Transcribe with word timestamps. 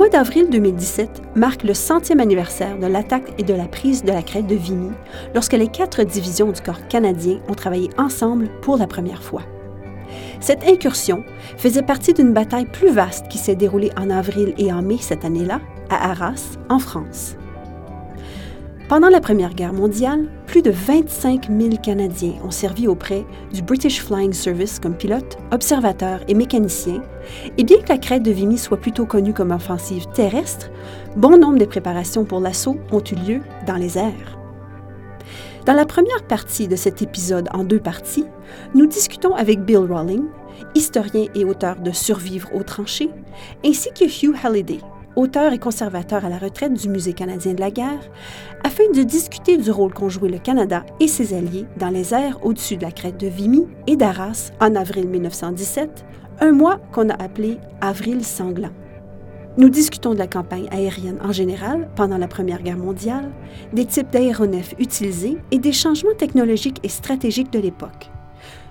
Mois 0.00 0.08
d'avril 0.08 0.48
2017 0.48 1.36
marque 1.36 1.62
le 1.62 1.74
centième 1.74 2.20
anniversaire 2.20 2.78
de 2.78 2.86
l'attaque 2.86 3.34
et 3.36 3.42
de 3.42 3.52
la 3.52 3.66
prise 3.68 4.02
de 4.02 4.10
la 4.10 4.22
crête 4.22 4.46
de 4.46 4.54
Vimy, 4.54 4.92
lorsque 5.34 5.52
les 5.52 5.68
quatre 5.68 6.04
divisions 6.04 6.50
du 6.50 6.62
corps 6.62 6.88
canadien 6.88 7.38
ont 7.50 7.54
travaillé 7.54 7.90
ensemble 7.98 8.48
pour 8.62 8.78
la 8.78 8.86
première 8.86 9.22
fois. 9.22 9.42
Cette 10.40 10.66
incursion 10.66 11.22
faisait 11.58 11.82
partie 11.82 12.14
d'une 12.14 12.32
bataille 12.32 12.64
plus 12.64 12.90
vaste 12.90 13.28
qui 13.28 13.36
s'est 13.36 13.56
déroulée 13.56 13.90
en 13.94 14.08
avril 14.08 14.54
et 14.56 14.72
en 14.72 14.80
mai 14.80 14.96
cette 14.98 15.26
année-là, 15.26 15.60
à 15.90 16.12
Arras, 16.12 16.56
en 16.70 16.78
France. 16.78 17.36
Pendant 18.90 19.08
la 19.08 19.20
Première 19.20 19.54
Guerre 19.54 19.72
mondiale, 19.72 20.26
plus 20.46 20.62
de 20.62 20.72
25 20.72 21.46
000 21.48 21.76
Canadiens 21.80 22.34
ont 22.42 22.50
servi 22.50 22.88
auprès 22.88 23.24
du 23.52 23.62
British 23.62 24.02
Flying 24.02 24.32
Service 24.32 24.80
comme 24.80 24.96
pilote, 24.96 25.38
observateur 25.52 26.18
et 26.26 26.34
mécanicien, 26.34 27.00
et 27.56 27.62
bien 27.62 27.80
que 27.82 27.88
la 27.88 27.98
crête 27.98 28.24
de 28.24 28.32
Vimy 28.32 28.58
soit 28.58 28.80
plutôt 28.80 29.06
connue 29.06 29.32
comme 29.32 29.52
offensive 29.52 30.06
terrestre, 30.12 30.70
bon 31.14 31.38
nombre 31.38 31.60
de 31.60 31.66
préparations 31.66 32.24
pour 32.24 32.40
l'assaut 32.40 32.78
ont 32.90 33.04
eu 33.12 33.14
lieu 33.14 33.40
dans 33.64 33.76
les 33.76 33.96
airs. 33.96 34.40
Dans 35.66 35.74
la 35.74 35.86
première 35.86 36.24
partie 36.24 36.66
de 36.66 36.74
cet 36.74 37.00
épisode 37.00 37.48
en 37.52 37.62
deux 37.62 37.78
parties, 37.78 38.26
nous 38.74 38.86
discutons 38.86 39.36
avec 39.36 39.64
Bill 39.64 39.86
Rawling, 39.88 40.24
historien 40.74 41.26
et 41.36 41.44
auteur 41.44 41.76
de 41.76 41.92
Survivre 41.92 42.48
aux 42.52 42.64
tranchées, 42.64 43.10
ainsi 43.64 43.90
que 43.92 44.04
Hugh 44.04 44.34
Halliday, 44.42 44.80
auteur 45.16 45.52
et 45.52 45.58
conservateur 45.58 46.24
à 46.24 46.28
la 46.28 46.38
retraite 46.38 46.74
du 46.74 46.88
Musée 46.88 47.12
canadien 47.12 47.54
de 47.54 47.60
la 47.60 47.70
guerre, 47.70 48.10
afin 48.64 48.84
de 48.94 49.02
discuter 49.02 49.56
du 49.56 49.70
rôle 49.70 49.92
qu'ont 49.92 50.08
joué 50.08 50.28
le 50.28 50.38
Canada 50.38 50.84
et 51.00 51.08
ses 51.08 51.34
alliés 51.34 51.66
dans 51.78 51.90
les 51.90 52.14
airs 52.14 52.38
au-dessus 52.44 52.76
de 52.76 52.82
la 52.82 52.90
crête 52.90 53.18
de 53.18 53.26
Vimy 53.26 53.66
et 53.86 53.96
d'Arras 53.96 54.52
en 54.60 54.74
avril 54.74 55.08
1917, 55.08 56.04
un 56.40 56.52
mois 56.52 56.78
qu'on 56.92 57.08
a 57.08 57.22
appelé 57.22 57.58
Avril 57.80 58.24
sanglant. 58.24 58.70
Nous 59.58 59.68
discutons 59.68 60.14
de 60.14 60.18
la 60.18 60.28
campagne 60.28 60.68
aérienne 60.70 61.18
en 61.22 61.32
général 61.32 61.88
pendant 61.96 62.18
la 62.18 62.28
Première 62.28 62.62
Guerre 62.62 62.78
mondiale, 62.78 63.30
des 63.72 63.84
types 63.84 64.10
d'aéronefs 64.10 64.74
utilisés 64.78 65.38
et 65.50 65.58
des 65.58 65.72
changements 65.72 66.14
technologiques 66.16 66.78
et 66.82 66.88
stratégiques 66.88 67.52
de 67.52 67.58
l'époque. 67.58 68.10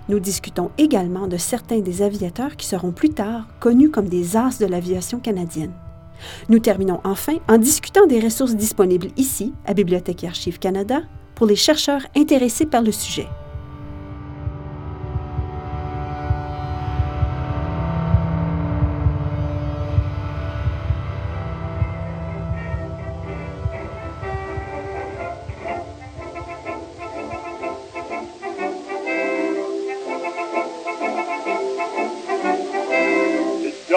Nous 0.07 0.19
discutons 0.19 0.71
également 0.77 1.27
de 1.27 1.37
certains 1.37 1.81
des 1.81 2.01
aviateurs 2.01 2.55
qui 2.55 2.65
seront 2.65 2.91
plus 2.91 3.09
tard 3.09 3.47
connus 3.59 3.91
comme 3.91 4.09
des 4.09 4.35
as 4.37 4.57
de 4.57 4.65
l'aviation 4.65 5.19
canadienne. 5.19 5.73
Nous 6.49 6.59
terminons 6.59 7.01
enfin 7.03 7.37
en 7.47 7.57
discutant 7.57 8.05
des 8.07 8.19
ressources 8.19 8.55
disponibles 8.55 9.09
ici, 9.17 9.53
à 9.65 9.73
Bibliothèque 9.73 10.23
et 10.23 10.27
Archives 10.27 10.59
Canada, 10.59 11.01
pour 11.35 11.47
les 11.47 11.55
chercheurs 11.55 12.05
intéressés 12.15 12.65
par 12.65 12.81
le 12.81 12.91
sujet. 12.91 13.27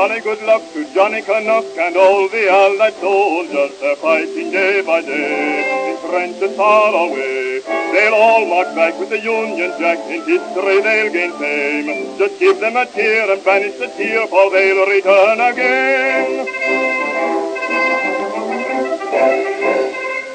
Johnny 0.02 0.20
good 0.20 0.42
luck 0.42 0.62
to 0.72 0.82
Johnny 0.92 1.22
Canuck 1.22 1.64
and 1.78 1.96
all 1.96 2.28
the 2.28 2.50
allied 2.50 2.94
soldiers. 2.94 3.70
They're 3.78 3.94
fighting 3.94 4.50
day 4.50 4.82
by 4.84 5.00
day 5.00 5.92
in 5.92 6.10
trenches 6.10 6.56
far 6.56 6.92
away. 6.92 7.60
They'll 7.92 8.14
all 8.14 8.44
march 8.44 8.74
back 8.74 8.98
with 8.98 9.10
the 9.10 9.20
Union 9.20 9.70
Jack. 9.78 9.98
In 10.10 10.24
history 10.26 10.82
they'll 10.82 11.12
gain 11.12 11.30
fame. 11.38 12.18
Just 12.18 12.40
give 12.40 12.58
them 12.58 12.76
a 12.78 12.86
cheer 12.86 13.30
and 13.32 13.44
banish 13.44 13.78
the 13.78 13.86
tear, 13.96 14.26
for 14.26 14.50
they'll 14.50 14.86
return 14.90 15.40
again. 15.40 16.46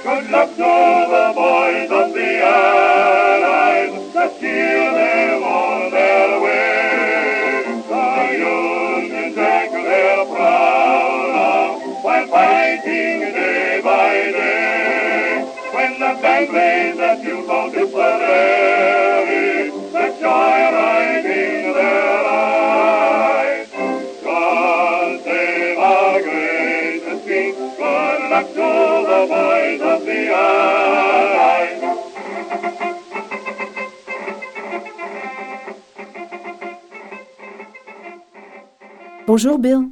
Good 0.02 0.32
luck 0.32 0.50
to 0.56 0.72
the 1.12 1.34
boys 1.36 1.92
of 1.92 2.14
the 2.14 2.42
Allies. 2.42 4.14
Just 4.14 4.40
cheer 4.40 4.94
them 4.94 5.17
When 16.38 16.46
the 16.46 16.54
band 16.54 16.54
plays 16.54 16.98
the 16.98 17.12
tune 17.24 17.46
to 17.48 17.60
Tipperary, 17.74 19.72
the 19.92 20.06
joy 20.22 20.60
right 20.78 21.26
in 21.26 21.74
their 21.74 22.26
eyes. 22.30 23.68
God 24.24 25.20
save 25.24 25.78
our 25.80 26.22
gracious 26.22 27.22
King. 27.26 27.56
Good 27.78 28.20
luck 28.30 28.48
to 28.54 28.70
the 29.10 29.22
boys 29.34 29.82
of 29.82 30.00
the 30.06 30.20
Allies. 30.30 31.82
Bonjour 39.26 39.58
Bill. 39.58 39.90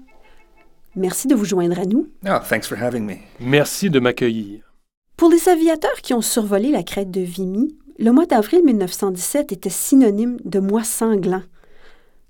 Merci 0.96 1.28
de 1.28 1.34
vous 1.36 1.46
joindre 1.46 1.80
à 1.80 1.86
nous. 1.86 2.08
Oh, 2.26 2.40
thanks 2.40 2.68
for 2.68 2.78
having 2.78 3.06
me. 3.06 3.16
Merci 3.40 3.90
de 3.90 4.00
m'accueillir. 4.00 4.65
Pour 5.18 5.30
les 5.30 5.48
aviateurs 5.48 6.02
qui 6.04 6.14
ont 6.14 6.22
survolé 6.22 6.72
la 6.72 6.84
crête 6.84 7.10
de 7.10 7.22
Vimy, 7.22 7.78
le 8.00 8.12
mois 8.12 8.26
d'avril 8.26 8.62
1917 8.66 9.54
était 9.54 9.70
synonyme 9.70 10.36
de 10.44 10.60
mois 10.60 10.84
sanglant. 10.84 11.44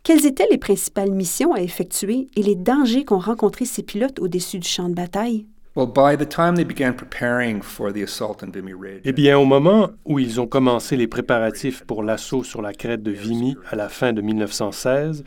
Quelles 0.04 0.28
étaient 0.28 0.48
les 0.52 0.60
principales 0.60 1.10
missions 1.10 1.54
à 1.54 1.62
effectuer 1.62 2.28
et 2.36 2.44
les 2.44 2.54
dangers 2.54 3.04
qu'ont 3.04 3.18
rencontrés 3.18 3.66
ces 3.66 3.82
pilotes 3.82 4.20
au-dessus 4.20 4.60
du 4.60 4.68
champ 4.68 4.88
de 4.88 4.94
bataille? 4.94 5.48
Well, 5.76 5.88
by 5.88 6.16
the 6.16 6.30
time 6.30 6.56
they 6.56 6.64
began 6.64 6.94
preparing 6.94 7.64
for 7.64 7.92
the 7.92 8.04
assault 8.04 8.44
on 8.44 8.52
Vimy 8.52 8.74
Ridge, 8.74 9.02
Eh 9.04 9.14
bien, 9.14 9.40
au 9.40 9.46
moment 9.46 9.90
où 10.06 10.20
ils 10.20 10.40
ont 10.40 10.48
commencé 10.48 10.96
les 10.96 11.08
préparatifs 11.08 11.84
pour 11.84 12.04
l'assaut 12.04 12.44
sur 12.44 12.62
la 12.62 12.72
crête 12.72 13.02
de 13.02 13.12
Vimy 13.12 13.56
à 13.72 13.76
la 13.76 13.90
fin 13.90 14.14
de 14.14 14.22
1916, 14.22 15.24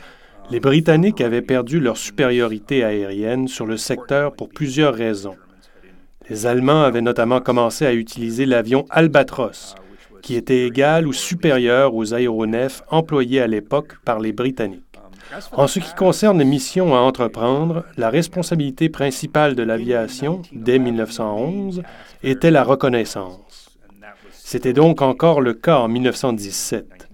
les 0.53 0.61
Britanniques 0.61 1.21
avaient 1.21 1.43
perdu 1.43 1.81
leur 1.81 1.97
supériorité 1.97 2.85
aérienne 2.85 3.49
sur 3.49 3.67
le 3.67 3.77
secteur 3.77 4.33
pour 4.35 4.49
plusieurs 4.49 4.95
raisons. 4.95 5.35
Les 6.31 6.47
Allemands 6.47 6.83
avaient 6.83 7.01
notamment 7.01 7.41
commencé 7.41 7.87
à 7.87 7.95
utiliser 7.95 8.45
l'avion 8.45 8.85
Albatros, 8.91 9.75
qui 10.21 10.35
était 10.35 10.67
égal 10.67 11.07
ou 11.07 11.13
supérieur 11.13 11.95
aux 11.95 12.13
aéronefs 12.13 12.83
employés 12.91 13.41
à 13.41 13.47
l'époque 13.47 13.97
par 14.05 14.21
les 14.21 14.33
Britanniques. 14.33 14.83
En 15.53 15.67
ce 15.67 15.79
qui 15.79 15.95
concerne 15.95 16.39
les 16.39 16.45
missions 16.45 16.95
à 16.95 17.01
entreprendre, 17.01 17.85
la 17.97 18.11
responsabilité 18.11 18.89
principale 18.89 19.55
de 19.55 19.63
l'aviation, 19.63 20.43
dès 20.53 20.79
1911, 20.79 21.83
était 22.23 22.51
la 22.51 22.65
reconnaissance. 22.65 23.79
C'était 24.33 24.73
donc 24.73 25.03
encore 25.03 25.41
le 25.41 25.55
cas 25.55 25.79
en 25.79 25.89
1917. 25.89 27.09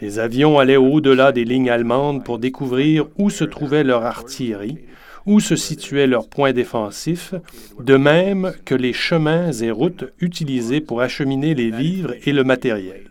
Les 0.00 0.18
avions 0.18 0.58
allaient 0.58 0.76
au-delà 0.76 1.32
des 1.32 1.44
lignes 1.44 1.70
allemandes 1.70 2.24
pour 2.24 2.38
découvrir 2.38 3.06
où 3.18 3.30
se 3.30 3.44
trouvait 3.44 3.84
leur 3.84 4.04
artillerie, 4.04 4.78
où 5.28 5.40
se 5.40 5.56
situaient 5.56 6.06
leurs 6.06 6.26
points 6.26 6.54
défensifs, 6.54 7.34
de 7.78 7.96
même 7.96 8.54
que 8.64 8.74
les 8.74 8.94
chemins 8.94 9.52
et 9.52 9.70
routes 9.70 10.06
utilisés 10.20 10.80
pour 10.80 11.02
acheminer 11.02 11.54
les 11.54 11.70
vivres 11.70 12.14
et 12.24 12.32
le 12.32 12.44
matériel. 12.44 13.10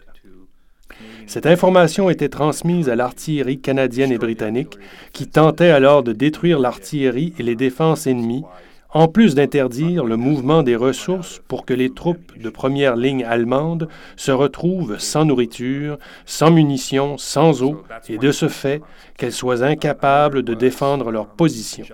Cette 1.28 1.46
information 1.46 2.10
était 2.10 2.28
transmise 2.28 2.90
à 2.90 2.96
l'artillerie 2.96 3.60
canadienne 3.60 4.12
et 4.12 4.18
britannique, 4.18 4.80
qui 5.14 5.28
tentait 5.28 5.70
alors 5.70 6.02
de 6.02 6.12
détruire 6.12 6.58
l'artillerie 6.58 7.34
et 7.38 7.44
les 7.44 7.56
défenses 7.56 8.08
ennemies, 8.08 8.46
en 8.92 9.08
plus 9.08 9.36
d'interdire 9.36 10.06
le 10.06 10.18
mouvement 10.18 10.64
des 10.64 10.76
ressources 10.76 11.42
pour 11.48 11.66
que 11.66 11.74
les 11.74 11.94
troupes 11.94 12.38
de 12.38 12.50
première 12.50 12.96
ligne 12.96 13.24
allemande 13.24 13.90
se 14.16 14.32
retrouvent 14.32 14.98
sans 15.00 15.26
nourriture, 15.26 15.98
sans 16.26 16.52
munitions, 16.52 17.18
sans 17.18 17.64
eau, 17.64 17.84
et 18.08 18.18
de 18.18 18.32
ce 18.32 18.48
fait 18.48 18.82
qu'elles 19.18 19.34
soient 19.34 19.64
incapables 19.64 20.44
de 20.44 20.54
défendre 20.54 21.12
leur 21.12 21.28
position. 21.28 21.86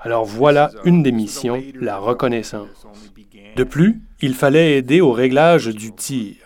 Alors 0.00 0.24
voilà 0.24 0.70
une 0.84 1.02
des 1.02 1.12
missions, 1.12 1.62
la 1.80 1.98
reconnaissance. 1.98 2.86
De 3.54 3.64
plus, 3.64 4.00
il 4.20 4.34
fallait 4.34 4.78
aider 4.78 5.00
au 5.00 5.12
réglage 5.12 5.68
du 5.68 5.92
tir. 5.94 6.36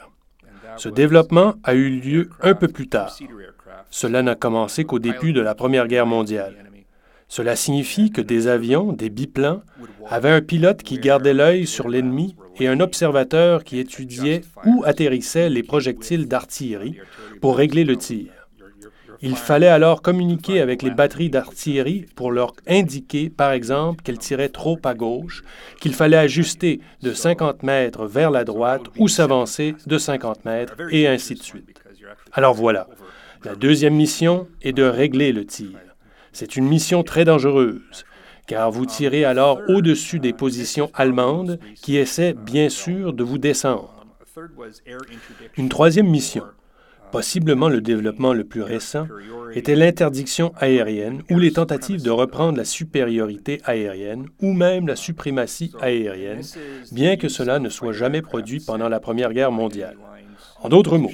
Ce 0.76 0.90
développement 0.90 1.54
a 1.64 1.74
eu 1.74 1.88
lieu 1.88 2.28
un 2.42 2.54
peu 2.54 2.68
plus 2.68 2.88
tard. 2.88 3.16
Cela 3.88 4.22
n'a 4.22 4.34
commencé 4.34 4.84
qu'au 4.84 4.98
début 4.98 5.32
de 5.32 5.40
la 5.40 5.54
Première 5.54 5.88
Guerre 5.88 6.06
mondiale. 6.06 6.54
Cela 7.28 7.56
signifie 7.56 8.10
que 8.10 8.20
des 8.20 8.46
avions, 8.46 8.92
des 8.92 9.10
biplans, 9.10 9.62
avaient 10.08 10.30
un 10.30 10.40
pilote 10.40 10.82
qui 10.82 10.98
gardait 10.98 11.34
l'œil 11.34 11.66
sur 11.66 11.88
l'ennemi 11.88 12.36
et 12.58 12.68
un 12.68 12.80
observateur 12.80 13.64
qui 13.64 13.78
étudiait 13.78 14.42
où 14.64 14.84
atterrissaient 14.86 15.50
les 15.50 15.62
projectiles 15.62 16.28
d'artillerie 16.28 16.96
pour 17.40 17.56
régler 17.56 17.84
le 17.84 17.96
tir. 17.96 18.26
Il 19.22 19.34
fallait 19.34 19.68
alors 19.68 20.02
communiquer 20.02 20.60
avec 20.60 20.82
les 20.82 20.90
batteries 20.90 21.30
d'artillerie 21.30 22.06
pour 22.14 22.30
leur 22.30 22.52
indiquer, 22.66 23.30
par 23.30 23.52
exemple, 23.52 24.02
qu'elles 24.02 24.18
tiraient 24.18 24.50
trop 24.50 24.78
à 24.84 24.94
gauche, 24.94 25.42
qu'il 25.80 25.94
fallait 25.94 26.16
ajuster 26.16 26.80
de 27.02 27.12
50 27.12 27.62
mètres 27.62 28.06
vers 28.06 28.30
la 28.30 28.44
droite 28.44 28.82
ou 28.98 29.08
s'avancer 29.08 29.74
de 29.86 29.98
50 29.98 30.44
mètres, 30.44 30.74
et 30.90 31.06
ainsi 31.06 31.34
de 31.34 31.42
suite. 31.42 31.80
Alors 32.32 32.54
voilà, 32.54 32.88
la 33.44 33.54
deuxième 33.54 33.94
mission 33.94 34.48
est 34.62 34.72
de 34.72 34.84
régler 34.84 35.32
le 35.32 35.46
tir. 35.46 35.78
C'est 36.38 36.56
une 36.56 36.68
mission 36.68 37.02
très 37.02 37.24
dangereuse, 37.24 38.04
car 38.46 38.70
vous 38.70 38.84
tirez 38.84 39.24
alors 39.24 39.58
au-dessus 39.68 40.18
des 40.18 40.34
positions 40.34 40.90
allemandes 40.92 41.58
qui 41.76 41.96
essaient 41.96 42.34
bien 42.34 42.68
sûr 42.68 43.14
de 43.14 43.24
vous 43.24 43.38
descendre. 43.38 44.04
Une 45.56 45.70
troisième 45.70 46.10
mission, 46.10 46.42
possiblement 47.10 47.70
le 47.70 47.80
développement 47.80 48.34
le 48.34 48.44
plus 48.44 48.60
récent, 48.60 49.08
était 49.54 49.76
l'interdiction 49.76 50.52
aérienne 50.58 51.22
ou 51.30 51.38
les 51.38 51.52
tentatives 51.52 52.02
de 52.02 52.10
reprendre 52.10 52.58
la 52.58 52.66
supériorité 52.66 53.62
aérienne 53.64 54.26
ou 54.42 54.52
même 54.52 54.88
la 54.88 54.96
suprématie 54.96 55.72
aérienne, 55.80 56.42
bien 56.92 57.16
que 57.16 57.28
cela 57.28 57.60
ne 57.60 57.70
soit 57.70 57.94
jamais 57.94 58.20
produit 58.20 58.60
pendant 58.60 58.90
la 58.90 59.00
Première 59.00 59.32
Guerre 59.32 59.52
mondiale. 59.52 59.96
En 60.62 60.68
d'autres 60.68 60.98
mots, 60.98 61.12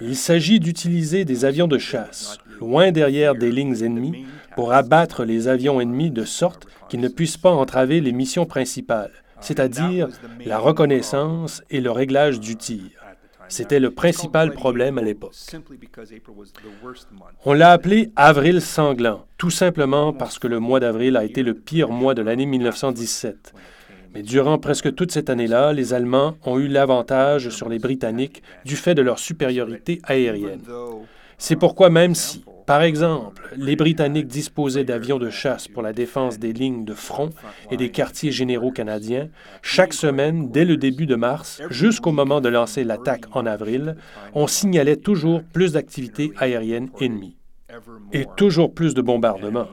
il 0.00 0.16
s'agit 0.16 0.60
d'utiliser 0.60 1.24
des 1.24 1.44
avions 1.44 1.66
de 1.66 1.78
chasse, 1.78 2.38
loin 2.60 2.92
derrière 2.92 3.34
des 3.34 3.50
lignes 3.50 3.82
ennemies, 3.82 4.26
pour 4.54 4.72
abattre 4.72 5.24
les 5.24 5.48
avions 5.48 5.80
ennemis 5.80 6.10
de 6.10 6.24
sorte 6.24 6.66
qu'ils 6.88 7.00
ne 7.00 7.08
puissent 7.08 7.36
pas 7.36 7.50
entraver 7.50 8.00
les 8.00 8.12
missions 8.12 8.46
principales, 8.46 9.12
c'est-à-dire 9.40 10.08
la 10.44 10.58
reconnaissance 10.58 11.62
et 11.70 11.80
le 11.80 11.90
réglage 11.90 12.40
du 12.40 12.56
tir. 12.56 12.90
C'était 13.48 13.80
le 13.80 13.90
principal 13.90 14.52
problème 14.52 14.98
à 14.98 15.02
l'époque. 15.02 15.34
On 17.44 17.52
l'a 17.52 17.72
appelé 17.72 18.10
Avril 18.16 18.60
sanglant, 18.60 19.26
tout 19.36 19.50
simplement 19.50 20.12
parce 20.12 20.38
que 20.38 20.48
le 20.48 20.60
mois 20.60 20.80
d'avril 20.80 21.16
a 21.16 21.24
été 21.24 21.42
le 21.42 21.54
pire 21.54 21.90
mois 21.90 22.14
de 22.14 22.22
l'année 22.22 22.46
1917. 22.46 23.52
Mais 24.14 24.22
durant 24.22 24.58
presque 24.58 24.94
toute 24.94 25.10
cette 25.10 25.28
année-là, 25.28 25.72
les 25.72 25.92
Allemands 25.92 26.36
ont 26.44 26.58
eu 26.58 26.68
l'avantage 26.68 27.50
sur 27.50 27.68
les 27.68 27.80
Britanniques 27.80 28.42
du 28.64 28.76
fait 28.76 28.94
de 28.94 29.02
leur 29.02 29.18
supériorité 29.18 30.00
aérienne. 30.04 30.60
C'est 31.36 31.56
pourquoi 31.56 31.90
même 31.90 32.14
si, 32.14 32.44
par 32.66 32.82
exemple, 32.82 33.42
les 33.56 33.76
Britanniques 33.76 34.26
disposaient 34.26 34.84
d'avions 34.84 35.18
de 35.18 35.30
chasse 35.30 35.68
pour 35.68 35.82
la 35.82 35.92
défense 35.92 36.38
des 36.38 36.52
lignes 36.52 36.84
de 36.84 36.94
front 36.94 37.30
et 37.70 37.76
des 37.76 37.90
quartiers 37.90 38.32
généraux 38.32 38.72
canadiens, 38.72 39.28
chaque 39.60 39.92
semaine, 39.92 40.50
dès 40.50 40.64
le 40.64 40.76
début 40.76 41.06
de 41.06 41.14
mars 41.14 41.60
jusqu'au 41.68 42.12
moment 42.12 42.40
de 42.40 42.48
lancer 42.48 42.84
l'attaque 42.84 43.24
en 43.32 43.44
avril, 43.44 43.96
on 44.32 44.46
signalait 44.46 44.96
toujours 44.96 45.42
plus 45.42 45.72
d'activités 45.72 46.32
aériennes 46.38 46.90
ennemies 47.00 47.36
et 48.12 48.26
toujours 48.36 48.72
plus 48.72 48.94
de 48.94 49.02
bombardements. 49.02 49.68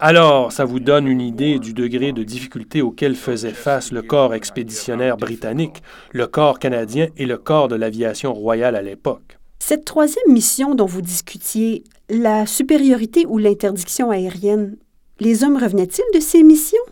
Alors, 0.00 0.50
ça 0.50 0.64
vous 0.64 0.80
donne 0.80 1.06
une 1.06 1.20
idée 1.20 1.58
du 1.58 1.74
degré 1.74 2.12
de 2.12 2.24
difficulté 2.24 2.82
auquel 2.82 3.14
faisait 3.14 3.52
face 3.52 3.92
le 3.92 4.02
corps 4.02 4.34
expéditionnaire 4.34 5.16
britannique, 5.16 5.82
le 6.10 6.26
corps 6.26 6.58
canadien 6.58 7.08
et 7.16 7.26
le 7.26 7.38
corps 7.38 7.68
de 7.68 7.76
l'aviation 7.76 8.32
royale 8.32 8.74
à 8.74 8.82
l'époque. 8.82 9.38
Cette 9.64 9.84
troisième 9.84 10.32
mission 10.32 10.74
dont 10.74 10.86
vous 10.86 11.02
discutiez, 11.02 11.84
la 12.10 12.46
supériorité 12.46 13.26
ou 13.26 13.38
l'interdiction 13.38 14.10
aérienne, 14.10 14.76
les 15.20 15.44
hommes 15.44 15.56
revenaient-ils 15.56 16.02
de 16.12 16.20
ces 16.20 16.42
missions? 16.42 16.82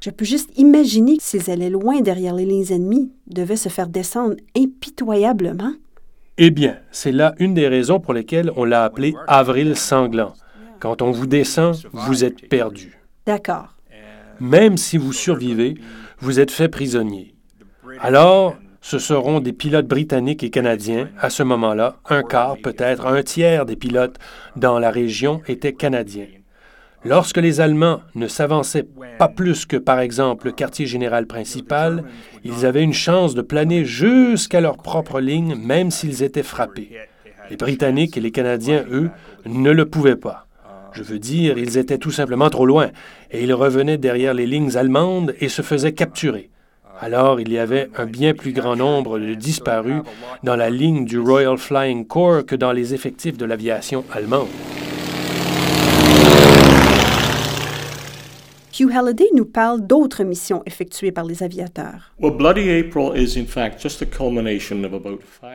Je 0.00 0.10
peux 0.10 0.24
juste 0.24 0.50
imaginer 0.58 1.18
que 1.18 1.22
s'ils 1.22 1.48
allaient 1.48 1.70
loin 1.70 2.00
derrière 2.00 2.34
les 2.34 2.44
lignes 2.44 2.72
ennemies, 2.72 3.12
devaient 3.28 3.54
se 3.54 3.68
faire 3.68 3.86
descendre 3.86 4.34
impitoyablement. 4.56 5.74
Eh 6.38 6.50
bien, 6.50 6.78
c'est 6.90 7.12
là 7.12 7.36
une 7.38 7.54
des 7.54 7.68
raisons 7.68 8.00
pour 8.00 8.14
lesquelles 8.14 8.50
on 8.56 8.64
l'a 8.64 8.82
appelé 8.82 9.14
Avril 9.28 9.76
sanglant. 9.76 10.34
Quand 10.80 11.02
on 11.02 11.12
vous 11.12 11.28
descend, 11.28 11.76
vous 11.92 12.24
êtes 12.24 12.48
perdu. 12.48 12.98
D'accord. 13.26 13.76
Même 14.40 14.76
si 14.76 14.96
vous 14.96 15.12
survivez, 15.12 15.76
vous 16.18 16.40
êtes 16.40 16.50
fait 16.50 16.68
prisonnier. 16.68 17.36
Alors, 18.00 18.56
ce 18.80 18.98
seront 18.98 19.40
des 19.40 19.52
pilotes 19.52 19.86
britanniques 19.86 20.42
et 20.44 20.50
canadiens. 20.50 21.08
À 21.20 21.30
ce 21.30 21.42
moment-là, 21.42 21.96
un 22.08 22.22
quart, 22.22 22.56
peut-être 22.62 23.06
un 23.06 23.22
tiers 23.22 23.66
des 23.66 23.76
pilotes 23.76 24.18
dans 24.56 24.78
la 24.78 24.90
région 24.90 25.42
étaient 25.48 25.72
canadiens. 25.72 26.26
Lorsque 27.04 27.38
les 27.38 27.60
Allemands 27.60 28.00
ne 28.16 28.26
s'avançaient 28.26 28.86
pas 29.18 29.28
plus 29.28 29.66
que, 29.66 29.76
par 29.76 30.00
exemple, 30.00 30.46
le 30.46 30.52
quartier 30.52 30.86
général 30.86 31.26
principal, 31.26 32.04
ils 32.44 32.66
avaient 32.66 32.82
une 32.82 32.92
chance 32.92 33.34
de 33.34 33.42
planer 33.42 33.84
jusqu'à 33.84 34.60
leur 34.60 34.76
propre 34.76 35.20
ligne, 35.20 35.54
même 35.54 35.92
s'ils 35.92 36.24
étaient 36.24 36.42
frappés. 36.42 36.90
Les 37.50 37.56
Britanniques 37.56 38.16
et 38.16 38.20
les 38.20 38.32
Canadiens, 38.32 38.84
eux, 38.90 39.10
ne 39.46 39.70
le 39.70 39.86
pouvaient 39.86 40.16
pas. 40.16 40.48
Je 40.92 41.02
veux 41.02 41.20
dire, 41.20 41.56
ils 41.56 41.78
étaient 41.78 41.98
tout 41.98 42.10
simplement 42.10 42.50
trop 42.50 42.66
loin, 42.66 42.90
et 43.30 43.44
ils 43.44 43.54
revenaient 43.54 43.98
derrière 43.98 44.34
les 44.34 44.46
lignes 44.46 44.76
allemandes 44.76 45.34
et 45.40 45.48
se 45.48 45.62
faisaient 45.62 45.92
capturer. 45.92 46.50
Alors 47.00 47.40
il 47.40 47.52
y 47.52 47.58
avait 47.58 47.90
un 47.96 48.06
bien 48.06 48.34
plus 48.34 48.52
grand 48.52 48.76
nombre 48.76 49.18
de 49.18 49.34
disparus 49.34 50.02
dans 50.42 50.56
la 50.56 50.70
ligne 50.70 51.04
du 51.04 51.18
Royal 51.18 51.56
Flying 51.56 52.06
Corps 52.06 52.44
que 52.44 52.56
dans 52.56 52.72
les 52.72 52.94
effectifs 52.94 53.36
de 53.36 53.44
l'aviation 53.44 54.04
allemande. 54.12 54.48
Hugh 58.80 58.92
Halliday 58.94 59.28
nous 59.34 59.44
parle 59.44 59.84
d'autres 59.84 60.22
missions 60.22 60.62
effectuées 60.64 61.10
par 61.10 61.24
les 61.24 61.42
aviateurs. 61.42 62.12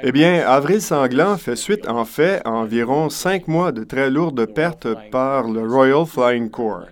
Eh 0.04 0.12
bien, 0.12 0.44
Avril 0.46 0.82
sanglant 0.82 1.38
fait 1.38 1.56
suite 1.56 1.88
en 1.88 2.04
fait 2.04 2.42
à 2.44 2.52
environ 2.52 3.10
cinq 3.10 3.48
mois 3.48 3.72
de 3.72 3.86
très 3.86 4.10
lourdes 4.10 4.46
pertes 4.46 4.90
par 5.10 5.48
le 5.48 5.62
Royal 5.62 6.06
Flying 6.06 6.50
Corps. 6.50 6.88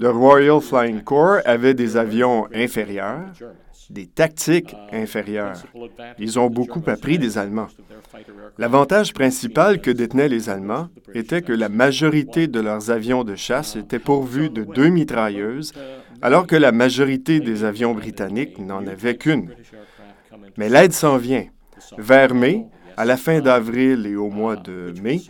Le 0.00 0.10
Royal 0.10 0.60
Flying 0.60 1.02
Corps 1.02 1.40
avait 1.44 1.74
des 1.74 1.96
avions 1.96 2.46
inférieurs, 2.54 3.32
des 3.90 4.06
tactiques 4.06 4.76
inférieures. 4.92 5.60
Ils 6.18 6.38
ont 6.38 6.48
beaucoup 6.48 6.82
appris 6.86 7.18
des 7.18 7.36
Allemands. 7.36 7.66
L'avantage 8.58 9.12
principal 9.12 9.80
que 9.80 9.90
détenaient 9.90 10.28
les 10.28 10.50
Allemands 10.50 10.88
était 11.14 11.42
que 11.42 11.52
la 11.52 11.68
majorité 11.68 12.46
de 12.46 12.60
leurs 12.60 12.90
avions 12.90 13.24
de 13.24 13.34
chasse 13.34 13.74
étaient 13.74 13.98
pourvus 13.98 14.50
de 14.50 14.62
deux 14.62 14.88
mitrailleuses, 14.88 15.72
alors 16.22 16.46
que 16.46 16.56
la 16.56 16.70
majorité 16.70 17.40
des 17.40 17.64
avions 17.64 17.94
britanniques 17.94 18.58
n'en 18.58 18.86
avaient 18.86 19.16
qu'une. 19.16 19.50
Mais 20.56 20.68
l'aide 20.68 20.92
s'en 20.92 21.16
vient. 21.16 21.46
Vers 21.96 22.34
mai, 22.34 22.66
à 22.98 23.04
la 23.04 23.16
fin 23.16 23.40
d'avril 23.40 24.06
et 24.06 24.16
au 24.16 24.28
mois 24.28 24.56
de 24.56 24.92
mai, 25.00 25.20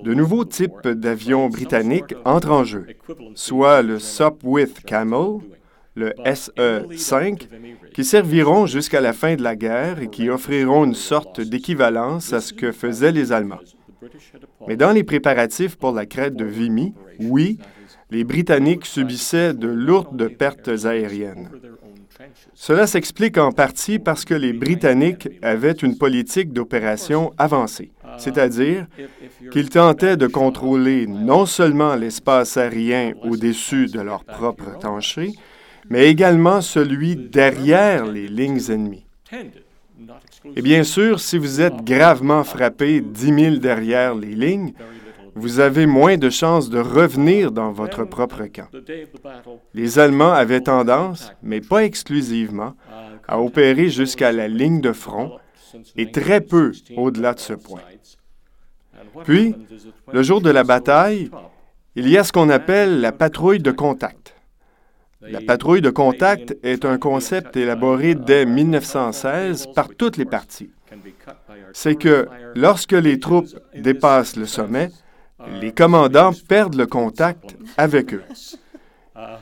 de 0.00 0.14
nouveaux 0.14 0.44
types 0.44 0.86
d'avions 0.86 1.48
britanniques 1.48 2.14
entrent 2.24 2.52
en 2.52 2.62
jeu, 2.62 2.86
soit 3.34 3.82
le 3.82 3.98
Sopwith 3.98 4.84
Camel, 4.84 5.38
le 5.96 6.12
SE-5, 6.24 7.48
qui 7.92 8.04
serviront 8.04 8.66
jusqu'à 8.66 9.00
la 9.00 9.12
fin 9.12 9.34
de 9.34 9.42
la 9.42 9.56
guerre 9.56 10.00
et 10.00 10.08
qui 10.08 10.30
offriront 10.30 10.84
une 10.84 10.94
sorte 10.94 11.40
d'équivalence 11.40 12.32
à 12.32 12.40
ce 12.40 12.52
que 12.52 12.70
faisaient 12.70 13.10
les 13.10 13.32
Allemands. 13.32 13.64
Mais 14.68 14.76
dans 14.76 14.92
les 14.92 15.02
préparatifs 15.02 15.74
pour 15.74 15.90
la 15.90 16.06
crête 16.06 16.36
de 16.36 16.44
Vimy, 16.44 16.94
oui, 17.18 17.58
les 18.12 18.22
Britanniques 18.22 18.86
subissaient 18.86 19.52
de 19.52 19.66
lourdes 19.66 20.28
pertes 20.28 20.70
aériennes. 20.84 21.50
Cela 22.54 22.86
s'explique 22.86 23.38
en 23.38 23.52
partie 23.52 23.98
parce 23.98 24.24
que 24.24 24.34
les 24.34 24.52
Britanniques 24.52 25.28
avaient 25.42 25.72
une 25.72 25.96
politique 25.98 26.52
d'opération 26.52 27.32
avancée, 27.38 27.90
c'est-à-dire 28.18 28.86
qu'ils 29.52 29.70
tentaient 29.70 30.16
de 30.16 30.26
contrôler 30.26 31.06
non 31.06 31.46
seulement 31.46 31.94
l'espace 31.94 32.56
aérien 32.56 33.12
au-dessus 33.22 33.86
de 33.86 34.00
leur 34.00 34.24
propre 34.24 34.78
tranchée, 34.78 35.32
mais 35.88 36.08
également 36.08 36.60
celui 36.60 37.16
derrière 37.16 38.06
les 38.06 38.28
lignes 38.28 38.70
ennemies. 38.70 39.06
Et 40.54 40.62
bien 40.62 40.84
sûr, 40.84 41.20
si 41.20 41.38
vous 41.38 41.60
êtes 41.60 41.82
gravement 41.84 42.44
frappé 42.44 43.00
10 43.00 43.34
000 43.34 43.56
derrière 43.56 44.14
les 44.14 44.34
lignes, 44.34 44.72
vous 45.36 45.60
avez 45.60 45.84
moins 45.84 46.16
de 46.16 46.30
chances 46.30 46.70
de 46.70 46.78
revenir 46.78 47.52
dans 47.52 47.70
votre 47.70 48.04
propre 48.04 48.46
camp. 48.46 48.68
Les 49.74 49.98
Allemands 49.98 50.32
avaient 50.32 50.62
tendance, 50.62 51.30
mais 51.42 51.60
pas 51.60 51.84
exclusivement, 51.84 52.74
à 53.28 53.38
opérer 53.38 53.90
jusqu'à 53.90 54.32
la 54.32 54.48
ligne 54.48 54.80
de 54.80 54.92
front 54.92 55.38
et 55.94 56.10
très 56.10 56.40
peu 56.40 56.72
au-delà 56.96 57.34
de 57.34 57.40
ce 57.40 57.52
point. 57.52 57.82
Puis, 59.24 59.54
le 60.10 60.22
jour 60.22 60.40
de 60.40 60.50
la 60.50 60.64
bataille, 60.64 61.30
il 61.96 62.08
y 62.08 62.16
a 62.16 62.24
ce 62.24 62.32
qu'on 62.32 62.48
appelle 62.48 63.00
la 63.00 63.12
patrouille 63.12 63.60
de 63.60 63.70
contact. 63.70 64.34
La 65.20 65.40
patrouille 65.42 65.82
de 65.82 65.90
contact 65.90 66.56
est 66.62 66.84
un 66.84 66.98
concept 66.98 67.56
élaboré 67.56 68.14
dès 68.14 68.46
1916 68.46 69.68
par 69.74 69.88
toutes 69.88 70.16
les 70.16 70.24
parties. 70.24 70.70
C'est 71.72 71.96
que 71.96 72.26
lorsque 72.54 72.92
les 72.92 73.18
troupes 73.18 73.54
dépassent 73.74 74.36
le 74.36 74.46
sommet, 74.46 74.90
les 75.60 75.72
commandants 75.72 76.32
perdent 76.48 76.76
le 76.76 76.86
contact 76.86 77.56
avec 77.76 78.14
eux. 78.14 78.22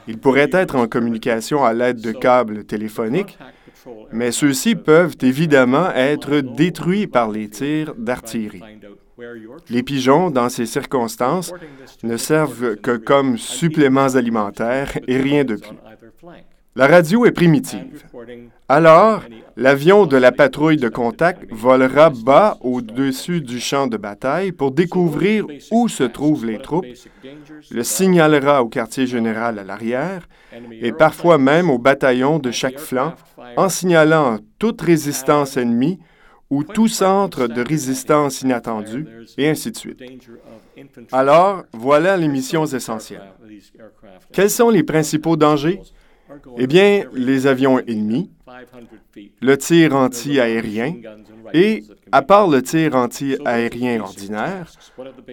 Ils 0.07 0.19
pourraient 0.19 0.51
être 0.53 0.77
en 0.77 0.87
communication 0.87 1.65
à 1.65 1.73
l'aide 1.73 2.01
de 2.01 2.13
câbles 2.13 2.65
téléphoniques, 2.65 3.39
mais 4.13 4.31
ceux-ci 4.31 4.77
peuvent 4.77 5.17
évidemment 5.21 5.91
être 5.91 6.41
détruits 6.41 7.07
par 7.07 7.31
les 7.31 7.49
tirs 7.49 7.95
d'artillerie. 7.97 8.63
Les 9.69 9.83
pigeons, 9.83 10.31
dans 10.31 10.49
ces 10.49 10.67
circonstances, 10.67 11.53
ne 12.03 12.17
servent 12.17 12.77
que 12.77 12.97
comme 12.97 13.39
suppléments 13.39 14.15
alimentaires 14.15 14.99
et 15.07 15.19
rien 15.19 15.45
de 15.45 15.57
plus. 15.57 15.77
La 16.77 16.89
radio 16.89 17.25
est 17.25 17.31
primitive. 17.31 18.05
Alors, 18.69 19.23
l'avion 19.57 20.07
de 20.07 20.17
la 20.17 20.33
patrouille 20.33 20.77
de 20.77 20.89
contact 20.89 21.45
volera 21.53 22.11
bas 22.11 22.59
au-dessus 22.63 23.41
du 23.41 23.61
champ 23.61 23.87
de 23.87 23.97
bataille 23.97 24.51
pour 24.51 24.73
découvrir 24.73 25.47
où 25.71 25.89
se 25.89 26.03
trouvent 26.03 26.45
les 26.45 26.59
troupes, 26.59 26.87
le 27.71 27.83
signalera 27.85 28.65
au 28.65 28.69
quartier 28.69 29.07
général 29.07 29.61
à 29.61 29.65
l'arrière 29.65 30.29
et 30.73 30.91
parfois 30.91 31.39
même 31.39 31.71
au 31.71 31.79
bataillon 31.79 32.41
de 32.41 32.51
chaque 32.51 32.81
flanc 32.81 33.15
en 33.57 33.69
signalant 33.69 34.39
toute 34.59 34.81
résistance 34.83 35.57
ennemie 35.57 36.01
ou 36.51 36.65
tout 36.65 36.89
centre 36.89 37.47
de 37.47 37.63
résistance 37.63 38.43
inattendu, 38.43 39.07
et 39.39 39.49
ainsi 39.49 39.71
de 39.71 39.77
suite. 39.77 40.03
Alors, 41.11 41.65
voilà 41.73 42.17
les 42.17 42.29
missions 42.29 42.67
essentielles. 42.67 43.33
Quels 44.33 44.51
sont 44.51 44.71
les 44.71 44.83
principaux 44.83 45.37
dangers? 45.37 45.81
Eh 46.59 46.67
bien, 46.67 47.05
les 47.13 47.47
avions 47.47 47.79
ennemis, 47.81 48.31
le 49.41 49.59
tir 49.59 49.95
anti-aérien 49.95 50.95
et, 51.53 51.85
à 52.13 52.23
part 52.23 52.49
le 52.49 52.63
tir 52.63 52.95
anti-aérien 52.95 54.01
ordinaire, 54.01 54.71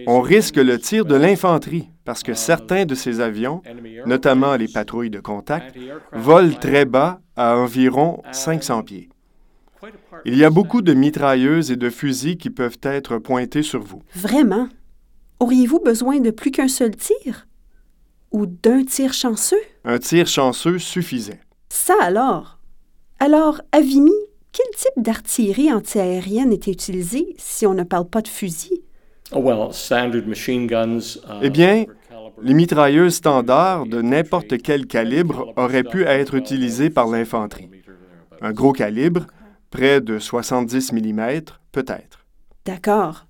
on 0.06 0.20
risque 0.20 0.56
le 0.56 0.78
tir 0.78 1.04
de 1.04 1.14
l'infanterie 1.14 1.88
parce 2.04 2.22
que 2.22 2.34
certains 2.34 2.84
de 2.84 2.94
ces 2.94 3.20
avions, 3.20 3.62
notamment 4.06 4.56
les 4.56 4.68
patrouilles 4.68 5.10
de 5.10 5.20
contact, 5.20 5.76
volent 6.12 6.54
très 6.60 6.84
bas 6.84 7.20
à 7.36 7.56
environ 7.56 8.22
500 8.32 8.82
pieds. 8.82 9.08
Il 10.24 10.36
y 10.36 10.44
a 10.44 10.50
beaucoup 10.50 10.82
de 10.82 10.94
mitrailleuses 10.94 11.72
et 11.72 11.76
de 11.76 11.90
fusils 11.90 12.36
qui 12.36 12.50
peuvent 12.50 12.78
être 12.82 13.18
pointés 13.18 13.62
sur 13.62 13.82
vous. 13.82 14.02
Vraiment? 14.14 14.68
Auriez-vous 15.40 15.80
besoin 15.80 16.20
de 16.20 16.30
plus 16.30 16.52
qu'un 16.52 16.68
seul 16.68 16.94
tir? 16.94 17.46
Ou 18.32 18.46
d'un 18.46 18.84
tir 18.84 19.12
chanceux? 19.12 19.60
Un 19.84 19.98
tir 19.98 20.26
chanceux 20.26 20.78
suffisait. 20.78 21.40
Ça 21.68 21.94
alors? 22.00 22.58
Alors, 23.20 23.60
à 23.72 23.80
Vimy, 23.80 24.10
quel 24.52 24.66
type 24.76 25.02
d'artillerie 25.02 25.72
antiaérienne 25.72 26.52
était 26.52 26.70
utilisée 26.70 27.34
si 27.38 27.66
on 27.66 27.74
ne 27.74 27.82
parle 27.82 28.08
pas 28.08 28.22
de 28.22 28.28
fusil? 28.28 28.82
Eh 31.42 31.50
bien, 31.50 31.84
les 32.42 32.54
mitrailleuses 32.54 33.14
standards 33.14 33.86
de 33.86 34.02
n'importe 34.02 34.60
quel 34.62 34.86
calibre 34.86 35.52
auraient 35.56 35.84
pu 35.84 36.04
être 36.04 36.34
utilisées 36.34 36.90
par 36.90 37.06
l'infanterie. 37.08 37.70
Un 38.40 38.52
gros 38.52 38.72
calibre, 38.72 39.26
près 39.70 40.00
de 40.00 40.18
70 40.18 40.92
mm, 40.92 41.40
peut-être. 41.70 42.26
D'accord. 42.64 43.26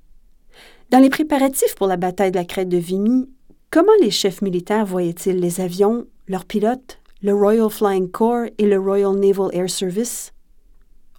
Dans 0.91 0.99
les 0.99 1.11
préparatifs 1.11 1.75
pour 1.75 1.87
la 1.87 1.97
bataille 1.97 2.33
de 2.33 2.39
la 2.39 2.45
crête 2.45 2.69
de 2.69 2.79
Vimy, 2.79 3.27
comment 3.73 3.93
les 4.03 4.11
chefs 4.11 4.43
militaires 4.43 4.85
voyaient-ils 4.85 5.41
les 5.41 5.61
avions, 5.61 6.05
leurs 6.29 6.45
pilotes, 6.45 6.99
le 7.23 7.33
Royal 7.33 7.71
Flying 7.71 8.11
Corps 8.11 8.45
et 8.59 8.67
le 8.67 8.79
Royal 8.79 9.15
Naval 9.15 9.49
Air 9.53 9.71
Service? 9.71 10.33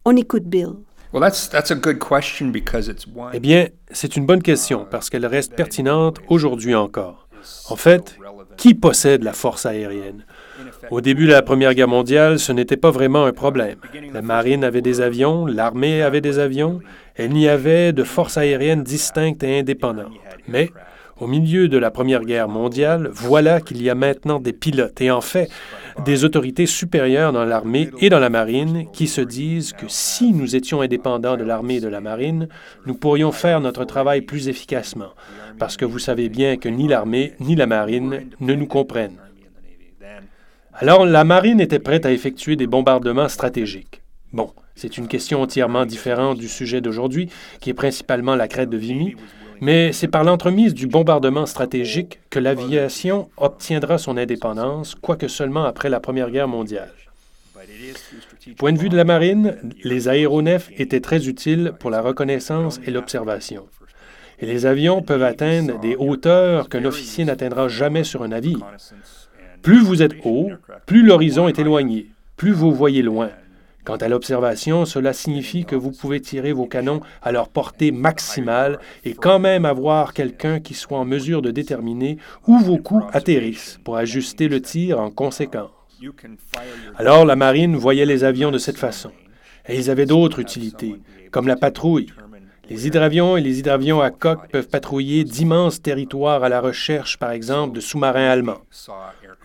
On 0.06 0.16
écoute 0.16 0.44
Bill. 0.44 0.70
Eh 3.34 3.40
bien, 3.40 3.68
c'est 3.92 4.16
une 4.16 4.26
bonne 4.26 4.44
question 4.44 4.86
parce 4.90 5.10
qu'elle 5.10 5.26
reste 5.26 5.56
pertinente 5.56 6.20
aujourd'hui 6.28 6.76
encore. 6.76 7.28
En 7.70 7.76
fait, 7.76 8.18
qui 8.56 8.76
possède 8.76 9.24
la 9.24 9.34
force 9.34 9.66
aérienne? 9.66 10.24
Au 10.92 11.02
début 11.02 11.26
de 11.26 11.32
la 11.32 11.42
Première 11.42 11.74
Guerre 11.74 11.88
mondiale, 11.88 12.40
ce 12.40 12.52
n'était 12.52 12.78
pas 12.78 12.92
vraiment 12.92 13.26
un 13.26 13.34
problème. 13.34 13.80
La 14.14 14.22
marine 14.22 14.64
avait 14.64 14.82
des 14.82 15.02
avions, 15.02 15.48
l'armée 15.48 16.04
avait 16.04 16.22
des 16.22 16.38
avions, 16.38 16.80
il 17.18 17.32
n'y 17.32 17.50
avait 17.50 17.94
de 17.94 18.04
force 18.04 18.38
aérienne 18.38 18.84
distincte 18.84 19.44
et 19.44 19.60
indépendante. 19.60 20.12
Mais 20.48 20.70
au 21.20 21.28
milieu 21.28 21.68
de 21.68 21.78
la 21.78 21.92
Première 21.92 22.24
Guerre 22.24 22.50
mondiale, 22.50 23.10
voilà 23.14 23.62
qu'il 23.62 23.82
y 23.82 23.90
a 23.90 23.96
maintenant 23.96 24.40
des 24.40 24.54
pilotes 24.54 25.00
et 25.02 25.12
en 25.12 25.22
fait 25.22 25.50
des 26.06 26.26
autorités 26.26 26.66
supérieures 26.66 27.32
dans 27.32 27.46
l'armée 27.46 27.90
et 28.00 28.10
dans 28.10 28.20
la 28.20 28.30
marine 28.30 28.88
qui 28.92 29.08
se 29.08 29.22
disent 29.22 29.74
que 29.74 29.86
si 29.88 30.34
nous 30.34 30.56
étions 30.56 30.82
indépendants 30.82 31.38
de 31.38 31.44
l'armée 31.44 31.76
et 31.76 31.82
de 31.82 31.88
la 31.88 32.02
marine, 32.02 32.48
nous 32.86 32.96
pourrions 32.96 33.32
faire 33.32 33.62
notre 33.62 33.86
travail 33.86 34.22
plus 34.22 34.48
efficacement, 34.48 35.14
parce 35.60 35.78
que 35.78 35.86
vous 35.86 36.00
savez 36.00 36.30
bien 36.30 36.58
que 36.58 36.70
ni 36.70 36.88
l'armée 36.88 37.34
ni 37.40 37.56
la 37.56 37.68
marine 37.68 38.28
ne 38.40 38.54
nous 38.54 38.68
comprennent. 38.68 39.20
Alors 40.74 41.06
la 41.06 41.24
marine 41.24 41.62
était 41.62 41.80
prête 41.80 42.06
à 42.06 42.12
effectuer 42.12 42.56
des 42.56 42.66
bombardements 42.68 43.30
stratégiques. 43.30 44.02
Bon, 44.32 44.52
c'est 44.74 44.98
une 44.98 45.08
question 45.08 45.44
entièrement 45.44 45.86
différente 45.86 46.40
du 46.40 46.48
sujet 46.48 46.82
d'aujourd'hui, 46.82 47.30
qui 47.62 47.70
est 47.70 47.76
principalement 47.76 48.36
la 48.36 48.48
crête 48.48 48.72
de 48.72 48.78
Vimy, 48.78 49.16
mais 49.64 49.94
c'est 49.94 50.10
par 50.10 50.26
l'entremise 50.26 50.74
du 50.74 50.88
bombardement 50.88 51.46
stratégique 51.46 52.20
que 52.30 52.38
l'aviation 52.38 53.30
obtiendra 53.38 53.98
son 53.98 54.18
indépendance, 54.18 54.94
quoique 54.94 55.30
seulement 55.30 55.64
après 55.64 55.90
la 55.90 56.02
Première 56.02 56.32
Guerre 56.32 56.50
mondiale. 56.50 56.92
Point 58.58 58.74
de 58.74 58.78
vue 58.78 58.90
de 58.90 58.98
la 58.98 59.06
marine, 59.06 59.56
les 59.86 60.10
aéronefs 60.10 60.70
étaient 60.78 61.00
très 61.00 61.30
utiles 61.30 61.72
pour 61.80 61.92
la 61.92 62.02
reconnaissance 62.02 62.82
et 62.86 62.92
l'observation. 62.92 63.66
Et 64.40 64.46
les 64.46 64.66
avions 64.66 65.02
peuvent 65.02 65.24
atteindre 65.24 65.80
des 65.80 65.96
hauteurs 65.96 66.68
qu'un 66.68 66.84
officier 66.84 67.24
n'atteindra 67.24 67.70
jamais 67.70 68.04
sur 68.04 68.24
un 68.24 68.30
navire. 68.30 68.66
Plus 69.62 69.82
vous 69.82 70.02
êtes 70.02 70.16
haut, 70.26 70.52
plus 70.86 71.04
l'horizon 71.04 71.48
est 71.48 71.58
éloigné, 71.58 72.08
plus 72.36 72.52
vous 72.52 72.74
voyez 72.74 73.02
loin. 73.02 73.30
Quant 73.86 73.98
à 73.98 74.08
l'observation, 74.08 74.86
cela 74.86 75.12
signifie 75.12 75.66
que 75.66 75.76
vous 75.76 75.92
pouvez 75.92 76.22
tirer 76.22 76.54
vos 76.54 76.68
canons 76.68 77.02
à 77.22 77.34
leur 77.34 77.50
portée 77.50 77.92
maximale 77.92 78.80
et 79.04 79.14
quand 79.14 79.40
même 79.40 79.66
avoir 79.66 80.14
quelqu'un 80.14 80.62
qui 80.62 80.74
soit 80.74 80.98
en 80.98 81.06
mesure 81.06 81.42
de 81.42 81.52
déterminer 81.52 82.18
où 82.48 82.58
vos 82.60 82.78
coups 82.78 83.04
atterrissent 83.12 83.80
pour 83.84 83.98
ajuster 83.98 84.48
le 84.48 84.62
tir 84.62 85.02
en 85.02 85.12
conséquence. 85.12 85.70
Alors 86.96 87.26
la 87.26 87.36
marine 87.36 87.76
voyait 87.76 88.06
les 88.06 88.24
avions 88.24 88.52
de 88.52 88.58
cette 88.58 88.78
façon. 88.78 89.12
Et 89.68 89.78
ils 89.78 89.90
avaient 89.90 90.06
d'autres 90.06 90.40
utilités, 90.40 90.96
comme 91.32 91.48
la 91.48 91.56
patrouille. 91.56 92.08
Les 92.70 92.88
hydravions 92.88 93.36
et 93.36 93.42
les 93.42 93.60
hydravions 93.60 94.00
à 94.00 94.12
coque 94.12 94.50
peuvent 94.50 94.70
patrouiller 94.70 95.26
d'immenses 95.26 95.82
territoires 95.82 96.44
à 96.44 96.50
la 96.50 96.62
recherche, 96.62 97.18
par 97.18 97.32
exemple, 97.32 97.76
de 97.76 97.82
sous-marins 97.82 98.30
allemands. 98.30 98.62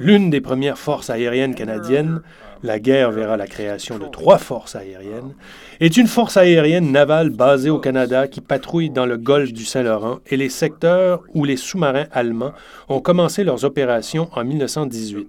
L'une 0.00 0.30
des 0.30 0.40
premières 0.40 0.78
forces 0.78 1.10
aériennes 1.10 1.54
canadiennes, 1.54 2.22
la 2.62 2.78
guerre 2.78 3.10
verra 3.10 3.36
la 3.36 3.46
création 3.46 3.98
de 3.98 4.06
trois 4.06 4.38
forces 4.38 4.76
aériennes, 4.76 5.34
est 5.80 5.96
une 5.96 6.06
force 6.06 6.36
aérienne 6.36 6.92
navale 6.92 7.30
basée 7.30 7.70
au 7.70 7.78
Canada 7.78 8.28
qui 8.28 8.40
patrouille 8.40 8.90
dans 8.90 9.06
le 9.06 9.16
golfe 9.16 9.52
du 9.52 9.64
Saint-Laurent 9.64 10.20
et 10.26 10.36
les 10.36 10.48
secteurs 10.48 11.22
où 11.34 11.44
les 11.44 11.56
sous-marins 11.56 12.06
allemands 12.12 12.52
ont 12.88 13.00
commencé 13.00 13.44
leurs 13.44 13.64
opérations 13.64 14.28
en 14.32 14.44
1918. 14.44 15.28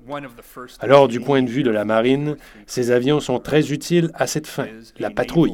Alors, 0.79 1.07
du 1.07 1.19
point 1.19 1.41
de 1.41 1.49
vue 1.49 1.63
de 1.63 1.71
la 1.71 1.85
marine, 1.85 2.35
ces 2.67 2.91
avions 2.91 3.19
sont 3.19 3.39
très 3.39 3.71
utiles 3.71 4.11
à 4.13 4.27
cette 4.27 4.47
fin, 4.47 4.67
la 4.99 5.09
patrouille. 5.09 5.53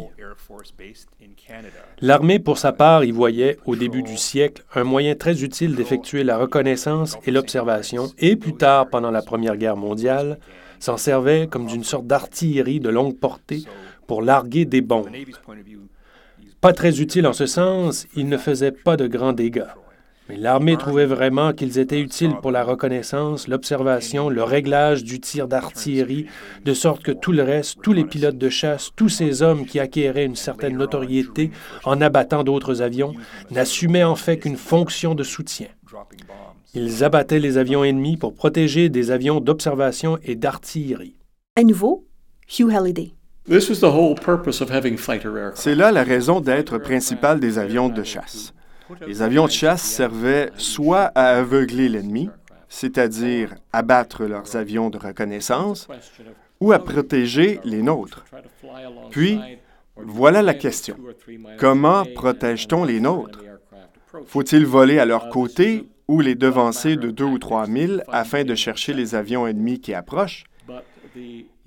L'armée, 2.01 2.39
pour 2.39 2.57
sa 2.57 2.73
part, 2.73 3.03
y 3.03 3.11
voyait, 3.11 3.57
au 3.65 3.75
début 3.75 4.03
du 4.03 4.17
siècle, 4.17 4.63
un 4.73 4.83
moyen 4.83 5.15
très 5.15 5.43
utile 5.43 5.75
d'effectuer 5.75 6.23
la 6.23 6.37
reconnaissance 6.37 7.17
et 7.25 7.31
l'observation, 7.31 8.07
et 8.17 8.35
plus 8.35 8.55
tard, 8.55 8.89
pendant 8.89 9.11
la 9.11 9.21
Première 9.21 9.57
Guerre 9.57 9.77
mondiale, 9.77 10.39
s'en 10.79 10.97
servait 10.97 11.47
comme 11.47 11.67
d'une 11.67 11.83
sorte 11.83 12.07
d'artillerie 12.07 12.79
de 12.79 12.89
longue 12.89 13.17
portée 13.17 13.63
pour 14.07 14.21
larguer 14.21 14.65
des 14.65 14.81
bombes. 14.81 15.09
Pas 16.61 16.73
très 16.73 16.99
utile 16.99 17.27
en 17.27 17.33
ce 17.33 17.45
sens, 17.45 18.07
ils 18.15 18.27
ne 18.27 18.37
faisaient 18.37 18.71
pas 18.71 18.97
de 18.97 19.07
grands 19.07 19.33
dégâts. 19.33 19.65
Mais 20.27 20.37
l'armée 20.37 20.75
trouvait 20.75 21.05
vraiment 21.05 21.53
qu'ils 21.53 21.77
étaient 21.77 22.01
utiles 22.01 22.35
pour 22.41 22.51
la 22.51 22.63
reconnaissance, 22.63 23.47
l'observation, 23.47 24.29
le 24.29 24.43
réglage 24.43 25.03
du 25.03 25.19
tir 25.19 25.47
d'artillerie, 25.47 26.25
de 26.63 26.73
sorte 26.73 27.03
que 27.03 27.11
tout 27.11 27.31
le 27.31 27.43
reste, 27.43 27.77
tous 27.83 27.93
les 27.93 28.05
pilotes 28.05 28.37
de 28.37 28.49
chasse, 28.49 28.89
tous 28.95 29.09
ces 29.09 29.43
hommes 29.43 29.67
qui 29.67 29.79
acquéraient 29.79 30.25
une 30.25 30.35
certaine 30.35 30.77
notoriété 30.77 31.51
en 31.83 32.01
abattant 32.01 32.43
d'autres 32.43 32.81
avions, 32.81 33.13
n'assumaient 33.51 34.03
en 34.03 34.15
fait 34.15 34.37
qu'une 34.37 34.57
fonction 34.57 35.13
de 35.13 35.23
soutien. 35.23 35.67
Ils 36.73 37.03
abattaient 37.03 37.39
les 37.39 37.59
avions 37.59 37.83
ennemis 37.83 38.17
pour 38.17 38.33
protéger 38.33 38.89
des 38.89 39.11
avions 39.11 39.39
d'observation 39.39 40.17
et 40.23 40.35
d'artillerie. 40.35 41.15
À 41.55 41.61
nouveau, 41.63 42.07
Hugh 42.59 42.73
Halliday. 42.73 43.13
C'est 45.53 45.75
là 45.75 45.91
la 45.91 46.03
raison 46.03 46.41
d'être 46.41 46.79
principale 46.79 47.39
des 47.39 47.59
avions 47.59 47.89
de 47.89 48.03
chasse. 48.03 48.54
Les 49.07 49.21
avions 49.21 49.45
de 49.45 49.51
chasse 49.51 49.81
servaient 49.81 50.51
soit 50.57 51.11
à 51.15 51.37
aveugler 51.37 51.89
l'ennemi, 51.89 52.29
c'est-à-dire 52.69 53.55
abattre 53.73 54.25
leurs 54.25 54.55
avions 54.55 54.89
de 54.89 54.97
reconnaissance, 54.97 55.87
ou 56.59 56.71
à 56.71 56.79
protéger 56.79 57.59
les 57.63 57.81
nôtres. 57.81 58.25
Puis, 59.11 59.39
voilà 59.95 60.41
la 60.41 60.53
question. 60.53 60.97
Comment 61.57 62.05
protège-t-on 62.15 62.83
les 62.83 62.99
nôtres? 62.99 63.39
Faut-il 64.25 64.65
voler 64.65 64.99
à 64.99 65.05
leur 65.05 65.29
côté 65.29 65.87
ou 66.07 66.21
les 66.21 66.35
devancer 66.35 66.95
de 66.95 67.11
deux 67.11 67.25
ou 67.25 67.39
trois 67.39 67.67
milles 67.67 68.03
afin 68.07 68.43
de 68.43 68.55
chercher 68.55 68.93
les 68.93 69.15
avions 69.15 69.47
ennemis 69.47 69.79
qui 69.79 69.93
approchent? 69.93 70.43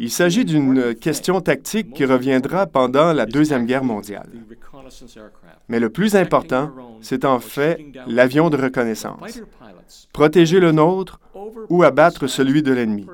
Il 0.01 0.11
s'agit 0.11 0.45
d'une 0.45 0.95
question 0.95 1.41
tactique 1.41 1.93
qui 1.93 2.05
reviendra 2.05 2.67
pendant 2.67 3.13
la 3.13 3.27
Deuxième 3.27 3.67
Guerre 3.67 3.85
mondiale. 3.85 4.29
Mais 5.69 5.81
le 5.81 5.91
plus 5.91 6.15
important, 6.15 6.71
c'est 7.01 7.25
en 7.25 7.41
fait 7.41 7.85
l'avion 8.07 8.49
de 8.49 8.57
reconnaissance. 8.57 9.41
Protéger 10.13 10.61
le 10.61 10.73
nôtre 10.73 11.21
ou 11.69 11.83
abattre 11.83 12.27
celui 12.27 12.63
de 12.63 12.73
l'ennemi. 12.73 13.07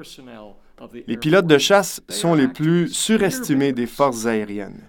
Les 1.06 1.16
pilotes 1.16 1.46
de 1.46 1.58
chasse 1.58 2.02
sont 2.08 2.34
les 2.34 2.48
plus 2.48 2.88
surestimés 2.88 3.72
des 3.72 3.86
forces 3.86 4.26
aériennes. 4.26 4.82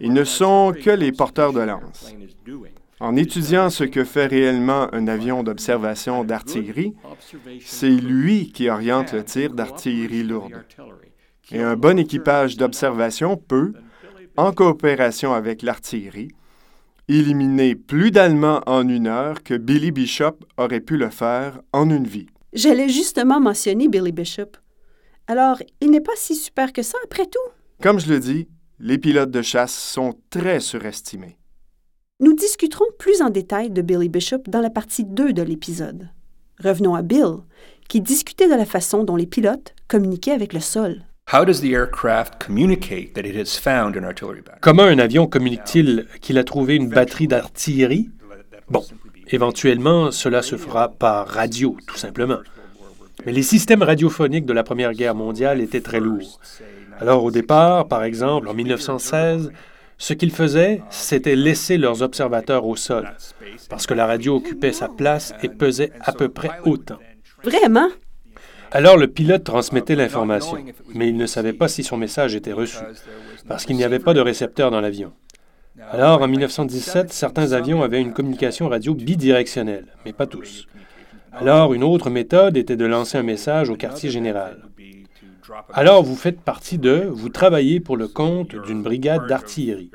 Ils 0.00 0.12
ne 0.12 0.24
sont 0.24 0.72
que 0.80 0.90
les 0.90 1.10
porteurs 1.10 1.52
de 1.52 1.60
lance. 1.60 2.14
En 2.98 3.14
étudiant 3.16 3.68
ce 3.68 3.84
que 3.84 4.04
fait 4.04 4.26
réellement 4.26 4.88
un 4.94 5.06
avion 5.06 5.42
d'observation 5.42 6.24
d'artillerie, 6.24 6.94
c'est 7.60 7.90
lui 7.90 8.52
qui 8.52 8.70
oriente 8.70 9.12
le 9.12 9.22
tir 9.22 9.52
d'artillerie 9.52 10.22
lourde. 10.22 10.64
Et 11.52 11.62
un 11.62 11.76
bon 11.76 11.98
équipage 11.98 12.56
d'observation 12.56 13.36
peut, 13.36 13.72
en 14.36 14.52
coopération 14.52 15.32
avec 15.32 15.62
l'artillerie, 15.62 16.32
éliminer 17.08 17.76
plus 17.76 18.10
d'Allemands 18.10 18.62
en 18.66 18.88
une 18.88 19.06
heure 19.06 19.42
que 19.42 19.54
Billy 19.54 19.92
Bishop 19.92 20.38
aurait 20.56 20.80
pu 20.80 20.96
le 20.96 21.10
faire 21.10 21.60
en 21.72 21.88
une 21.88 22.06
vie. 22.06 22.26
J'allais 22.52 22.88
justement 22.88 23.38
mentionner 23.38 23.86
Billy 23.88 24.12
Bishop. 24.12 24.52
Alors, 25.28 25.62
il 25.80 25.90
n'est 25.90 26.00
pas 26.00 26.16
si 26.16 26.34
super 26.34 26.72
que 26.72 26.82
ça 26.82 26.98
après 27.04 27.26
tout. 27.26 27.38
Comme 27.80 28.00
je 28.00 28.12
le 28.12 28.18
dis, 28.18 28.48
les 28.80 28.98
pilotes 28.98 29.30
de 29.30 29.42
chasse 29.42 29.74
sont 29.74 30.14
très 30.30 30.60
surestimés. 30.60 31.38
Nous 32.18 32.34
discuterons 32.34 32.86
plus 32.98 33.22
en 33.22 33.30
détail 33.30 33.70
de 33.70 33.82
Billy 33.82 34.08
Bishop 34.08 34.42
dans 34.48 34.60
la 34.60 34.70
partie 34.70 35.04
2 35.04 35.32
de 35.32 35.42
l'épisode. 35.42 36.08
Revenons 36.62 36.94
à 36.94 37.02
Bill, 37.02 37.36
qui 37.88 38.00
discutait 38.00 38.48
de 38.48 38.54
la 38.54 38.64
façon 38.64 39.04
dont 39.04 39.16
les 39.16 39.26
pilotes 39.26 39.74
communiquaient 39.86 40.32
avec 40.32 40.52
le 40.52 40.60
sol. 40.60 41.04
Comment 44.60 44.82
un 44.84 44.98
avion 45.00 45.26
communique-t-il 45.26 46.06
qu'il 46.20 46.38
a 46.38 46.44
trouvé 46.44 46.76
une 46.76 46.88
batterie 46.88 47.26
d'artillerie? 47.26 48.10
Bon, 48.70 48.84
éventuellement, 49.26 50.12
cela 50.12 50.40
se 50.42 50.56
fera 50.56 50.88
par 50.88 51.26
radio, 51.26 51.76
tout 51.88 51.96
simplement. 51.96 52.38
Mais 53.24 53.32
les 53.32 53.42
systèmes 53.42 53.82
radiophoniques 53.82 54.46
de 54.46 54.52
la 54.52 54.62
Première 54.62 54.92
Guerre 54.92 55.16
mondiale 55.16 55.60
étaient 55.60 55.80
très 55.80 55.98
lourds. 55.98 56.38
Alors 57.00 57.24
au 57.24 57.32
départ, 57.32 57.88
par 57.88 58.04
exemple, 58.04 58.46
en 58.46 58.54
1916, 58.54 59.50
ce 59.98 60.12
qu'ils 60.12 60.30
faisaient, 60.30 60.80
c'était 60.90 61.34
laisser 61.34 61.76
leurs 61.76 62.02
observateurs 62.02 62.66
au 62.66 62.76
sol, 62.76 63.10
parce 63.68 63.88
que 63.88 63.94
la 63.94 64.06
radio 64.06 64.36
occupait 64.36 64.70
sa 64.70 64.88
place 64.88 65.34
et 65.42 65.48
pesait 65.48 65.90
à 66.02 66.12
peu 66.12 66.28
près 66.28 66.50
autant. 66.64 67.00
Vraiment? 67.42 67.88
Alors 68.72 68.96
le 68.96 69.06
pilote 69.06 69.44
transmettait 69.44 69.94
l'information, 69.94 70.58
mais 70.94 71.08
il 71.08 71.16
ne 71.16 71.26
savait 71.26 71.52
pas 71.52 71.68
si 71.68 71.82
son 71.82 71.96
message 71.96 72.34
était 72.34 72.52
reçu, 72.52 72.78
parce 73.48 73.64
qu'il 73.64 73.76
n'y 73.76 73.84
avait 73.84 73.98
pas 73.98 74.14
de 74.14 74.20
récepteur 74.20 74.70
dans 74.70 74.80
l'avion. 74.80 75.12
Alors 75.90 76.22
en 76.22 76.28
1917, 76.28 77.12
certains 77.12 77.52
avions 77.52 77.82
avaient 77.82 78.00
une 78.00 78.12
communication 78.12 78.68
radio 78.68 78.94
bidirectionnelle, 78.94 79.86
mais 80.04 80.12
pas 80.12 80.26
tous. 80.26 80.66
Alors, 81.38 81.74
une 81.74 81.84
autre 81.84 82.08
méthode 82.08 82.56
était 82.56 82.76
de 82.76 82.86
lancer 82.86 83.18
un 83.18 83.22
message 83.22 83.68
au 83.68 83.76
quartier 83.76 84.08
général. 84.08 84.56
Alors, 85.72 86.02
vous 86.02 86.16
faites 86.16 86.40
partie 86.40 86.78
de, 86.78 87.08
vous 87.10 87.28
travaillez 87.28 87.78
pour 87.78 87.98
le 87.98 88.08
compte 88.08 88.56
d'une 88.66 88.82
brigade 88.82 89.26
d'artillerie. 89.26 89.90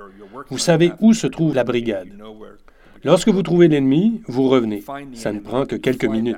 Vous 0.50 0.60
savez 0.60 0.92
où 1.02 1.14
se 1.14 1.26
trouve 1.26 1.56
la 1.56 1.64
brigade. 1.64 2.10
Lorsque 3.04 3.30
vous 3.30 3.42
trouvez 3.42 3.68
l'ennemi, 3.68 4.22
vous 4.28 4.50
revenez. 4.50 4.84
Ça 5.14 5.34
ne 5.34 5.40
prend 5.40 5.66
que 5.66 5.76
quelques 5.76 6.06
minutes. 6.06 6.38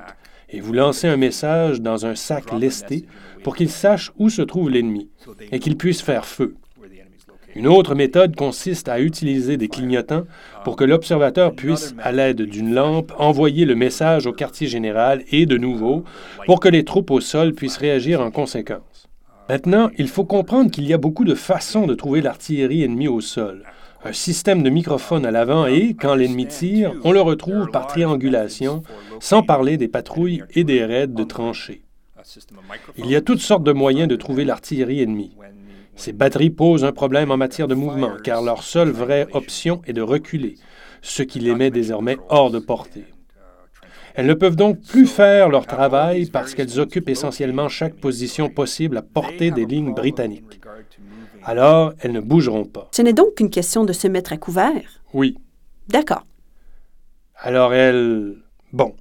Et 0.53 0.61
vous 0.61 0.71
lancez 0.71 1.07
un 1.07 1.17
message 1.17 1.81
dans 1.81 2.05
un 2.05 2.13
sac 2.13 2.53
lesté 2.53 3.05
pour 3.43 3.55
qu'il 3.55 3.69
sache 3.69 4.11
où 4.19 4.29
se 4.29 4.43
trouve 4.43 4.69
l'ennemi 4.69 5.09
et 5.51 5.59
qu'il 5.59 5.77
puisse 5.77 6.01
faire 6.01 6.25
feu. 6.25 6.55
Une 7.55 7.67
autre 7.67 7.95
méthode 7.95 8.35
consiste 8.35 8.87
à 8.87 8.99
utiliser 8.99 9.57
des 9.57 9.67
clignotants 9.67 10.25
pour 10.63 10.75
que 10.75 10.83
l'observateur 10.83 11.53
puisse, 11.53 11.95
à 11.99 12.11
l'aide 12.11 12.43
d'une 12.43 12.73
lampe, 12.73 13.11
envoyer 13.17 13.65
le 13.65 13.75
message 13.75 14.25
au 14.25 14.31
quartier 14.31 14.67
général 14.67 15.23
et, 15.31 15.45
de 15.45 15.57
nouveau, 15.57 16.03
pour 16.45 16.59
que 16.59 16.69
les 16.69 16.83
troupes 16.83 17.11
au 17.11 17.19
sol 17.19 17.53
puissent 17.53 17.77
réagir 17.77 18.21
en 18.21 18.31
conséquence. 18.31 19.07
Maintenant, 19.49 19.89
il 19.97 20.07
faut 20.07 20.23
comprendre 20.23 20.71
qu'il 20.71 20.87
y 20.87 20.93
a 20.93 20.97
beaucoup 20.97 21.25
de 21.25 21.35
façons 21.35 21.85
de 21.85 21.95
trouver 21.95 22.21
l'artillerie 22.21 22.83
ennemie 22.83 23.07
au 23.07 23.21
sol. 23.21 23.63
Un 24.05 24.11
système 24.13 24.63
de 24.63 24.69
microphone 24.69 25.25
à 25.25 25.31
l'avant 25.31 25.65
et, 25.65 25.93
quand 25.93 26.15
l'ennemi 26.15 26.47
tire, 26.47 26.93
on 27.03 27.11
le 27.11 27.21
retrouve 27.21 27.69
par 27.71 27.87
triangulation, 27.87 28.83
sans 29.19 29.43
parler 29.43 29.77
des 29.77 29.87
patrouilles 29.87 30.43
et 30.55 30.63
des 30.63 30.83
raids 30.83 31.07
de 31.07 31.23
tranchées. 31.23 31.83
Il 32.97 33.07
y 33.07 33.15
a 33.15 33.21
toutes 33.21 33.39
sortes 33.39 33.63
de 33.63 33.71
moyens 33.71 34.09
de 34.09 34.15
trouver 34.15 34.43
l'artillerie 34.43 35.01
ennemie. 35.01 35.37
Ces 35.95 36.11
batteries 36.11 36.49
posent 36.49 36.83
un 36.83 36.91
problème 36.91 37.31
en 37.31 37.37
matière 37.37 37.67
de 37.67 37.75
mouvement, 37.75 38.13
car 38.23 38.41
leur 38.41 38.63
seule 38.63 38.89
vraie 38.89 39.27
option 39.31 39.81
est 39.85 39.93
de 39.93 40.01
reculer, 40.01 40.55
ce 41.01 41.23
qui 41.23 41.39
les 41.39 41.55
met 41.55 41.71
désormais 41.71 42.17
hors 42.29 42.51
de 42.51 42.59
portée. 42.59 43.05
Elles 44.15 44.27
ne 44.27 44.33
peuvent 44.33 44.55
donc 44.55 44.81
plus 44.81 45.07
faire 45.07 45.49
leur 45.49 45.65
travail 45.65 46.27
parce 46.27 46.53
qu'elles 46.53 46.79
occupent 46.79 47.09
essentiellement 47.09 47.67
chaque 47.67 47.95
position 47.95 48.49
possible 48.49 48.97
à 48.97 49.01
portée 49.01 49.49
des 49.49 49.65
lignes 49.65 49.93
britanniques. 49.93 50.61
Alors, 51.45 51.93
elles 51.99 52.13
ne 52.13 52.21
bougeront 52.21 52.65
pas. 52.65 52.89
Ce 52.91 53.01
n'est 53.01 53.13
donc 53.13 53.35
qu'une 53.35 53.49
question 53.49 53.83
de 53.83 53.93
se 53.93 54.07
mettre 54.07 54.33
à 54.33 54.37
couvert? 54.37 55.01
Oui. 55.13 55.37
D'accord. 55.87 56.25
Alors 57.37 57.73
elles... 57.73 58.35
Bon. 58.71 58.95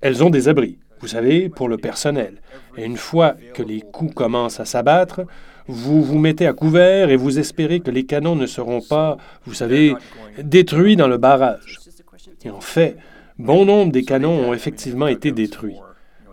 Elles 0.00 0.24
ont 0.24 0.30
des 0.30 0.48
abris, 0.48 0.78
vous 1.00 1.08
savez, 1.08 1.50
pour 1.50 1.68
le 1.68 1.76
personnel. 1.76 2.40
Et 2.78 2.84
une 2.84 2.96
fois 2.96 3.34
que 3.52 3.62
les 3.62 3.82
coups 3.82 4.14
commencent 4.14 4.60
à 4.60 4.64
s'abattre, 4.64 5.20
vous 5.66 6.02
vous 6.02 6.18
mettez 6.18 6.46
à 6.46 6.54
couvert 6.54 7.10
et 7.10 7.16
vous 7.16 7.38
espérez 7.38 7.80
que 7.80 7.90
les 7.90 8.06
canons 8.06 8.34
ne 8.34 8.46
seront 8.46 8.80
pas, 8.80 9.18
vous 9.44 9.54
savez, 9.54 9.94
détruits 10.42 10.96
dans 10.96 11.08
le 11.08 11.18
barrage. 11.18 11.78
Et 12.42 12.50
en 12.50 12.60
fait, 12.60 12.96
bon 13.38 13.66
nombre 13.66 13.92
des 13.92 14.04
canons 14.04 14.48
ont 14.48 14.54
effectivement 14.54 15.06
été 15.06 15.32
détruits. 15.32 15.76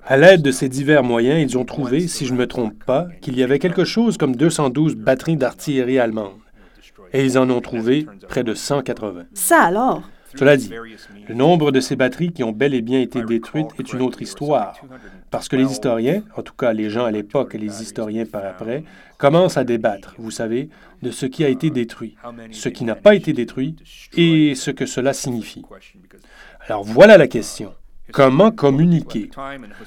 À 0.10 0.15
l'aide 0.15 0.41
de 0.41 0.52
ces 0.52 0.70
divers 0.70 1.04
moyens, 1.04 1.52
ils 1.52 1.58
ont 1.58 1.65
trouvé, 1.65 2.08
si 2.08 2.26
je 2.26 2.32
ne 2.32 2.38
me 2.38 2.48
trompe 2.48 2.82
pas, 2.86 3.08
qu'il 3.20 3.38
y 3.38 3.43
avait 3.43 3.60
quelque 3.60 3.84
chose 3.84 4.17
comme 4.17 4.38
212 4.38 4.96
batteries 4.96 5.36
d'artillerie 5.36 6.00
allemande. 6.00 6.32
Et 7.12 7.26
ils 7.26 7.38
en 7.38 7.50
ont 7.50 7.60
trouvé 7.60 8.08
près 8.30 8.46
de 8.46 8.54
180. 8.54 9.26
Ça 9.34 9.63
alors? 9.63 10.04
Cela 10.36 10.56
dit, 10.56 10.72
le 11.28 11.36
nombre 11.36 11.72
de 11.72 11.82
ces 11.82 11.98
batteries 11.98 12.32
qui 12.32 12.43
ont 12.43 12.54
bel 12.54 12.74
et 12.74 12.82
bien 12.82 13.02
été 13.02 13.22
détruites 13.22 13.72
est 13.80 13.91
une 13.91 14.02
autre 14.02 14.22
histoire, 14.22 14.80
parce 15.30 15.50
que 15.50 15.58
les 15.58 15.65
historiens, 15.65 16.22
en 16.38 16.41
tout 16.41 16.54
cas 16.54 16.72
les 16.72 16.89
gens 16.89 17.06
à 17.06 17.12
l'époque 17.12 17.56
et 17.56 17.58
les 17.58 17.82
historiens 17.82 18.26
par 18.26 18.46
après, 18.46 18.84
commencent 19.17 19.58
à 19.58 19.65
débattre, 19.65 20.15
vous 20.17 20.32
savez, 20.32 20.70
de 21.02 21.12
ce 21.12 21.26
qui 21.26 21.43
a 21.43 21.50
été 21.50 21.70
détruit, 21.70 22.15
ce 22.52 22.70
qui 22.70 22.86
n'a 22.86 22.96
pas 22.96 23.15
été 23.15 23.34
détruit 23.34 23.76
et 24.15 24.54
ce 24.56 24.72
que 24.72 24.86
cela 24.86 25.12
signifie. 25.12 25.63
Alors 26.67 26.84
voilà 26.84 27.17
la 27.17 27.28
question. 27.28 27.74
Comment 28.13 28.52
communiquer? 28.52 29.30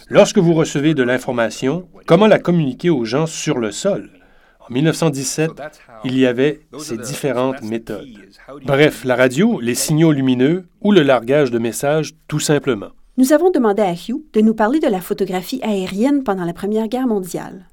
Lorsque 0.08 0.38
vous 0.38 0.52
recevez 0.52 0.94
de 0.94 1.02
l'information, 1.02 1.88
comment 2.06 2.26
la 2.26 2.38
communiquer 2.38 2.90
aux 2.90 3.04
gens 3.04 3.26
sur 3.26 3.58
le 3.58 3.70
sol? 3.70 4.10
En 4.60 4.72
1917, 4.72 5.50
il 6.04 6.18
y 6.18 6.26
avait 6.26 6.60
ces 6.78 6.98
différentes 6.98 7.62
méthodes. 7.62 8.08
Bref, 8.64 9.04
la 9.04 9.16
radio, 9.16 9.58
les 9.60 9.74
signaux 9.74 10.12
lumineux 10.12 10.64
ou 10.80 10.92
le 10.92 11.02
largage 11.02 11.50
de 11.50 11.58
messages, 11.58 12.12
tout 12.28 12.40
simplement. 12.40 12.90
Nous 13.16 13.32
avons 13.32 13.50
demandé 13.50 13.82
à 13.82 13.92
Hugh 13.92 14.22
de 14.32 14.40
nous 14.40 14.54
parler 14.54 14.80
de 14.80 14.88
la 14.88 15.00
photographie 15.00 15.60
aérienne 15.62 16.22
pendant 16.22 16.44
la 16.44 16.52
Première 16.52 16.88
Guerre 16.88 17.06
mondiale. 17.06 17.66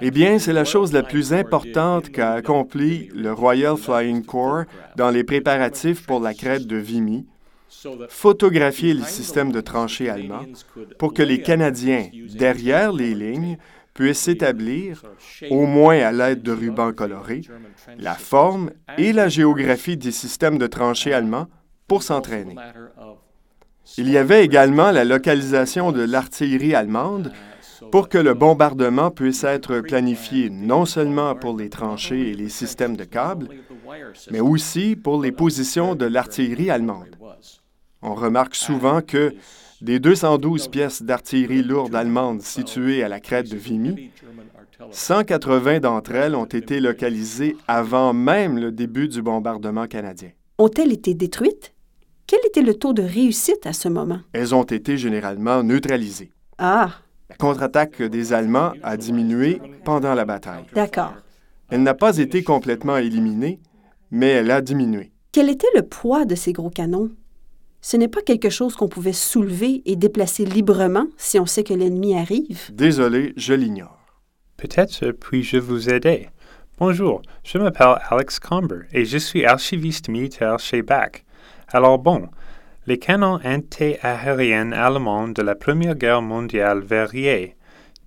Eh 0.00 0.10
bien, 0.10 0.38
c'est 0.38 0.52
la 0.52 0.64
chose 0.64 0.92
la 0.92 1.02
plus 1.02 1.32
importante 1.32 2.10
qu'a 2.10 2.32
accompli 2.32 3.10
le 3.14 3.32
Royal 3.32 3.76
Flying 3.76 4.24
Corps 4.24 4.64
dans 4.96 5.10
les 5.10 5.24
préparatifs 5.24 6.06
pour 6.06 6.20
la 6.20 6.32
crête 6.34 6.66
de 6.66 6.76
Vimy, 6.76 7.26
photographier 8.08 8.94
le 8.94 9.04
système 9.04 9.52
de 9.52 9.60
tranchées 9.60 10.08
allemand 10.08 10.46
pour 10.98 11.12
que 11.12 11.22
les 11.22 11.42
Canadiens, 11.42 12.08
derrière 12.34 12.92
les 12.92 13.14
lignes, 13.14 13.58
puissent 13.92 14.28
établir, 14.28 15.02
au 15.50 15.66
moins 15.66 15.98
à 15.98 16.12
l'aide 16.12 16.42
de 16.42 16.52
rubans 16.52 16.92
colorés, 16.92 17.42
la 17.98 18.14
forme 18.14 18.70
et 18.96 19.12
la 19.12 19.28
géographie 19.28 19.96
des 19.96 20.12
systèmes 20.12 20.58
de 20.58 20.66
tranchées 20.66 21.12
allemands 21.12 21.48
pour 21.86 22.02
s'entraîner. 22.02 22.56
Il 23.98 24.08
y 24.08 24.16
avait 24.16 24.44
également 24.44 24.90
la 24.90 25.04
localisation 25.04 25.92
de 25.92 26.02
l'artillerie 26.02 26.74
allemande 26.74 27.32
pour 27.90 28.08
que 28.08 28.18
le 28.18 28.34
bombardement 28.34 29.10
puisse 29.10 29.44
être 29.44 29.80
planifié 29.80 30.50
non 30.50 30.84
seulement 30.84 31.34
pour 31.34 31.56
les 31.56 31.70
tranchées 31.70 32.30
et 32.30 32.34
les 32.34 32.48
systèmes 32.48 32.96
de 32.96 33.04
câbles, 33.04 33.48
mais 34.30 34.40
aussi 34.40 34.96
pour 34.96 35.20
les 35.20 35.32
positions 35.32 35.94
de 35.94 36.06
l'artillerie 36.06 36.70
allemande. 36.70 37.16
On 38.02 38.14
remarque 38.14 38.54
souvent 38.54 39.02
que 39.02 39.34
des 39.80 39.98
212 39.98 40.68
pièces 40.68 41.02
d'artillerie 41.02 41.62
lourde 41.62 41.94
allemande 41.94 42.42
situées 42.42 43.02
à 43.02 43.08
la 43.08 43.20
crête 43.20 43.50
de 43.50 43.56
Vimy, 43.56 44.10
180 44.90 45.80
d'entre 45.80 46.14
elles 46.14 46.34
ont 46.34 46.46
été 46.46 46.80
localisées 46.80 47.56
avant 47.68 48.12
même 48.12 48.58
le 48.58 48.72
début 48.72 49.08
du 49.08 49.22
bombardement 49.22 49.86
canadien. 49.86 50.30
Ont-elles 50.58 50.92
été 50.92 51.14
détruites? 51.14 51.74
Quel 52.26 52.40
était 52.46 52.62
le 52.62 52.74
taux 52.74 52.92
de 52.92 53.02
réussite 53.02 53.66
à 53.66 53.72
ce 53.72 53.88
moment? 53.88 54.20
Elles 54.32 54.54
ont 54.54 54.62
été 54.62 54.96
généralement 54.96 55.62
neutralisées. 55.62 56.30
Ah, 56.58 56.90
La 57.30 57.36
contre-attaque 57.36 58.02
des 58.02 58.32
Allemands 58.32 58.72
a 58.82 58.96
diminué 58.96 59.62
pendant 59.84 60.14
la 60.14 60.24
bataille. 60.24 60.64
d'accord. 60.74 61.14
Elle 61.70 61.84
n'a 61.84 61.94
pas 61.94 62.18
été 62.18 62.42
complètement 62.42 62.96
éliminée, 62.96 63.60
mais 64.10 64.26
elle 64.26 64.50
a 64.50 64.60
diminué. 64.60 65.12
Quel 65.30 65.48
était 65.48 65.68
le 65.76 65.82
poids 65.82 66.24
de 66.24 66.34
ces 66.34 66.52
gros 66.52 66.70
canons? 66.70 67.10
Ce 67.80 67.96
n'est 67.96 68.08
pas 68.08 68.22
quelque 68.22 68.50
chose 68.50 68.74
qu'on 68.74 68.88
pouvait 68.88 69.12
soulever 69.12 69.80
et 69.86 69.94
déplacer 69.94 70.44
librement 70.44 71.06
si 71.16 71.38
on 71.38 71.46
sait 71.46 71.62
que 71.62 71.72
l'ennemi 71.72 72.18
arrive. 72.18 72.74
Désolé, 72.74 73.32
je 73.36 73.54
l'ignore. 73.54 74.00
Peut-être 74.56 75.12
puis-je 75.12 75.58
vous 75.58 75.88
aider. 75.88 76.28
Bonjour, 76.78 77.22
je 77.44 77.58
m'appelle 77.58 77.94
Alex 78.10 78.40
Comber 78.40 78.80
et 78.92 79.04
je 79.04 79.18
suis 79.18 79.46
archiviste 79.46 80.08
militaire 80.08 80.58
chez 80.58 80.82
BAC. 80.82 81.24
Alors 81.68 82.00
bon, 82.00 82.28
les 82.90 82.98
canons 82.98 83.38
anti-aériens 83.44 84.72
allemands 84.72 85.28
de 85.28 85.42
la 85.42 85.54
Première 85.54 85.94
Guerre 85.94 86.22
mondiale 86.22 86.80
variaient 86.80 87.54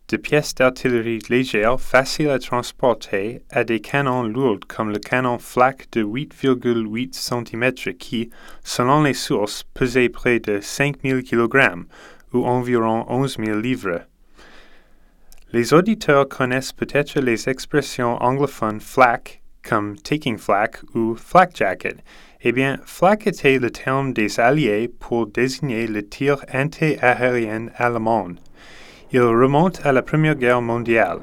de 0.10 0.18
pièces 0.18 0.56
d'artillerie 0.56 1.22
légères 1.30 1.80
faciles 1.80 2.30
à 2.30 2.38
transporter 2.38 3.44
à 3.50 3.64
des 3.64 3.80
canons 3.80 4.24
lourds 4.24 4.60
comme 4.68 4.92
le 4.92 5.00
canon 5.00 5.40
flak 5.40 5.88
de 5.94 6.04
8,8 6.04 7.14
cm 7.14 7.94
qui, 7.98 8.30
selon 8.66 9.04
les 9.04 9.14
sources, 9.14 9.64
pesait 9.74 10.10
près 10.10 10.42
de 10.42 10.60
5000 10.60 11.24
kg 11.24 11.86
ou 12.34 12.46
environ 12.46 13.06
11 13.08 13.38
000 13.38 13.60
livres. 13.60 14.02
Les 15.54 15.74
auditeurs 15.74 16.28
connaissent 16.28 16.74
peut-être 16.74 17.22
les 17.22 17.48
expressions 17.48 18.22
anglophones 18.22 18.82
flak 18.82 19.44
comme 19.64 19.96
taking 19.96 20.38
flak 20.38 20.84
ou 20.94 21.16
flak 21.16 21.56
jacket. 21.56 22.04
Eh 22.46 22.52
bien, 22.52 22.78
flak 22.86 23.26
était 23.28 23.58
le 23.58 23.72
terme 23.72 24.12
des 24.12 24.38
Alliés 24.38 24.90
pour 25.00 25.28
désigner 25.28 25.88
le 25.88 26.06
tir 26.06 26.44
anti-aérien 26.54 27.68
allemand. 27.78 28.36
Il 29.14 29.22
remonte 29.22 29.80
à 29.86 29.94
la 29.94 30.02
Première 30.02 30.36
Guerre 30.36 30.62
mondiale. 30.62 31.20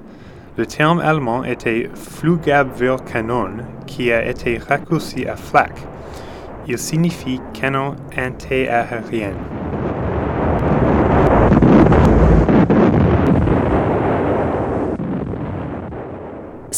Le 0.57 0.65
terme 0.65 0.99
allemand 0.99 1.45
était 1.45 1.91
Flugabwehrkanon, 1.95 3.51
qui 3.87 4.11
a 4.11 4.27
été 4.27 4.57
raccourci 4.57 5.27
à 5.27 5.37
flak. 5.37 5.75
Il 6.67 6.79
signifie 6.79 7.39
canon 7.53 7.97
anti-aérien. 8.17 9.35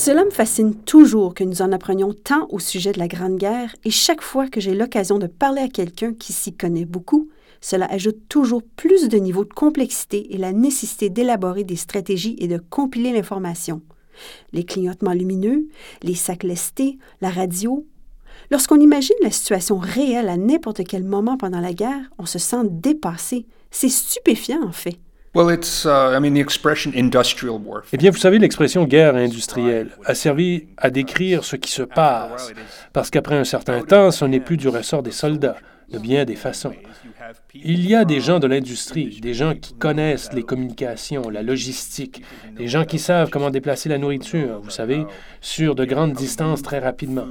Cela 0.04 0.24
me 0.24 0.30
fascine 0.30 0.74
toujours 0.74 1.32
que 1.32 1.44
nous 1.44 1.62
en 1.62 1.70
apprenions 1.70 2.12
tant 2.12 2.48
au 2.50 2.58
sujet 2.58 2.90
de 2.90 2.98
la 2.98 3.06
Grande 3.06 3.36
Guerre 3.36 3.76
et 3.84 3.92
chaque 3.92 4.20
fois 4.20 4.48
que 4.48 4.60
j'ai 4.60 4.74
l'occasion 4.74 5.20
de 5.20 5.28
parler 5.28 5.60
à 5.60 5.68
quelqu'un 5.68 6.12
qui 6.12 6.32
s'y 6.32 6.52
connaît 6.52 6.84
beaucoup, 6.84 7.28
cela 7.60 7.86
ajoute 7.86 8.28
toujours 8.28 8.64
plus 8.64 9.08
de 9.08 9.16
niveau 9.18 9.44
de 9.44 9.52
complexité 9.52 10.34
et 10.34 10.38
la 10.38 10.50
nécessité 10.50 11.08
d'élaborer 11.08 11.62
des 11.62 11.76
stratégies 11.76 12.34
et 12.40 12.48
de 12.48 12.58
compiler 12.58 13.12
l'information. 13.12 13.80
Les 14.52 14.64
clignotements 14.64 15.12
lumineux, 15.12 15.68
les 16.02 16.16
sacs 16.16 16.42
lestés, 16.42 16.98
la 17.20 17.30
radio. 17.30 17.86
Lorsqu'on 18.50 18.80
imagine 18.80 19.14
la 19.22 19.30
situation 19.30 19.78
réelle 19.78 20.28
à 20.28 20.36
n'importe 20.36 20.82
quel 20.82 21.04
moment 21.04 21.36
pendant 21.36 21.60
la 21.60 21.74
guerre, 21.74 22.10
on 22.18 22.26
se 22.26 22.40
sent 22.40 22.64
dépassé. 22.72 23.46
C'est 23.70 23.88
stupéfiant 23.88 24.64
en 24.66 24.72
fait. 24.72 24.98
Well, 25.34 25.48
it's, 25.48 25.86
uh, 25.86 26.14
I 26.14 26.18
mean, 26.20 26.34
the 26.34 26.40
expression 26.40 26.92
industrial 26.94 27.58
warfare. 27.58 27.88
Eh 27.94 27.96
bien, 27.96 28.10
vous 28.10 28.18
savez, 28.18 28.38
l'expression 28.38 28.84
guerre 28.84 29.16
industrielle 29.16 29.88
a 30.04 30.14
servi 30.14 30.66
à 30.76 30.90
décrire 30.90 31.42
ce 31.42 31.56
qui 31.56 31.70
se 31.70 31.82
passe, 31.82 32.52
parce 32.92 33.08
qu'après 33.08 33.36
un 33.36 33.44
certain 33.44 33.80
temps, 33.80 34.10
ce 34.10 34.26
n'est 34.26 34.40
plus 34.40 34.58
du 34.58 34.68
ressort 34.68 35.02
des 35.02 35.10
soldats, 35.10 35.56
de 35.90 35.98
bien 35.98 36.26
des 36.26 36.36
façons. 36.36 36.74
Il 37.54 37.88
y 37.88 37.94
a 37.94 38.04
des 38.04 38.20
gens 38.20 38.40
de 38.40 38.46
l'industrie, 38.46 39.20
des 39.22 39.32
gens 39.32 39.54
qui 39.54 39.72
connaissent 39.72 40.30
les 40.34 40.42
communications, 40.42 41.30
la 41.30 41.42
logistique, 41.42 42.22
des 42.54 42.68
gens 42.68 42.84
qui 42.84 42.98
savent 42.98 43.30
comment 43.30 43.48
déplacer 43.48 43.88
la 43.88 43.96
nourriture, 43.96 44.60
vous 44.62 44.70
savez, 44.70 45.06
sur 45.40 45.74
de 45.74 45.86
grandes 45.86 46.12
distances 46.12 46.60
très 46.60 46.78
rapidement. 46.78 47.26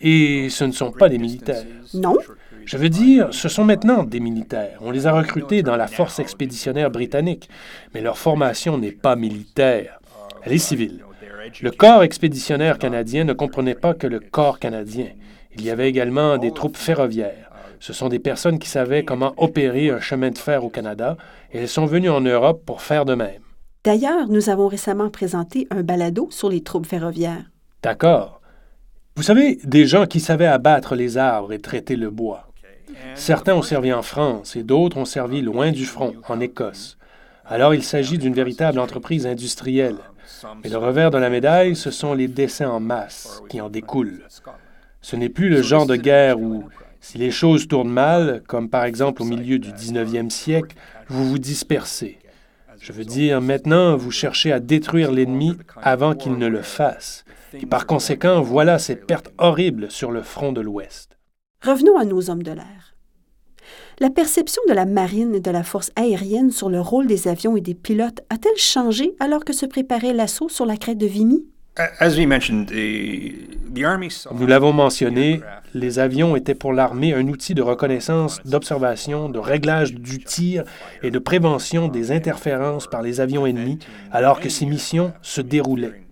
Et 0.00 0.48
ce 0.48 0.64
ne 0.64 0.72
sont 0.72 0.90
pas 0.90 1.10
des 1.10 1.18
militaires. 1.18 1.64
Non? 1.92 2.16
Je 2.66 2.76
veux 2.76 2.88
dire, 2.88 3.28
ce 3.30 3.48
sont 3.48 3.62
maintenant 3.62 4.02
des 4.02 4.18
militaires. 4.18 4.78
On 4.80 4.90
les 4.90 5.06
a 5.06 5.12
recrutés 5.12 5.62
dans 5.62 5.76
la 5.76 5.86
force 5.86 6.18
expéditionnaire 6.18 6.90
britannique, 6.90 7.48
mais 7.94 8.00
leur 8.00 8.18
formation 8.18 8.76
n'est 8.76 8.90
pas 8.90 9.14
militaire. 9.14 10.00
Elle 10.42 10.52
est 10.52 10.58
civile. 10.58 11.04
Le 11.62 11.70
corps 11.70 12.02
expéditionnaire 12.02 12.78
canadien 12.78 13.22
ne 13.22 13.34
comprenait 13.34 13.76
pas 13.76 13.94
que 13.94 14.08
le 14.08 14.18
corps 14.18 14.58
canadien. 14.58 15.06
Il 15.54 15.64
y 15.64 15.70
avait 15.70 15.88
également 15.88 16.38
des 16.38 16.50
troupes 16.50 16.76
ferroviaires. 16.76 17.52
Ce 17.78 17.92
sont 17.92 18.08
des 18.08 18.18
personnes 18.18 18.58
qui 18.58 18.68
savaient 18.68 19.04
comment 19.04 19.34
opérer 19.36 19.90
un 19.90 20.00
chemin 20.00 20.30
de 20.30 20.38
fer 20.38 20.64
au 20.64 20.68
Canada 20.68 21.16
et 21.52 21.58
elles 21.58 21.68
sont 21.68 21.86
venues 21.86 22.10
en 22.10 22.20
Europe 22.20 22.62
pour 22.66 22.82
faire 22.82 23.04
de 23.04 23.14
même. 23.14 23.42
D'ailleurs, 23.84 24.26
nous 24.28 24.50
avons 24.50 24.66
récemment 24.66 25.08
présenté 25.08 25.68
un 25.70 25.84
balado 25.84 26.26
sur 26.32 26.48
les 26.48 26.64
troupes 26.64 26.86
ferroviaires. 26.86 27.44
D'accord. 27.84 28.40
Vous 29.14 29.22
savez, 29.22 29.60
des 29.62 29.86
gens 29.86 30.06
qui 30.06 30.18
savaient 30.18 30.46
abattre 30.46 30.96
les 30.96 31.16
arbres 31.16 31.52
et 31.52 31.60
traiter 31.60 31.94
le 31.94 32.10
bois. 32.10 32.45
Certains 33.14 33.54
ont 33.54 33.62
servi 33.62 33.92
en 33.92 34.02
France 34.02 34.56
et 34.56 34.62
d'autres 34.62 34.96
ont 34.96 35.04
servi 35.04 35.40
loin 35.42 35.72
du 35.72 35.84
front, 35.84 36.14
en 36.28 36.40
Écosse. 36.40 36.98
Alors 37.44 37.74
il 37.74 37.82
s'agit 37.82 38.18
d'une 38.18 38.34
véritable 38.34 38.78
entreprise 38.78 39.26
industrielle. 39.26 39.98
Mais 40.62 40.70
le 40.70 40.78
revers 40.78 41.10
de 41.10 41.18
la 41.18 41.30
médaille, 41.30 41.76
ce 41.76 41.90
sont 41.90 42.14
les 42.14 42.28
décès 42.28 42.64
en 42.64 42.80
masse 42.80 43.42
qui 43.48 43.60
en 43.60 43.68
découlent. 43.68 44.22
Ce 45.00 45.16
n'est 45.16 45.28
plus 45.28 45.48
le 45.48 45.62
genre 45.62 45.86
de 45.86 45.96
guerre 45.96 46.40
où, 46.40 46.64
si 47.00 47.18
les 47.18 47.30
choses 47.30 47.68
tournent 47.68 47.92
mal, 47.92 48.42
comme 48.48 48.68
par 48.68 48.84
exemple 48.84 49.22
au 49.22 49.24
milieu 49.24 49.58
du 49.58 49.70
19e 49.70 50.30
siècle, 50.30 50.76
vous 51.08 51.28
vous 51.28 51.38
dispersez. 51.38 52.18
Je 52.80 52.92
veux 52.92 53.04
dire, 53.04 53.40
maintenant, 53.40 53.96
vous 53.96 54.10
cherchez 54.10 54.52
à 54.52 54.60
détruire 54.60 55.12
l'ennemi 55.12 55.56
avant 55.82 56.14
qu'il 56.14 56.36
ne 56.36 56.46
le 56.46 56.62
fasse. 56.62 57.24
Et 57.54 57.66
par 57.66 57.86
conséquent, 57.86 58.42
voilà 58.42 58.78
ces 58.78 58.96
pertes 58.96 59.30
horribles 59.38 59.90
sur 59.90 60.10
le 60.10 60.22
front 60.22 60.52
de 60.52 60.60
l'Ouest. 60.60 61.15
Revenons 61.62 61.98
à 61.98 62.04
nos 62.04 62.30
hommes 62.30 62.42
de 62.42 62.52
l'air. 62.52 62.94
La 63.98 64.10
perception 64.10 64.60
de 64.68 64.74
la 64.74 64.84
marine 64.84 65.34
et 65.34 65.40
de 65.40 65.50
la 65.50 65.62
force 65.62 65.90
aérienne 65.96 66.50
sur 66.50 66.68
le 66.68 66.80
rôle 66.80 67.06
des 67.06 67.28
avions 67.28 67.56
et 67.56 67.62
des 67.62 67.74
pilotes 67.74 68.20
a-t-elle 68.28 68.58
changé 68.58 69.16
alors 69.20 69.44
que 69.44 69.54
se 69.54 69.64
préparait 69.64 70.12
l'assaut 70.12 70.48
sur 70.48 70.66
la 70.66 70.76
crête 70.76 70.98
de 70.98 71.06
Vimy? 71.06 71.46
As 71.98 72.16
we 72.16 72.26
mentioned, 72.26 72.68
the, 72.68 73.74
the 73.74 73.84
Army 73.84 74.10
saw 74.10 74.34
Nous 74.34 74.46
l'avons 74.46 74.72
mentionné, 74.72 75.42
les 75.74 75.98
avions 75.98 76.34
étaient 76.36 76.54
pour 76.54 76.72
l'armée 76.72 77.12
un 77.12 77.28
outil 77.28 77.54
de 77.54 77.60
reconnaissance, 77.60 78.40
d'observation, 78.44 79.28
de 79.28 79.38
réglage 79.38 79.92
du 79.92 80.18
tir 80.18 80.64
et 81.02 81.10
de 81.10 81.18
prévention 81.18 81.88
des 81.88 82.12
interférences 82.12 82.86
par 82.86 83.02
les 83.02 83.20
avions 83.20 83.46
ennemis 83.46 83.78
alors 84.10 84.40
que 84.40 84.48
ces 84.48 84.64
missions 84.64 85.12
se 85.20 85.42
déroulaient. 85.42 86.05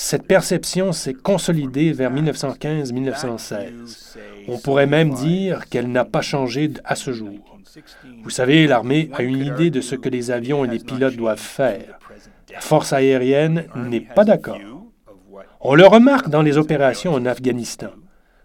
Cette 0.00 0.28
perception 0.28 0.92
s'est 0.92 1.12
consolidée 1.12 1.92
vers 1.92 2.14
1915-1916. 2.14 4.16
On 4.46 4.56
pourrait 4.56 4.86
même 4.86 5.12
dire 5.12 5.68
qu'elle 5.68 5.90
n'a 5.90 6.04
pas 6.04 6.20
changé 6.20 6.70
à 6.84 6.94
ce 6.94 7.12
jour. 7.12 7.58
Vous 8.22 8.30
savez, 8.30 8.68
l'armée 8.68 9.10
a 9.14 9.24
une 9.24 9.44
idée 9.44 9.70
de 9.70 9.80
ce 9.80 9.96
que 9.96 10.08
les 10.08 10.30
avions 10.30 10.64
et 10.64 10.68
les 10.68 10.78
pilotes 10.78 11.16
doivent 11.16 11.40
faire. 11.40 11.98
La 12.52 12.60
force 12.60 12.92
aérienne 12.92 13.64
n'est 13.74 14.00
pas 14.00 14.24
d'accord. 14.24 14.60
On 15.60 15.74
le 15.74 15.84
remarque 15.84 16.28
dans 16.28 16.42
les 16.42 16.58
opérations 16.58 17.12
en 17.12 17.26
Afghanistan. 17.26 17.88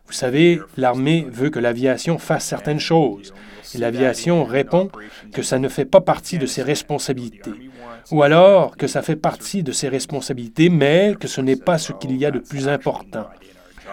Vous 0.07 0.13
savez, 0.13 0.59
l'armée 0.77 1.25
veut 1.29 1.49
que 1.49 1.59
l'aviation 1.59 2.17
fasse 2.17 2.45
certaines 2.45 2.79
choses, 2.79 3.33
et 3.73 3.77
l'aviation 3.77 4.43
répond 4.43 4.89
que 5.31 5.41
ça 5.41 5.59
ne 5.59 5.69
fait 5.69 5.85
pas 5.85 6.01
partie 6.01 6.37
de 6.37 6.45
ses 6.45 6.61
responsabilités, 6.61 7.71
ou 8.11 8.21
alors 8.21 8.77
que 8.77 8.87
ça 8.87 9.01
fait 9.01 9.15
partie 9.15 9.63
de 9.63 9.71
ses 9.71 9.89
responsabilités, 9.89 10.69
mais 10.69 11.15
que 11.19 11.27
ce 11.27 11.41
n'est 11.41 11.55
pas 11.55 11.77
ce 11.77 11.93
qu'il 11.93 12.15
y 12.17 12.25
a 12.25 12.31
de 12.31 12.39
plus 12.39 12.67
important. 12.67 13.27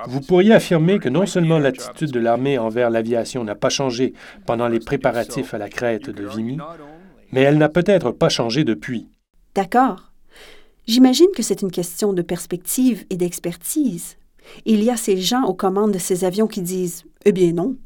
Vous 0.07 0.21
pourriez 0.21 0.53
affirmer 0.53 0.99
que 0.99 1.09
non 1.09 1.27
seulement 1.27 1.59
l'attitude 1.59 2.11
de 2.11 2.21
l'armée 2.21 2.59
envers 2.59 2.91
l'aviation 2.91 3.45
n'a 3.45 3.55
pas 3.55 3.69
changé 3.69 4.15
pendant 4.47 4.69
les 4.69 4.81
préparatifs 4.81 5.55
à 5.55 5.59
la 5.59 5.69
crête 5.69 6.11
de 6.11 6.27
Vimy, 6.27 6.59
mais 7.33 7.43
elle 7.43 7.59
n'a 7.59 7.69
peut-être 7.69 8.11
pas 8.11 8.29
changé 8.29 8.65
depuis. 8.65 9.09
D'accord. 9.55 10.13
J'imagine 10.87 11.31
que 11.37 11.43
c'est 11.43 11.63
une 11.63 11.71
question 11.71 12.13
de 12.13 12.23
perspective 12.23 13.05
et 13.11 13.17
d'expertise. 13.17 14.17
Il 14.67 14.83
y 14.83 14.91
a 14.91 14.97
ces 14.97 15.17
gens 15.17 15.45
aux 15.45 15.55
commandes 15.55 15.93
de 15.93 15.99
ces 15.99 16.25
avions 16.25 16.47
qui 16.47 16.63
disent 16.63 17.05
Eh 17.25 17.33
bien 17.33 17.53
non. 17.53 17.77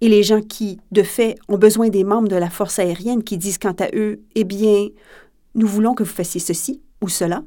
Et 0.00 0.08
les 0.08 0.22
gens 0.22 0.42
qui, 0.42 0.78
de 0.92 1.02
fait, 1.02 1.36
ont 1.48 1.56
besoin 1.58 1.88
des 1.88 2.04
membres 2.04 2.28
de 2.28 2.36
la 2.36 2.50
force 2.50 2.78
aérienne 2.78 3.22
qui 3.22 3.38
disent 3.38 3.58
quant 3.58 3.76
à 3.80 3.88
eux 3.94 4.20
Eh 4.34 4.44
bien, 4.44 4.88
nous 5.54 5.66
voulons 5.66 5.94
que 5.94 6.02
vous 6.02 6.10
fassiez 6.10 6.40
ceci 6.40 6.82
ou 7.02 7.08
cela. 7.08 7.42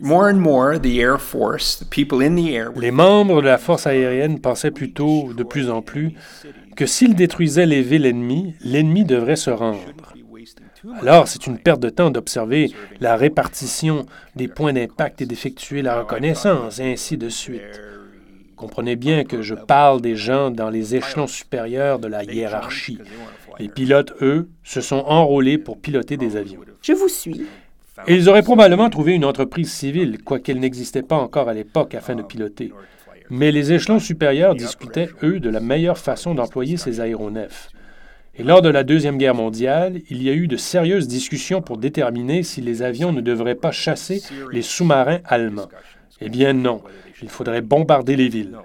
more 0.00 0.24
and 0.24 0.40
more 0.40 0.78
the 0.80 0.98
Air 0.98 1.20
Force, 1.20 1.78
the 1.78 1.88
people 1.88 2.20
in 2.20 2.34
the 2.34 2.50
air, 2.50 2.72
Les 2.76 2.90
membres 2.90 3.40
de 3.40 3.46
la 3.46 3.58
force 3.58 3.86
aérienne 3.86 4.40
pensaient 4.40 4.72
plutôt, 4.72 5.32
de 5.32 5.44
plus 5.44 5.70
en 5.70 5.82
plus, 5.82 6.14
que 6.76 6.84
s'ils 6.84 7.14
détruisaient 7.14 7.66
les 7.66 7.82
villes 7.82 8.06
ennemies, 8.06 8.54
l'ennemi 8.60 9.04
devrait 9.04 9.36
se 9.36 9.50
rendre. 9.50 9.78
Alors, 11.00 11.28
c'est 11.28 11.46
une 11.46 11.58
perte 11.58 11.80
de 11.80 11.88
temps 11.88 12.10
d'observer 12.10 12.70
la 13.00 13.16
répartition 13.16 14.06
des 14.36 14.48
points 14.48 14.72
d'impact 14.72 15.22
et 15.22 15.26
d'effectuer 15.26 15.82
la 15.82 16.00
reconnaissance, 16.00 16.78
et 16.78 16.92
ainsi 16.92 17.16
de 17.16 17.28
suite. 17.28 17.80
Comprenez 18.56 18.96
bien 18.96 19.24
que 19.24 19.42
je 19.42 19.54
parle 19.54 20.00
des 20.00 20.16
gens 20.16 20.50
dans 20.50 20.70
les 20.70 20.94
échelons 20.94 21.26
supérieurs 21.26 21.98
de 21.98 22.08
la 22.08 22.24
hiérarchie. 22.24 22.98
Les 23.58 23.68
pilotes, 23.68 24.14
eux, 24.20 24.48
se 24.62 24.80
sont 24.80 25.04
enrôlés 25.06 25.58
pour 25.58 25.78
piloter 25.78 26.16
des 26.16 26.36
avions. 26.36 26.60
Je 26.82 26.92
vous 26.92 27.08
suis. 27.08 27.46
Et 28.06 28.14
ils 28.14 28.28
auraient 28.28 28.42
probablement 28.42 28.90
trouvé 28.90 29.12
une 29.12 29.24
entreprise 29.24 29.72
civile, 29.72 30.18
quoiqu'elle 30.22 30.60
n'existait 30.60 31.02
pas 31.02 31.16
encore 31.16 31.48
à 31.48 31.54
l'époque, 31.54 31.94
afin 31.94 32.14
de 32.14 32.22
piloter. 32.22 32.72
Mais 33.30 33.52
les 33.52 33.72
échelons 33.72 33.98
supérieurs 33.98 34.54
discutaient, 34.54 35.08
eux, 35.22 35.40
de 35.40 35.48
la 35.48 35.60
meilleure 35.60 35.98
façon 35.98 36.34
d'employer 36.34 36.76
ces 36.76 37.00
aéronefs. 37.00 37.70
Et 38.36 38.42
lors 38.42 38.62
de 38.62 38.68
la 38.68 38.82
Deuxième 38.82 39.16
Guerre 39.16 39.34
mondiale, 39.34 40.00
il 40.10 40.22
y 40.22 40.28
a 40.28 40.32
eu 40.32 40.48
de 40.48 40.56
sérieuses 40.56 41.06
discussions 41.06 41.62
pour 41.62 41.78
déterminer 41.78 42.42
si 42.42 42.60
les 42.60 42.82
avions 42.82 43.12
ne 43.12 43.20
devraient 43.20 43.54
pas 43.54 43.70
chasser 43.70 44.22
les 44.50 44.62
sous-marins 44.62 45.20
allemands. 45.24 45.68
Eh 46.20 46.28
bien 46.28 46.52
non, 46.52 46.82
il 47.22 47.28
faudrait 47.28 47.62
bombarder 47.62 48.16
les 48.16 48.28
villes. 48.28 48.58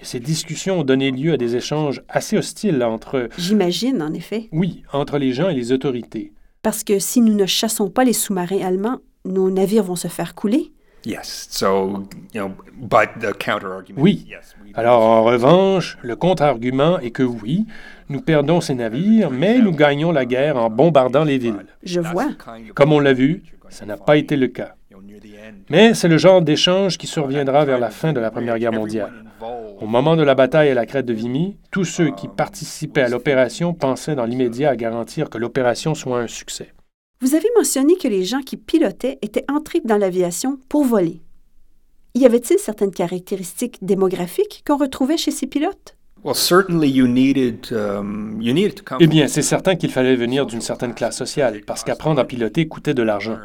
Et 0.00 0.04
ces 0.04 0.20
discussions 0.20 0.80
ont 0.80 0.84
donné 0.84 1.10
lieu 1.10 1.32
à 1.32 1.36
des 1.36 1.56
échanges 1.56 2.02
assez 2.08 2.38
hostiles 2.38 2.82
entre... 2.84 3.28
J'imagine, 3.36 4.00
en 4.02 4.14
effet. 4.14 4.48
Oui, 4.52 4.84
entre 4.92 5.18
les 5.18 5.32
gens 5.32 5.48
et 5.48 5.54
les 5.54 5.72
autorités. 5.72 6.32
Parce 6.62 6.84
que 6.84 7.00
si 7.00 7.20
nous 7.20 7.34
ne 7.34 7.46
chassons 7.46 7.90
pas 7.90 8.04
les 8.04 8.12
sous-marins 8.12 8.64
allemands, 8.64 9.00
nos 9.24 9.50
navires 9.50 9.82
vont 9.82 9.96
se 9.96 10.08
faire 10.08 10.36
couler. 10.36 10.70
Oui. 13.96 14.26
Alors, 14.74 15.00
en 15.00 15.24
revanche, 15.24 15.98
le 16.02 16.16
contre-argument 16.16 16.98
est 17.00 17.10
que 17.10 17.22
oui, 17.22 17.66
nous 18.08 18.20
perdons 18.20 18.60
ces 18.60 18.74
navires, 18.74 19.30
mais 19.30 19.58
nous 19.58 19.72
gagnons 19.72 20.12
la 20.12 20.24
guerre 20.24 20.56
en 20.56 20.70
bombardant 20.70 21.24
les 21.24 21.38
villes. 21.38 21.66
Je 21.82 22.00
vois. 22.00 22.28
Comme 22.74 22.92
on 22.92 23.00
l'a 23.00 23.12
vu, 23.12 23.42
ça 23.70 23.86
n'a 23.86 23.96
pas 23.96 24.16
été 24.16 24.36
le 24.36 24.48
cas. 24.48 24.74
Mais 25.70 25.94
c'est 25.94 26.08
le 26.08 26.18
genre 26.18 26.42
d'échange 26.42 26.98
qui 26.98 27.06
surviendra 27.06 27.64
vers 27.64 27.78
la 27.78 27.90
fin 27.90 28.12
de 28.12 28.20
la 28.20 28.30
Première 28.30 28.58
Guerre 28.58 28.72
mondiale. 28.72 29.12
Au 29.80 29.86
moment 29.86 30.16
de 30.16 30.22
la 30.22 30.34
bataille 30.34 30.70
à 30.70 30.74
la 30.74 30.86
crête 30.86 31.06
de 31.06 31.12
Vimy, 31.12 31.56
tous 31.70 31.84
ceux 31.84 32.10
qui 32.10 32.28
participaient 32.28 33.02
à 33.02 33.08
l'opération 33.08 33.74
pensaient 33.74 34.14
dans 34.14 34.24
l'immédiat 34.24 34.70
à 34.70 34.76
garantir 34.76 35.30
que 35.30 35.38
l'opération 35.38 35.94
soit 35.94 36.20
un 36.20 36.26
succès. 36.26 36.72
Vous 37.20 37.34
avez 37.34 37.48
mentionné 37.56 37.96
que 37.96 38.06
les 38.06 38.22
gens 38.22 38.42
qui 38.42 38.56
pilotaient 38.56 39.18
étaient 39.22 39.44
entrés 39.48 39.80
dans 39.84 39.96
l'aviation 39.96 40.60
pour 40.68 40.84
voler. 40.84 41.20
Y 42.14 42.24
avait-il 42.24 42.60
certaines 42.60 42.92
caractéristiques 42.92 43.78
démographiques 43.82 44.62
qu'on 44.64 44.76
retrouvait 44.76 45.16
chez 45.16 45.32
ces 45.32 45.48
pilotes? 45.48 45.96
Eh 49.00 49.06
bien, 49.08 49.26
c'est 49.26 49.42
certain 49.42 49.74
qu'il 49.74 49.90
fallait 49.90 50.14
venir 50.14 50.46
d'une 50.46 50.60
certaine 50.60 50.94
classe 50.94 51.16
sociale, 51.16 51.60
parce 51.66 51.82
qu'apprendre 51.82 52.20
à 52.20 52.24
piloter 52.24 52.68
coûtait 52.68 52.94
de 52.94 53.02
l'argent. 53.02 53.38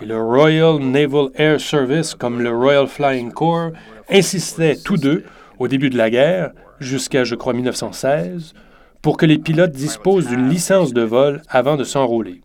Et 0.00 0.06
le 0.06 0.20
Royal 0.20 0.78
Naval 0.78 1.28
Air 1.36 1.60
Service, 1.60 2.16
comme 2.16 2.42
le 2.42 2.50
Royal 2.50 2.88
Flying 2.88 3.30
Corps, 3.30 3.70
insistaient 4.10 4.76
tous 4.84 4.96
deux, 4.96 5.22
au 5.60 5.68
début 5.68 5.90
de 5.90 5.96
la 5.96 6.10
guerre, 6.10 6.50
jusqu'à, 6.80 7.22
je 7.22 7.36
crois, 7.36 7.52
1916, 7.52 8.54
pour 9.02 9.16
que 9.16 9.26
les 9.26 9.38
pilotes 9.38 9.70
disposent 9.70 10.26
d'une 10.26 10.48
licence 10.48 10.92
de 10.92 11.02
vol 11.02 11.42
avant 11.48 11.76
de 11.76 11.84
s'enrôler. 11.84 12.40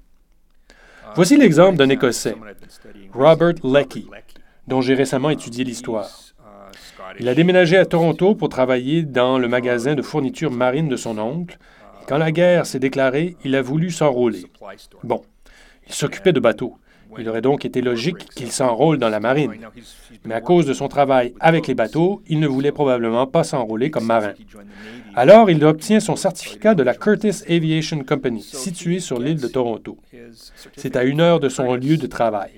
Voici 1.15 1.37
l'exemple 1.37 1.77
d'un 1.77 1.89
Écossais, 1.89 2.35
Robert 3.13 3.55
Leckie, 3.63 4.07
dont 4.67 4.81
j'ai 4.81 4.93
récemment 4.93 5.29
étudié 5.29 5.63
l'histoire. 5.63 6.09
Il 7.19 7.27
a 7.27 7.35
déménagé 7.35 7.77
à 7.77 7.85
Toronto 7.85 8.35
pour 8.35 8.49
travailler 8.49 9.03
dans 9.03 9.37
le 9.37 9.47
magasin 9.47 9.95
de 9.95 10.01
fournitures 10.01 10.51
marines 10.51 10.89
de 10.89 10.95
son 10.95 11.17
oncle. 11.17 11.57
Et 12.01 12.05
quand 12.07 12.17
la 12.17 12.31
guerre 12.31 12.65
s'est 12.65 12.79
déclarée, 12.79 13.35
il 13.43 13.55
a 13.55 13.61
voulu 13.61 13.91
s'enrôler. 13.91 14.45
Bon, 15.03 15.21
il 15.87 15.93
s'occupait 15.93 16.33
de 16.33 16.39
bateaux. 16.39 16.77
Il 17.17 17.27
aurait 17.27 17.41
donc 17.41 17.65
été 17.65 17.81
logique 17.81 18.29
qu'il 18.35 18.51
s'enrôle 18.51 18.97
dans 18.97 19.09
la 19.09 19.19
marine. 19.19 19.53
Mais 20.25 20.35
à 20.35 20.41
cause 20.41 20.65
de 20.65 20.73
son 20.73 20.87
travail 20.87 21.33
avec 21.39 21.67
les 21.67 21.73
bateaux, 21.73 22.21
il 22.27 22.39
ne 22.39 22.47
voulait 22.47 22.71
probablement 22.71 23.25
pas 23.25 23.43
s'enrôler 23.43 23.89
comme 23.89 24.05
marin. 24.05 24.33
Alors, 25.15 25.49
il 25.49 25.63
obtient 25.65 25.99
son 25.99 26.15
certificat 26.15 26.75
de 26.75 26.83
la 26.83 26.93
Curtis 26.93 27.43
Aviation 27.49 28.03
Company, 28.03 28.41
située 28.41 28.99
sur 28.99 29.19
l'île 29.19 29.41
de 29.41 29.47
Toronto. 29.47 29.97
C'est 30.75 30.95
à 30.95 31.03
une 31.03 31.19
heure 31.19 31.39
de 31.39 31.49
son 31.49 31.73
lieu 31.73 31.97
de 31.97 32.07
travail. 32.07 32.51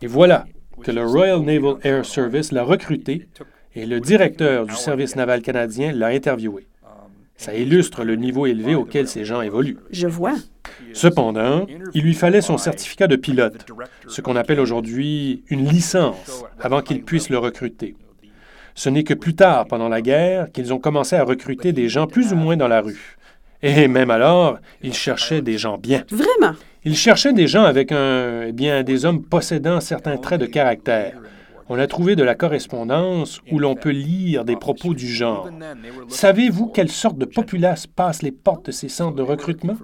Et 0.00 0.06
voilà 0.06 0.46
que 0.82 0.90
le 0.90 1.06
Royal 1.06 1.40
Naval 1.40 1.76
Air 1.84 2.04
Service 2.04 2.50
l'a 2.50 2.64
recruté 2.64 3.28
et 3.74 3.86
le 3.86 4.00
directeur 4.00 4.66
du 4.66 4.74
service 4.74 5.16
naval 5.16 5.42
canadien 5.42 5.92
l'a 5.92 6.08
interviewé. 6.08 6.66
Ça 7.42 7.56
illustre 7.56 8.04
le 8.04 8.14
niveau 8.14 8.46
élevé 8.46 8.76
auquel 8.76 9.08
ces 9.08 9.24
gens 9.24 9.40
évoluent. 9.42 9.78
Je 9.90 10.06
vois. 10.06 10.34
Cependant, 10.92 11.66
il 11.92 12.04
lui 12.04 12.14
fallait 12.14 12.40
son 12.40 12.56
certificat 12.56 13.08
de 13.08 13.16
pilote, 13.16 13.66
ce 14.06 14.20
qu'on 14.20 14.36
appelle 14.36 14.60
aujourd'hui 14.60 15.42
une 15.48 15.68
licence, 15.68 16.44
avant 16.60 16.82
qu'il 16.82 17.02
puisse 17.02 17.30
le 17.30 17.38
recruter. 17.38 17.96
Ce 18.76 18.88
n'est 18.88 19.02
que 19.02 19.14
plus 19.14 19.34
tard, 19.34 19.66
pendant 19.66 19.88
la 19.88 20.02
guerre, 20.02 20.52
qu'ils 20.52 20.72
ont 20.72 20.78
commencé 20.78 21.16
à 21.16 21.24
recruter 21.24 21.72
des 21.72 21.88
gens 21.88 22.06
plus 22.06 22.32
ou 22.32 22.36
moins 22.36 22.56
dans 22.56 22.68
la 22.68 22.80
rue. 22.80 23.16
Et 23.60 23.88
même 23.88 24.12
alors, 24.12 24.58
ils 24.80 24.94
cherchaient 24.94 25.42
des 25.42 25.58
gens 25.58 25.78
bien. 25.78 26.04
Vraiment? 26.12 26.56
Ils 26.84 26.96
cherchaient 26.96 27.32
des 27.32 27.48
gens 27.48 27.64
avec 27.64 27.90
un, 27.90 28.42
eh 28.46 28.52
bien, 28.52 28.84
des 28.84 29.04
hommes 29.04 29.24
possédant 29.24 29.80
certains 29.80 30.16
traits 30.16 30.40
de 30.40 30.46
caractère. 30.46 31.14
On 31.68 31.78
a 31.78 31.86
trouvé 31.86 32.16
de 32.16 32.22
la 32.22 32.34
correspondance 32.34 33.40
où 33.50 33.58
l'on 33.58 33.74
peut 33.74 33.90
lire 33.90 34.44
des 34.44 34.56
propos 34.56 34.94
du 34.94 35.06
genre. 35.08 35.48
Savez-vous 36.08 36.66
quelle 36.66 36.90
sorte 36.90 37.18
de 37.18 37.24
populace 37.24 37.86
passe 37.86 38.22
les 38.22 38.32
portes 38.32 38.66
de 38.66 38.72
ces 38.72 38.88
centres 38.88 39.16
de 39.16 39.22
recrutement? 39.22 39.76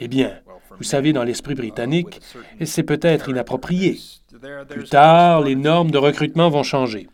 Eh 0.00 0.08
bien, 0.08 0.32
vous 0.76 0.84
savez, 0.84 1.12
dans 1.12 1.24
l'esprit 1.24 1.54
britannique, 1.54 2.20
c'est 2.64 2.82
peut-être 2.82 3.28
inapproprié. 3.28 3.98
Plus 4.68 4.84
tard, 4.84 5.42
les 5.42 5.56
normes 5.56 5.90
de 5.90 5.98
recrutement 5.98 6.50
vont 6.50 6.62
changer. 6.62 7.08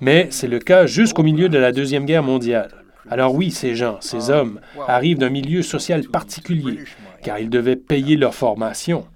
Mais 0.00 0.28
c'est 0.30 0.48
le 0.48 0.58
cas 0.58 0.86
jusqu'au 0.86 1.22
milieu 1.22 1.48
de 1.48 1.58
la 1.58 1.72
Deuxième 1.72 2.04
Guerre 2.04 2.22
mondiale. 2.22 2.70
Alors 3.08 3.34
oui, 3.34 3.50
ces 3.50 3.74
gens, 3.74 3.96
ces 4.00 4.30
hommes, 4.30 4.60
arrivent 4.86 5.18
d'un 5.18 5.30
milieu 5.30 5.62
social 5.62 6.04
particulier, 6.04 6.80
car 7.22 7.38
ils 7.38 7.50
devaient 7.50 7.76
payer 7.76 8.16
leur 8.16 8.34
formation. 8.34 9.06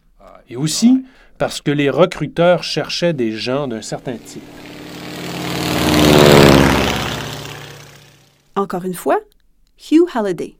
Et 0.48 0.56
aussi 0.56 1.04
parce 1.38 1.60
que 1.60 1.70
les 1.70 1.90
recruteurs 1.90 2.62
cherchaient 2.62 3.12
des 3.12 3.32
gens 3.32 3.66
d'un 3.66 3.82
certain 3.82 4.16
type. 4.16 4.42
Encore 8.56 8.84
une 8.84 8.94
fois, 8.94 9.18
Hugh 9.90 10.06
Halliday. 10.14 10.54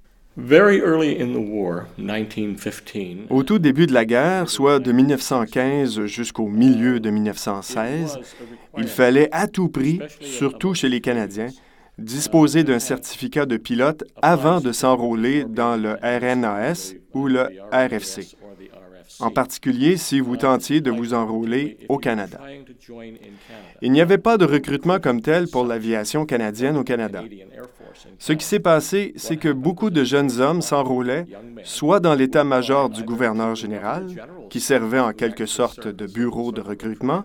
Au 3.31 3.43
tout 3.45 3.61
début 3.61 3.87
de 3.87 3.95
la 3.95 4.05
guerre, 4.05 4.51
soit 4.51 4.81
de 4.81 4.91
1915 4.91 6.07
jusqu'au 6.07 6.49
milieu 6.49 6.99
de 6.99 7.09
1916, 7.09 8.19
il 8.77 8.89
fallait 8.89 9.29
à 9.31 9.47
tout 9.47 9.69
prix, 9.69 10.01
surtout 10.21 10.75
chez 10.75 10.89
les 10.89 11.01
Canadiens, 11.01 11.51
disposer 11.99 12.65
d'un 12.65 12.81
certificat 12.81 13.47
de 13.47 13.57
pilote 13.57 14.03
avant 14.23 14.61
de 14.61 14.73
s'enrôler 14.73 15.45
dans 15.45 15.77
le 15.77 15.93
RNAS 16.03 16.95
ou 17.13 17.29
le 17.29 17.47
RFC 17.71 18.37
en 19.21 19.31
particulier 19.31 19.97
si 19.97 20.21
vous 20.21 20.37
tentiez 20.37 20.81
de 20.81 20.91
vous 20.91 21.15
enrôler 21.15 21.79
au 21.89 21.99
Canada. 21.99 22.41
Il 23.83 23.93
n'y 23.93 24.01
avait 24.01 24.19
pas 24.19 24.37
de 24.39 24.45
recrutement 24.45 24.99
comme 24.99 25.21
tel 25.21 25.49
pour 25.49 25.65
l'aviation 25.65 26.27
canadienne 26.27 26.77
au 26.77 26.85
Canada. 26.85 27.23
Ce 28.19 28.33
qui 28.33 28.45
s'est 28.45 28.61
passé, 28.61 29.13
c'est 29.17 29.37
que 29.37 29.51
beaucoup 29.51 29.91
de 29.91 30.05
jeunes 30.05 30.41
hommes 30.41 30.63
s'enrôlaient 30.63 31.27
soit 31.63 32.01
dans 32.01 32.15
l'état-major 32.15 32.91
du 32.91 33.03
gouverneur 33.05 33.55
général, 33.55 34.07
qui 34.51 34.61
servait 34.61 35.01
en 35.01 35.13
quelque 35.13 35.47
sorte 35.47 35.89
de 35.89 36.07
bureau 36.07 36.53
de 36.53 36.61
recrutement, 36.61 37.25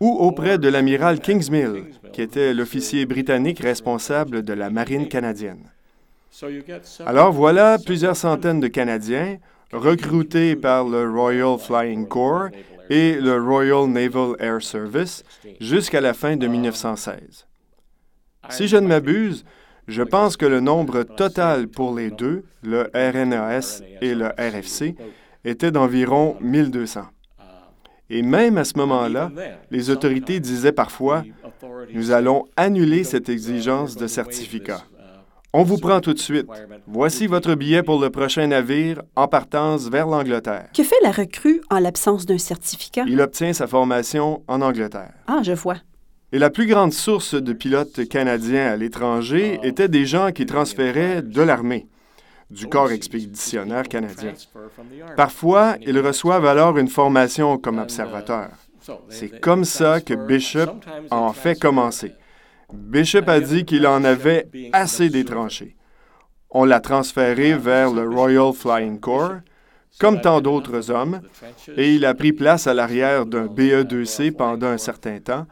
ou 0.00 0.10
auprès 0.18 0.58
de 0.58 0.68
l'amiral 0.68 1.20
Kingsmill, 1.20 1.84
qui 2.12 2.22
était 2.22 2.54
l'officier 2.54 3.06
britannique 3.06 3.60
responsable 3.60 4.42
de 4.42 4.52
la 4.52 4.68
marine 4.68 5.08
canadienne. 5.08 5.70
Alors 7.06 7.32
voilà 7.32 7.78
plusieurs 7.78 8.16
centaines 8.16 8.58
de 8.58 8.66
Canadiens 8.66 9.36
recrutés 9.72 10.56
par 10.56 10.84
le 10.88 11.10
Royal 11.10 11.58
Flying 11.58 12.06
Corps 12.06 12.48
et 12.90 13.14
le 13.14 13.40
Royal 13.42 13.86
Naval 13.86 14.36
Air 14.38 14.62
Service 14.62 15.24
jusqu'à 15.60 16.00
la 16.00 16.14
fin 16.14 16.36
de 16.36 16.46
1916. 16.46 17.46
Si 18.50 18.68
je 18.68 18.76
ne 18.76 18.86
m'abuse, 18.86 19.44
je 19.88 20.02
pense 20.02 20.36
que 20.36 20.46
le 20.46 20.60
nombre 20.60 21.02
total 21.02 21.68
pour 21.68 21.94
les 21.94 22.10
deux, 22.10 22.44
le 22.62 22.90
RNAS 22.94 23.82
et 24.00 24.14
le 24.14 24.26
RFC, 24.38 24.94
était 25.44 25.70
d'environ 25.70 26.36
1200. 26.40 27.02
Et 28.10 28.22
même 28.22 28.58
à 28.58 28.64
ce 28.64 28.76
moment-là, 28.76 29.30
les 29.70 29.90
autorités 29.90 30.38
disaient 30.38 30.72
parfois, 30.72 31.24
nous 31.94 32.10
allons 32.10 32.44
annuler 32.56 33.04
cette 33.04 33.28
exigence 33.28 33.96
de 33.96 34.06
certificat. 34.06 34.82
On 35.54 35.64
vous 35.64 35.76
prend 35.76 36.00
tout 36.00 36.14
de 36.14 36.18
suite. 36.18 36.46
Voici 36.86 37.26
votre 37.26 37.54
billet 37.54 37.82
pour 37.82 38.00
le 38.00 38.08
prochain 38.08 38.46
navire 38.46 39.02
en 39.16 39.28
partance 39.28 39.88
vers 39.88 40.06
l'Angleterre. 40.06 40.68
Que 40.74 40.82
fait 40.82 40.96
la 41.02 41.12
recrue 41.12 41.60
en 41.70 41.78
l'absence 41.78 42.24
d'un 42.24 42.38
certificat? 42.38 43.04
Il 43.06 43.20
obtient 43.20 43.52
sa 43.52 43.66
formation 43.66 44.42
en 44.48 44.62
Angleterre. 44.62 45.12
Ah, 45.26 45.40
je 45.42 45.52
vois. 45.52 45.76
Et 46.32 46.38
la 46.38 46.48
plus 46.48 46.66
grande 46.66 46.94
source 46.94 47.34
de 47.34 47.52
pilotes 47.52 48.08
canadiens 48.08 48.72
à 48.72 48.76
l'étranger 48.76 49.60
était 49.62 49.88
des 49.88 50.06
gens 50.06 50.32
qui 50.32 50.46
transféraient 50.46 51.20
de 51.20 51.42
l'armée, 51.42 51.86
du 52.50 52.66
corps 52.66 52.90
expéditionnaire 52.90 53.86
canadien. 53.86 54.32
Parfois, 55.18 55.76
ils 55.82 55.98
reçoivent 55.98 56.46
alors 56.46 56.78
une 56.78 56.88
formation 56.88 57.58
comme 57.58 57.78
observateur. 57.78 58.48
C'est 59.10 59.40
comme 59.40 59.66
ça 59.66 60.00
que 60.00 60.14
Bishop 60.14 60.80
en 61.10 61.34
fait 61.34 61.60
commencer. 61.60 62.14
Bishop 62.72 63.28
a 63.28 63.40
dit 63.40 63.64
qu'il 63.64 63.86
en 63.86 64.04
avait 64.04 64.48
assez 64.72 65.10
des 65.10 65.24
tranchées. 65.24 65.76
On 66.50 66.64
l'a 66.64 66.80
transféré 66.80 67.54
vers 67.54 67.92
le 67.92 68.08
Royal 68.08 68.52
Flying 68.52 69.00
Corps, 69.00 69.36
comme 69.98 70.20
tant 70.20 70.40
d'autres 70.40 70.90
hommes, 70.90 71.20
et 71.76 71.94
il 71.94 72.04
a 72.04 72.14
pris 72.14 72.32
place 72.32 72.66
à 72.66 72.74
l'arrière 72.74 73.26
d'un 73.26 73.46
BE-2C 73.46 74.32
pendant 74.32 74.68
un 74.68 74.78
certain 74.78 75.18
temps, 75.20 75.46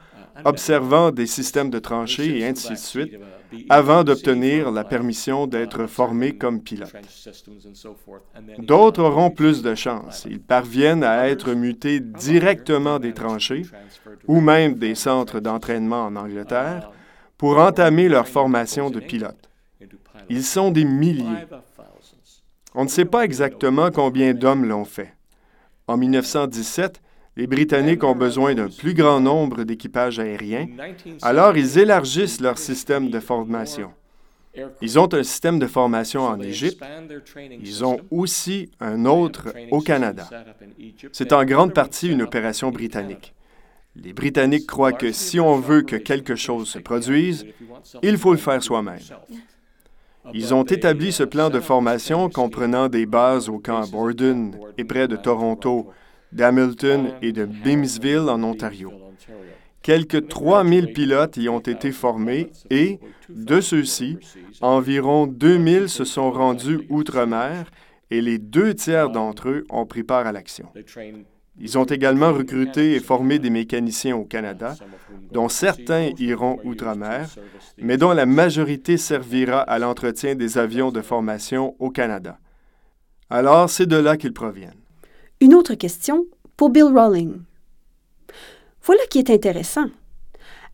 observant 0.45 1.11
des 1.11 1.27
systèmes 1.27 1.71
de 1.71 1.79
tranchées 1.79 2.39
et 2.39 2.47
ainsi 2.47 2.71
de 2.73 2.77
suite, 2.77 3.19
avant 3.69 4.05
d'obtenir 4.05 4.71
la 4.71 4.85
permission 4.85 5.47
d'être 5.47 5.87
formé 5.87 6.37
comme 6.37 6.63
pilote. 6.63 6.95
D'autres 8.59 9.03
auront 9.03 9.31
plus 9.31 9.63
de 9.63 9.75
chance. 9.75 10.27
Ils 10.31 10.41
parviennent 10.41 11.05
à 11.05 11.29
être 11.29 11.53
mutés 11.53 12.01
directement 12.01 12.99
des 12.99 13.13
tranchées 13.13 13.63
ou 14.27 14.41
même 14.41 14.75
des 14.75 14.95
centres 14.95 15.41
d'entraînement 15.41 16.07
en 16.07 16.17
Angleterre 16.17 16.91
pour 17.41 17.57
entamer 17.57 18.11
leur 18.11 18.29
formation 18.29 18.91
de 18.91 19.01
pilote. 19.01 19.49
Ils 20.29 20.45
sont 20.45 20.71
des 20.71 20.85
milliers. 20.85 21.47
On 22.75 22.85
ne 22.85 22.89
sait 22.91 23.07
pas 23.07 23.25
exactement 23.25 23.91
combien 23.91 24.35
d'hommes 24.35 24.67
l'ont 24.67 24.85
fait. 24.85 25.15
En 25.87 25.97
1917, 25.97 27.01
les 27.37 27.47
Britanniques 27.47 28.05
ont 28.05 28.15
besoin 28.15 28.55
d'un 28.55 28.69
plus 28.69 28.93
grand 28.93 29.21
nombre 29.21 29.65
d'équipages 29.65 30.19
aériens, 30.19 30.67
alors 31.23 31.57
ils 31.57 31.79
élargissent 31.79 32.43
leur 32.43 32.59
système 32.59 33.09
de 33.09 33.21
formation. 33.21 33.91
Ils 34.83 34.99
ont 34.99 35.09
un 35.15 35.23
système 35.23 35.59
de 35.59 35.67
formation 35.67 36.27
en 36.27 36.39
Égypte. 36.43 36.85
Ils 37.63 37.87
ont 37.87 38.01
aussi 38.11 38.71
un 38.81 39.07
autre 39.07 39.49
au 39.71 39.81
Canada. 39.81 40.29
C'est 41.13 41.33
en 41.33 41.47
grande 41.47 41.73
partie 41.73 42.11
une 42.11 42.21
opération 42.21 42.71
britannique. 42.71 43.33
Les 43.97 44.13
Britanniques 44.13 44.67
croient 44.67 44.93
que 44.93 45.13
si 45.13 45.41
on 45.41 45.59
veut 45.59 45.83
que 45.83 45.97
quelque 45.97 46.37
chose 46.37 46.69
se 46.69 46.79
produise, 46.79 47.47
il 48.03 48.19
faut 48.19 48.33
le 48.33 48.39
faire 48.39 48.63
soi-même. 48.63 49.01
Ils 50.33 50.55
ont 50.55 50.65
établi 50.65 51.13
ce 51.13 51.23
plan 51.25 51.51
de 51.51 51.61
formation 51.61 52.29
comprenant 52.29 52.89
des 52.89 53.07
bases 53.07 53.49
au 53.49 53.59
camp 53.59 53.89
Borden 53.91 54.57
et 54.79 54.85
près 54.85 55.09
de 55.09 55.17
Toronto, 55.17 55.89
d'Hamilton 56.33 57.15
et 57.23 57.33
de 57.33 57.45
Bimsville 57.45 58.29
en 58.29 58.43
Ontario. 58.43 58.93
Quelques 59.83 60.29
3000 60.29 60.93
pilotes 60.93 61.39
y 61.39 61.49
ont 61.49 61.61
été 61.61 61.91
formés 61.91 62.51
et, 62.69 63.01
de 63.31 63.61
ceux-ci, 63.61 64.19
environ 64.61 65.27
2000 65.27 65.89
se 65.89 66.05
sont 66.05 66.31
rendus 66.31 66.87
outre-mer 66.91 67.71
et 68.11 68.21
les 68.21 68.39
deux 68.39 68.75
tiers 68.75 69.09
d'entre 69.09 69.49
eux 69.49 69.67
ont 69.71 69.87
pris 69.87 70.03
part 70.03 70.27
à 70.27 70.33
l'action. 70.33 70.69
Ils 71.61 71.77
ont 71.77 71.85
également 71.85 72.33
recruté 72.33 72.95
et 72.95 73.01
formé 73.01 73.39
des 73.39 73.51
mécaniciens 73.51 74.17
au 74.17 74.25
Canada, 74.25 74.75
dont 75.31 75.51
certains 75.51 76.11
iront 76.19 76.59
outre-mer, 76.65 77.29
mais 77.79 77.99
dont 77.99 78.13
la 78.13 78.27
majorité 78.27 78.97
servira 78.97 79.61
à 79.61 79.79
l'entretien 79.79 80.35
des 80.35 80.57
avions 80.57 80.91
de 80.91 81.03
formation 81.03 81.77
au 81.79 81.91
Canada. 81.91 82.39
Alors, 83.29 83.69
c'est 83.69 83.87
de 83.87 83.97
là 83.97 84.17
qu'ils 84.17 84.33
proviennent. 84.33 84.81
Une 85.41 85.55
autre 85.55 85.75
question 85.75 86.27
pour 86.57 86.71
Bill 86.71 86.93
Rawling. 86.95 87.43
Voilà 88.83 89.05
qui 89.11 89.19
est 89.19 89.31
intéressant. 89.31 89.87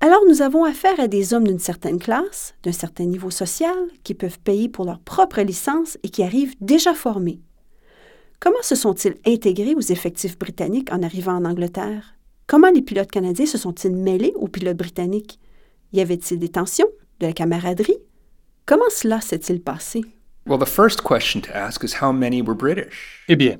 Alors 0.01 0.21
nous 0.29 0.43
avons 0.43 0.65
affaire 0.65 1.01
à 1.01 1.09
des 1.09 1.33
hommes 1.33 1.47
d'une 1.47 1.59
certaine 1.59 1.99
classe, 1.99 2.55
d'un 2.63 2.73
certain 2.73 3.07
niveau 3.07 3.31
social, 3.31 3.75
qui 4.05 4.15
peuvent 4.15 4.39
payer 4.39 4.69
pour 4.69 4.85
leur 4.85 5.01
propre 5.01 5.41
licence 5.41 5.97
et 6.03 6.11
qui 6.11 6.23
arrivent 6.23 6.55
déjà 6.61 6.93
formés. 6.93 7.41
Comment 8.39 8.63
se 8.63 8.75
sont-ils 8.75 9.17
intégrés 9.27 9.75
aux 9.75 9.81
effectifs 9.81 10.39
britanniques 10.39 10.93
en 10.93 11.03
arrivant 11.03 11.37
en 11.37 11.45
Angleterre? 11.47 12.15
Comment 12.47 12.71
les 12.71 12.83
pilotes 12.83 13.11
canadiens 13.11 13.47
se 13.47 13.57
sont-ils 13.57 13.97
mêlés 13.97 14.33
aux 14.37 14.49
pilotes 14.49 14.77
britanniques? 14.77 15.41
Y 15.93 16.01
avait-il 16.01 16.39
des 16.39 16.51
tensions, 16.51 16.89
de 17.21 17.27
la 17.27 17.33
camaraderie? 17.33 17.97
Comment 18.67 18.91
cela 18.91 19.21
s'est-il 19.21 19.63
passé? 19.63 20.03
Well, 20.47 20.59
the 20.59 20.69
first 20.69 21.03
question 21.03 21.41
to 21.41 21.51
ask 21.55 21.83
is 21.83 21.95
how 22.03 22.13
many 22.13 22.43
were 22.43 22.57
British? 22.57 23.25
Eh 23.29 23.37
bien, 23.37 23.57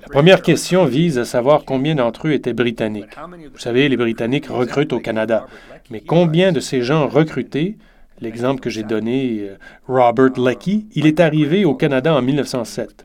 la 0.00 0.08
première 0.08 0.40
question 0.40 0.86
vise 0.86 1.18
à 1.18 1.26
savoir 1.26 1.64
combien 1.66 1.94
d'entre 1.94 2.28
eux 2.28 2.32
étaient 2.32 2.54
britanniques. 2.54 3.14
Vous 3.52 3.58
savez, 3.58 3.88
les 3.88 3.96
Britanniques 3.96 4.46
recrutent 4.46 4.94
au 4.94 5.00
Canada. 5.00 5.46
Mais 5.90 6.00
combien 6.00 6.50
de 6.50 6.60
ces 6.60 6.80
gens 6.80 7.06
recrutés, 7.06 7.76
l'exemple 8.20 8.60
que 8.60 8.70
j'ai 8.70 8.84
donné, 8.84 9.40
euh, 9.40 9.56
Robert 9.86 10.40
Leckie, 10.40 10.86
il 10.94 11.06
est 11.06 11.20
arrivé 11.20 11.64
au 11.66 11.74
Canada 11.74 12.14
en 12.14 12.22
1907. 12.22 13.04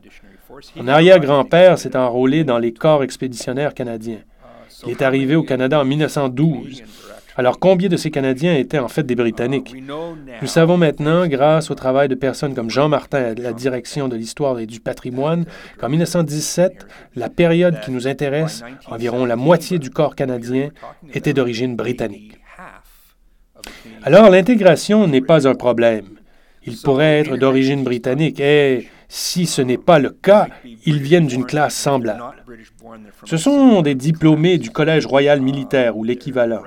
Mon 0.76 0.88
arrière-grand-père 0.88 1.78
s'est 1.78 1.96
enrôlé 1.96 2.44
dans 2.44 2.58
les 2.58 2.72
corps 2.72 3.02
expéditionnaires 3.02 3.74
canadiens. 3.74 4.20
Il 4.84 4.90
est 4.90 5.02
arrivé 5.02 5.36
au 5.36 5.42
Canada 5.42 5.80
en 5.80 5.84
1912. 5.84 6.82
Alors 7.36 7.60
combien 7.60 7.88
de 7.88 7.96
ces 7.96 8.10
Canadiens 8.10 8.56
étaient 8.56 8.80
en 8.80 8.88
fait 8.88 9.04
des 9.04 9.14
Britanniques? 9.14 9.72
Nous 10.42 10.48
savons 10.48 10.76
maintenant, 10.76 11.28
grâce 11.28 11.70
au 11.70 11.76
travail 11.76 12.08
de 12.08 12.16
personnes 12.16 12.52
comme 12.52 12.68
Jean 12.68 12.88
Martin 12.88 13.22
à 13.22 13.34
la 13.34 13.52
direction 13.52 14.08
de 14.08 14.16
l'histoire 14.16 14.58
et 14.58 14.66
du 14.66 14.80
patrimoine, 14.80 15.44
qu'en 15.78 15.88
1917, 15.88 16.86
la 17.14 17.28
période 17.28 17.78
qui 17.80 17.92
nous 17.92 18.08
intéresse, 18.08 18.64
environ 18.90 19.24
la 19.24 19.36
moitié 19.36 19.78
du 19.78 19.90
corps 19.90 20.16
canadien, 20.16 20.70
était 21.14 21.32
d'origine 21.32 21.76
britannique. 21.76 22.40
Alors 24.02 24.30
l'intégration 24.30 25.06
n'est 25.06 25.20
pas 25.20 25.46
un 25.46 25.54
problème. 25.54 26.06
Il 26.66 26.76
pourrait 26.78 27.20
être 27.20 27.36
d'origine 27.36 27.84
britannique 27.84 28.40
et, 28.40 28.88
si 29.08 29.46
ce 29.46 29.62
n'est 29.62 29.78
pas 29.78 29.98
le 29.98 30.10
cas, 30.10 30.48
ils 30.84 31.00
viennent 31.00 31.26
d'une 31.26 31.46
classe 31.46 31.74
semblable. 31.74 32.22
Ce 33.24 33.36
sont 33.36 33.82
des 33.82 33.94
diplômés 33.94 34.58
du 34.58 34.70
Collège 34.70 35.06
royal 35.06 35.40
militaire 35.40 35.96
ou 35.96 36.04
l'équivalent. 36.04 36.62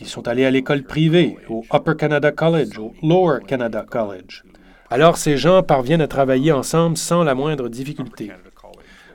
Ils 0.00 0.06
sont 0.06 0.28
allés 0.28 0.44
à 0.44 0.50
l'école 0.50 0.82
privée, 0.82 1.38
au 1.48 1.64
Upper 1.72 1.94
Canada 1.96 2.32
College, 2.32 2.78
au 2.78 2.92
Lower 3.02 3.38
Canada 3.46 3.84
College. 3.88 4.44
Alors 4.90 5.16
ces 5.16 5.36
gens 5.36 5.62
parviennent 5.62 6.02
à 6.02 6.08
travailler 6.08 6.52
ensemble 6.52 6.96
sans 6.96 7.24
la 7.24 7.34
moindre 7.34 7.68
difficulté. 7.68 8.30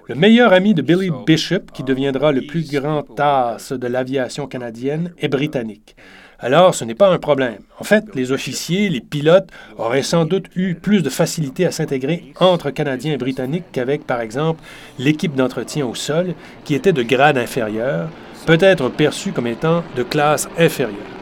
Le 0.08 0.16
meilleur 0.16 0.52
ami 0.52 0.74
de 0.74 0.82
Billy 0.82 1.12
Bishop, 1.26 1.72
qui 1.74 1.84
deviendra 1.84 2.32
le 2.32 2.42
plus 2.42 2.70
grand 2.70 3.06
as 3.20 3.72
de 3.72 3.88
l'aviation 3.88 4.48
canadienne, 4.48 5.14
est 5.20 5.30
britannique. 5.30 5.96
Alors, 6.44 6.74
ce 6.74 6.84
n'est 6.84 6.96
pas 6.96 7.10
un 7.10 7.20
problème. 7.20 7.60
En 7.80 7.84
fait, 7.84 8.16
les 8.16 8.32
officiers, 8.32 8.90
les 8.90 9.00
pilotes 9.00 9.48
auraient 9.78 10.02
sans 10.02 10.26
doute 10.26 10.48
eu 10.56 10.74
plus 10.74 11.04
de 11.04 11.10
facilité 11.10 11.68
à 11.68 11.72
s'intégrer 11.72 12.34
entre 12.40 12.72
Canadiens 12.72 13.14
et 13.14 13.18
Britanniques 13.18 13.66
qu'avec, 13.72 14.08
par 14.08 14.22
exemple, 14.22 14.60
l'équipe 14.98 15.36
d'entretien 15.36 15.86
au 15.86 15.94
sol, 15.94 16.34
qui 16.66 16.74
était 16.74 16.94
de 16.94 17.04
grade 17.04 17.38
inférieur, 17.38 18.10
peut 18.48 18.58
être 18.60 18.90
perçue 18.90 19.34
comme 19.34 19.46
étant 19.46 19.84
de 19.96 20.02
classe 20.02 20.50
inférieure. 20.58 21.21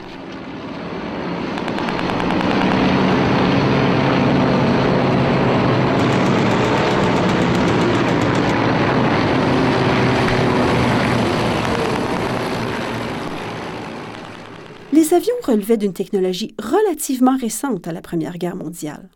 Relevaient 15.50 15.78
d'une 15.78 15.94
technologie 15.94 16.54
relativement 16.62 17.36
récente 17.36 17.88
à 17.88 17.92
la 17.92 18.02
Première 18.02 18.38
Guerre 18.38 18.56
mondiale. 18.56 19.10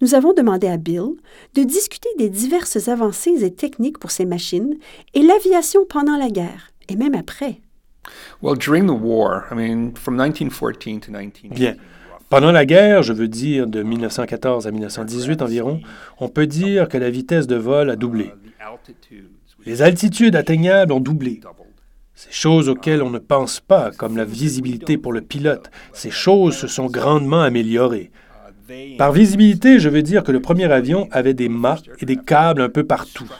Nous 0.00 0.14
avons 0.14 0.32
demandé 0.32 0.66
à 0.66 0.78
Bill 0.78 1.16
de 1.54 1.62
discuter 1.64 2.08
des 2.16 2.30
diverses 2.30 2.88
avancées 2.88 3.44
et 3.44 3.52
techniques 3.52 3.98
pour 3.98 4.10
ces 4.10 4.24
machines 4.24 4.78
et 5.12 5.20
l'aviation 5.20 5.84
pendant 5.86 6.16
la 6.16 6.30
guerre, 6.30 6.70
et 6.88 6.96
même 6.96 7.14
après. 7.14 7.60
Well, 8.42 8.56
during 8.56 8.86
the 8.86 8.98
war, 8.98 9.42
I 9.50 9.54
mean, 9.54 9.92
from 9.96 10.16
1914 10.16 11.00
to 11.00 11.12
19... 11.12 11.50
Bien. 11.50 11.76
Pendant 12.30 12.52
la 12.52 12.64
guerre, 12.64 13.02
je 13.02 13.12
veux 13.12 13.28
dire 13.28 13.66
de 13.66 13.82
1914 13.82 14.66
à 14.66 14.70
1918 14.70 15.42
environ, 15.42 15.82
on 16.20 16.30
peut 16.30 16.46
dire 16.46 16.88
que 16.88 16.96
la 16.96 17.10
vitesse 17.10 17.46
de 17.46 17.56
vol 17.56 17.90
a 17.90 17.96
doublé. 17.96 18.32
Les 19.66 19.82
altitudes 19.82 20.36
atteignables 20.36 20.92
ont 20.94 21.00
doublé. 21.00 21.42
Ces 22.22 22.32
choses 22.32 22.68
auxquelles 22.68 23.02
on 23.02 23.08
ne 23.08 23.18
pense 23.18 23.60
pas, 23.60 23.92
comme 23.96 24.18
la 24.18 24.26
visibilité 24.26 24.98
pour 24.98 25.14
le 25.14 25.22
pilote, 25.22 25.70
ces 25.94 26.10
choses 26.10 26.54
se 26.54 26.66
sont 26.66 26.84
grandement 26.84 27.40
améliorées. 27.40 28.10
Par 28.98 29.10
visibilité, 29.10 29.80
je 29.80 29.88
veux 29.88 30.02
dire 30.02 30.22
que 30.22 30.30
le 30.30 30.42
premier 30.42 30.70
avion 30.70 31.08
avait 31.12 31.32
des 31.32 31.48
mâts 31.48 31.80
et 31.98 32.04
des 32.04 32.18
câbles 32.18 32.60
un 32.60 32.68
peu 32.68 32.84
partout. 32.84 33.30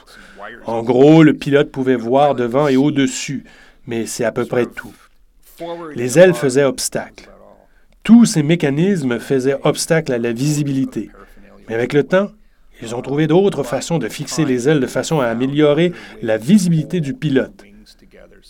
En 0.65 0.81
gros, 0.81 1.21
le 1.21 1.35
pilote 1.35 1.69
pouvait 1.69 1.95
voir 1.95 2.33
devant 2.33 2.67
et 2.69 2.75
au-dessus, 2.75 3.43
mais 3.85 4.07
c'est 4.07 4.25
à 4.25 4.31
peu 4.31 4.45
près 4.45 4.65
tout. 4.65 4.95
Les 5.93 6.17
ailes 6.17 6.33
faisaient 6.33 6.63
obstacle. 6.63 7.29
Tous 8.01 8.25
ces 8.25 8.41
mécanismes 8.41 9.19
faisaient 9.19 9.59
obstacle 9.63 10.11
à 10.11 10.17
la 10.17 10.33
visibilité. 10.33 11.11
Mais 11.69 11.75
avec 11.75 11.93
le 11.93 12.01
temps, 12.01 12.31
ils 12.81 12.95
ont 12.95 13.01
trouvé 13.03 13.27
d'autres 13.27 13.61
façons 13.61 13.99
de 13.99 14.09
fixer 14.09 14.43
les 14.43 14.67
ailes 14.67 14.79
de 14.79 14.87
façon 14.87 15.19
à 15.19 15.27
améliorer 15.27 15.93
la 16.23 16.37
visibilité 16.37 16.99
du 16.99 17.13
pilote. 17.13 17.63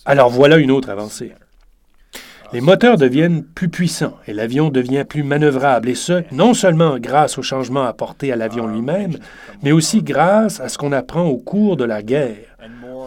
Alors 0.05 0.29
voilà 0.29 0.57
une 0.57 0.71
autre 0.71 0.89
avancée. 0.89 1.33
Les 2.53 2.59
moteurs 2.59 2.97
deviennent 2.97 3.43
plus 3.43 3.69
puissants 3.69 4.17
et 4.27 4.33
l'avion 4.33 4.69
devient 4.69 5.05
plus 5.07 5.23
manœuvrable, 5.23 5.87
et 5.87 5.95
ce, 5.95 6.23
non 6.33 6.53
seulement 6.53 6.99
grâce 6.99 7.37
aux 7.37 7.43
changements 7.43 7.85
apportés 7.85 8.33
à 8.33 8.35
l'avion 8.35 8.67
lui-même, 8.67 9.17
mais 9.63 9.71
aussi 9.71 10.03
grâce 10.03 10.59
à 10.59 10.67
ce 10.67 10.77
qu'on 10.77 10.91
apprend 10.91 11.23
au 11.23 11.37
cours 11.37 11.77
de 11.77 11.85
la 11.85 12.03
guerre. 12.03 12.57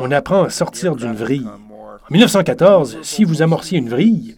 On 0.01 0.11
apprend 0.12 0.45
à 0.45 0.51
sortir 0.51 0.97
d'une 0.97 1.14
vrille. 1.14 1.47
En 1.47 2.12
1914, 2.12 2.99
si 3.03 3.24
vous 3.24 3.42
amorciez 3.42 3.78
une 3.78 3.90
vrille, 3.90 4.36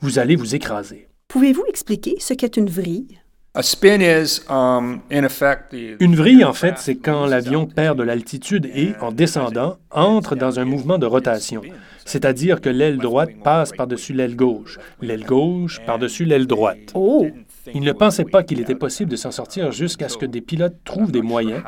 vous 0.00 0.20
allez 0.20 0.36
vous 0.36 0.54
écraser. 0.54 1.08
Pouvez-vous 1.26 1.64
expliquer 1.68 2.16
ce 2.20 2.34
qu'est 2.34 2.56
une 2.56 2.70
vrille? 2.70 3.18
A 3.56 3.62
spin 3.62 4.00
is, 4.00 4.40
um, 4.48 5.02
in 5.12 5.22
effect, 5.22 5.70
the 5.70 5.94
Une 6.00 6.16
vrille, 6.16 6.44
en 6.44 6.54
fait, 6.54 6.74
c'est 6.78 6.96
quand 6.96 7.24
l'avion 7.24 7.66
perd 7.66 7.96
de 7.96 8.02
l'altitude 8.02 8.68
et, 8.74 8.94
en 9.00 9.12
descendant, 9.12 9.78
entre 9.92 10.34
dans 10.34 10.58
un 10.58 10.64
mouvement 10.64 10.98
de 10.98 11.06
rotation. 11.06 11.62
C'est-à-dire 12.04 12.60
que 12.60 12.68
l'aile 12.68 12.98
droite 12.98 13.30
passe 13.44 13.70
par-dessus 13.70 14.12
l'aile 14.12 14.34
gauche, 14.34 14.80
l'aile 15.00 15.24
gauche 15.24 15.80
par-dessus 15.86 16.24
l'aile 16.24 16.48
droite. 16.48 16.90
Oh! 16.94 17.28
Il 17.72 17.82
ne 17.82 17.92
pensait 17.92 18.24
pas 18.24 18.42
qu'il 18.42 18.58
était 18.58 18.74
possible 18.74 19.12
de 19.12 19.16
s'en 19.16 19.30
sortir 19.30 19.70
jusqu'à 19.70 20.08
ce 20.08 20.18
que 20.18 20.26
des 20.26 20.40
pilotes 20.40 20.76
trouvent 20.84 21.12
des 21.12 21.22
moyens, 21.22 21.62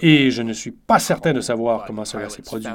et 0.00 0.30
je 0.30 0.40
ne 0.40 0.54
suis 0.54 0.72
pas 0.72 0.98
certain 0.98 1.34
de 1.34 1.42
savoir 1.42 1.84
comment 1.84 2.06
cela 2.06 2.30
s'est 2.30 2.40
produit. 2.40 2.72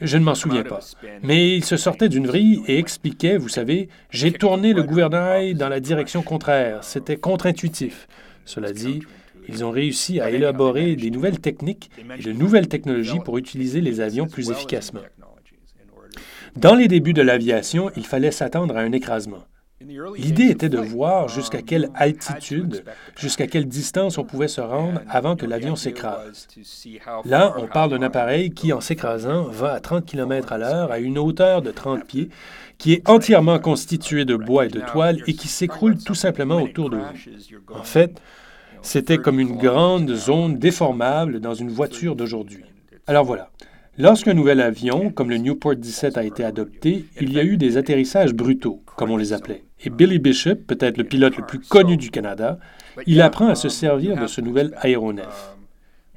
Je 0.00 0.18
ne 0.18 0.24
m'en 0.24 0.34
souviens 0.34 0.62
pas. 0.62 0.80
Mais 1.22 1.56
il 1.56 1.64
se 1.64 1.76
sortait 1.76 2.08
d'une 2.08 2.26
vrille 2.26 2.62
et 2.66 2.78
expliquait, 2.78 3.38
vous 3.38 3.48
savez, 3.48 3.88
j'ai 4.10 4.32
tourné 4.32 4.72
le 4.72 4.82
gouvernail 4.82 5.54
dans 5.54 5.68
la 5.68 5.80
direction 5.80 6.22
contraire. 6.22 6.84
C'était 6.84 7.16
contre-intuitif. 7.16 8.06
Cela 8.44 8.72
dit, 8.72 9.00
ils 9.48 9.64
ont 9.64 9.70
réussi 9.70 10.20
à 10.20 10.30
élaborer 10.30 10.96
des 10.96 11.10
nouvelles 11.10 11.40
techniques 11.40 11.90
et 12.18 12.22
de 12.22 12.32
nouvelles 12.32 12.68
technologies 12.68 13.20
pour 13.24 13.38
utiliser 13.38 13.80
les 13.80 14.00
avions 14.00 14.26
plus 14.26 14.50
efficacement. 14.50 15.02
Dans 16.56 16.74
les 16.74 16.88
débuts 16.88 17.12
de 17.12 17.22
l'aviation, 17.22 17.90
il 17.96 18.06
fallait 18.06 18.30
s'attendre 18.30 18.76
à 18.76 18.80
un 18.80 18.92
écrasement. 18.92 19.44
L'idée 20.16 20.44
était 20.44 20.70
de 20.70 20.78
voir 20.78 21.28
jusqu'à 21.28 21.60
quelle 21.60 21.90
altitude, 21.94 22.82
jusqu'à 23.18 23.46
quelle 23.46 23.68
distance 23.68 24.16
on 24.16 24.24
pouvait 24.24 24.48
se 24.48 24.62
rendre 24.62 25.02
avant 25.08 25.36
que 25.36 25.44
l'avion 25.44 25.76
s'écrase. 25.76 26.48
Là, 27.26 27.54
on 27.58 27.66
parle 27.66 27.90
d'un 27.90 28.02
appareil 28.02 28.52
qui, 28.52 28.72
en 28.72 28.80
s'écrasant, 28.80 29.44
va 29.44 29.74
à 29.74 29.80
30 29.80 30.06
km 30.06 30.52
à 30.52 30.58
l'heure 30.58 30.92
à 30.92 30.98
une 30.98 31.18
hauteur 31.18 31.60
de 31.60 31.70
30 31.70 32.06
pieds, 32.06 32.30
qui 32.78 32.94
est 32.94 33.06
entièrement 33.08 33.58
constitué 33.58 34.24
de 34.24 34.34
bois 34.34 34.64
et 34.64 34.70
de 34.70 34.80
toile 34.80 35.18
et 35.26 35.34
qui 35.34 35.48
s'écroule 35.48 35.98
tout 35.98 36.14
simplement 36.14 36.62
autour 36.62 36.88
de 36.88 36.96
vous. 36.96 37.74
En 37.74 37.84
fait, 37.84 38.18
c'était 38.80 39.18
comme 39.18 39.40
une 39.40 39.56
grande 39.58 40.14
zone 40.14 40.58
déformable 40.58 41.40
dans 41.40 41.54
une 41.54 41.70
voiture 41.70 42.16
d'aujourd'hui. 42.16 42.64
Alors 43.06 43.24
voilà. 43.24 43.50
Lorsqu'un 43.98 44.34
nouvel 44.34 44.60
avion, 44.60 45.10
comme 45.10 45.30
le 45.30 45.38
Newport 45.38 45.76
17, 45.76 46.18
a 46.18 46.24
été 46.24 46.44
adopté, 46.44 47.06
il 47.18 47.32
y 47.32 47.38
a 47.38 47.44
eu 47.44 47.56
des 47.56 47.78
atterrissages 47.78 48.34
brutaux, 48.34 48.82
comme 48.94 49.10
on 49.10 49.16
les 49.16 49.32
appelait. 49.32 49.64
Et 49.82 49.88
Billy 49.88 50.18
Bishop, 50.18 50.56
peut-être 50.66 50.98
le 50.98 51.04
pilote 51.04 51.38
le 51.38 51.46
plus 51.46 51.60
connu 51.60 51.96
du 51.96 52.10
Canada, 52.10 52.58
il 53.06 53.22
apprend 53.22 53.48
à 53.48 53.54
se 53.54 53.70
servir 53.70 54.20
de 54.20 54.26
ce 54.26 54.42
nouvel 54.42 54.74
aéronef. 54.76 55.56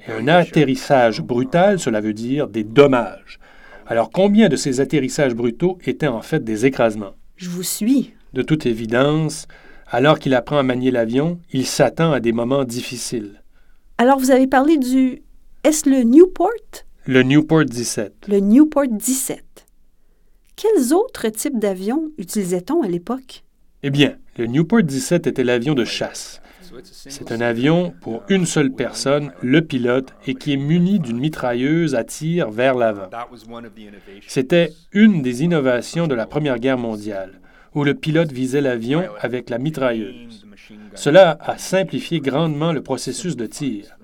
Et 0.05 0.11
un 0.11 0.27
atterrissage 0.27 1.21
brutal, 1.21 1.79
cela 1.79 2.01
veut 2.01 2.13
dire 2.13 2.47
des 2.47 2.65
dommages. 2.65 3.39
Alors 3.87 4.09
combien 4.11 4.49
de 4.49 4.57
ces 4.57 4.81
atterrissages 4.81 5.33
brutaux 5.33 5.77
étaient 5.85 6.07
en 6.07 6.21
fait 6.21 6.43
des 6.43 6.65
écrasements? 6.65 7.15
Je 7.37 7.49
vous 7.49 7.63
suis. 7.63 8.13
De 8.33 8.41
toute 8.41 8.65
évidence, 8.65 9.47
alors 9.87 10.19
qu'il 10.19 10.35
apprend 10.35 10.57
à 10.57 10.63
manier 10.63 10.91
l'avion, 10.91 11.39
il 11.53 11.65
s'attend 11.65 12.11
à 12.11 12.19
des 12.19 12.33
moments 12.33 12.65
difficiles. 12.65 13.41
Alors, 13.97 14.19
vous 14.19 14.31
avez 14.31 14.47
parlé 14.47 14.77
du. 14.77 15.21
Est-ce 15.63 15.89
le 15.89 16.03
Newport? 16.03 16.83
Le 17.05 17.23
Newport 17.23 17.65
17. 17.65 18.27
Le 18.27 18.39
Newport 18.39 18.87
17. 18.87 19.65
Quels 20.55 20.93
autres 20.93 21.29
types 21.29 21.57
d'avions 21.57 22.11
utilisait-on 22.17 22.83
à 22.83 22.87
l'époque? 22.87 23.45
Eh 23.83 23.89
bien, 23.89 24.17
le 24.37 24.47
Newport 24.47 24.83
17 24.83 25.25
était 25.25 25.45
l'avion 25.45 25.73
de 25.73 25.85
chasse. 25.85 26.41
C'est 26.83 27.31
un 27.31 27.41
avion 27.41 27.93
pour 28.01 28.21
une 28.29 28.45
seule 28.45 28.71
personne, 28.71 29.31
le 29.41 29.61
pilote, 29.61 30.13
et 30.27 30.35
qui 30.35 30.53
est 30.53 30.57
muni 30.57 30.99
d'une 30.99 31.19
mitrailleuse 31.19 31.95
à 31.95 32.03
tir 32.03 32.51
vers 32.51 32.75
l'avant. 32.75 33.09
C'était 34.27 34.73
une 34.91 35.21
des 35.21 35.43
innovations 35.43 36.07
de 36.07 36.15
la 36.15 36.27
Première 36.27 36.59
Guerre 36.59 36.77
mondiale, 36.77 37.39
où 37.73 37.83
le 37.83 37.95
pilote 37.95 38.31
visait 38.31 38.61
l'avion 38.61 39.03
avec 39.21 39.49
la 39.49 39.57
mitrailleuse. 39.57 40.45
Cela 40.95 41.37
a 41.41 41.57
simplifié 41.57 42.19
grandement 42.19 42.73
le 42.73 42.83
processus 42.83 43.35
de 43.35 43.45
tir. 43.45 43.97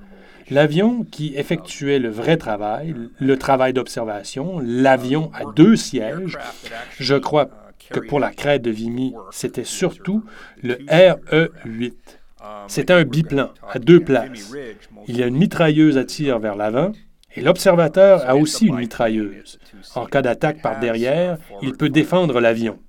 L'avion 0.51 1.03
qui 1.03 1.33
effectuait 1.35 1.99
le 1.99 2.09
vrai 2.09 2.37
travail, 2.37 2.93
le 3.19 3.37
travail 3.37 3.73
d'observation, 3.73 4.59
l'avion 4.63 5.31
à 5.33 5.51
deux 5.55 5.75
sièges, 5.75 6.37
je 6.99 7.15
crois 7.15 7.49
que 7.89 7.99
pour 7.99 8.19
la 8.19 8.31
crête 8.31 8.61
de 8.61 8.71
Vimy, 8.71 9.13
c'était 9.31 9.63
surtout 9.63 10.23
le 10.61 10.77
RE-8. 10.87 11.93
C'était 12.67 12.93
un 12.93 13.03
biplan 13.03 13.49
à 13.67 13.79
deux 13.79 13.99
places. 13.99 14.53
Il 15.07 15.17
y 15.17 15.23
a 15.23 15.27
une 15.27 15.37
mitrailleuse 15.37 15.97
à 15.97 16.03
tir 16.03 16.39
vers 16.39 16.55
l'avant 16.55 16.91
et 17.35 17.41
l'observateur 17.41 18.27
a 18.29 18.35
aussi 18.35 18.67
une 18.67 18.77
mitrailleuse. 18.77 19.59
En 19.95 20.05
cas 20.05 20.21
d'attaque 20.21 20.61
par 20.61 20.79
derrière, 20.79 21.37
il 21.61 21.73
peut 21.73 21.89
défendre 21.89 22.39
l'avion. 22.39 22.79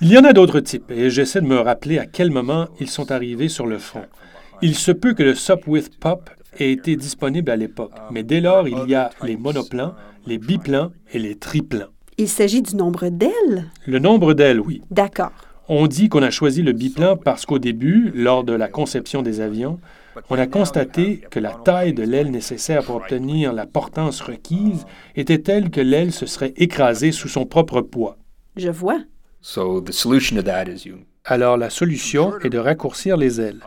Il 0.00 0.08
y 0.08 0.18
en 0.18 0.24
a 0.24 0.32
d'autres 0.32 0.60
types 0.60 0.90
et 0.90 1.10
j'essaie 1.10 1.40
de 1.40 1.46
me 1.46 1.60
rappeler 1.60 1.98
à 1.98 2.06
quel 2.06 2.32
moment 2.32 2.68
ils 2.80 2.90
sont 2.90 3.12
arrivés 3.12 3.48
sur 3.48 3.66
le 3.66 3.78
front. 3.78 4.04
Il 4.60 4.74
se 4.74 4.90
peut 4.90 5.14
que 5.14 5.22
le 5.22 5.34
Sopwith 5.34 5.98
Pop 6.00 6.30
ait 6.58 6.72
été 6.72 6.96
disponible 6.96 7.50
à 7.50 7.56
l'époque, 7.56 7.92
mais 8.10 8.24
dès 8.24 8.40
lors, 8.40 8.66
il 8.66 8.88
y 8.88 8.94
a 8.94 9.10
les 9.22 9.36
monoplans, 9.36 9.94
les 10.26 10.38
biplans 10.38 10.90
et 11.12 11.18
les 11.18 11.36
triplans. 11.36 11.86
Il 12.16 12.28
s'agit 12.28 12.62
du 12.62 12.74
nombre 12.74 13.08
d'ailes? 13.08 13.70
Le 13.86 13.98
nombre 14.00 14.34
d'ailes, 14.34 14.60
oui. 14.60 14.82
D'accord. 14.90 15.30
On 15.68 15.86
dit 15.86 16.08
qu'on 16.08 16.22
a 16.22 16.30
choisi 16.30 16.62
le 16.62 16.72
biplan 16.72 17.16
parce 17.16 17.46
qu'au 17.46 17.58
début, 17.58 18.10
lors 18.14 18.42
de 18.42 18.52
la 18.52 18.68
conception 18.68 19.22
des 19.22 19.40
avions, 19.40 19.78
on 20.30 20.38
a 20.38 20.46
constaté 20.46 21.20
que 21.30 21.38
la 21.38 21.52
taille 21.52 21.92
de 21.92 22.02
l'aile 22.02 22.30
nécessaire 22.32 22.82
pour 22.82 22.96
obtenir 22.96 23.52
la 23.52 23.66
portance 23.66 24.20
requise 24.20 24.86
était 25.14 25.38
telle 25.38 25.70
que 25.70 25.80
l'aile 25.80 26.12
se 26.12 26.26
serait 26.26 26.54
écrasée 26.56 27.12
sous 27.12 27.28
son 27.28 27.46
propre 27.46 27.82
poids. 27.82 28.16
Je 28.56 28.70
vois. 28.70 28.98
So 29.40 29.80
the 29.80 29.92
solution 29.92 30.36
to 30.36 30.42
that 30.42 30.64
is 30.64 30.84
you 30.84 30.96
Alors 31.24 31.56
la 31.56 31.70
solution 31.70 32.36
est 32.40 32.50
de 32.50 32.58
raccourcir 32.58 33.16
les 33.16 33.40
ailes. 33.40 33.60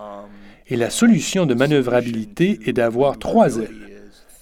Et 0.71 0.77
la 0.77 0.89
solution 0.89 1.45
de 1.45 1.53
manœuvrabilité 1.53 2.57
est 2.65 2.71
d'avoir 2.71 3.19
trois 3.19 3.57
ailes. 3.57 3.89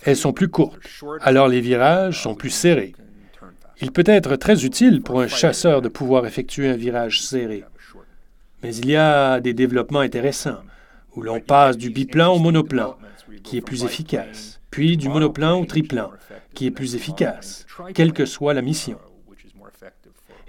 Elles 0.04 0.16
sont 0.16 0.32
plus 0.32 0.48
courtes, 0.48 0.78
alors 1.22 1.48
les 1.48 1.60
virages 1.60 2.22
sont 2.22 2.36
plus 2.36 2.52
serrés. 2.52 2.94
Il 3.82 3.92
peut 3.92 4.04
être 4.06 4.36
très 4.36 4.64
utile 4.64 5.02
pour 5.02 5.22
un 5.22 5.28
chasseur 5.28 5.82
de 5.82 5.90
pouvoir 5.90 6.28
effectuer 6.28 6.70
un 6.70 6.78
virage 6.78 7.24
serré. 7.24 7.64
Mais 8.62 8.76
il 8.76 8.88
y 8.88 8.96
a 8.96 9.40
des 9.40 9.56
développements 9.56 10.02
intéressants, 10.02 10.62
où 11.16 11.24
l'on 11.24 11.40
passe 11.40 11.78
du 11.78 11.90
biplan 11.90 12.32
au 12.32 12.38
monoplan, 12.38 12.96
qui 13.44 13.58
est 13.58 13.62
plus 13.62 13.84
efficace, 13.84 14.62
puis 14.70 14.98
du 14.98 15.10
monoplan 15.10 15.60
au 15.60 15.66
triplan, 15.66 16.12
qui 16.54 16.68
est 16.68 16.72
plus 16.72 16.94
efficace, 16.94 17.66
quelle 17.96 18.14
que 18.14 18.26
soit 18.26 18.54
la 18.54 18.62
mission. 18.62 19.00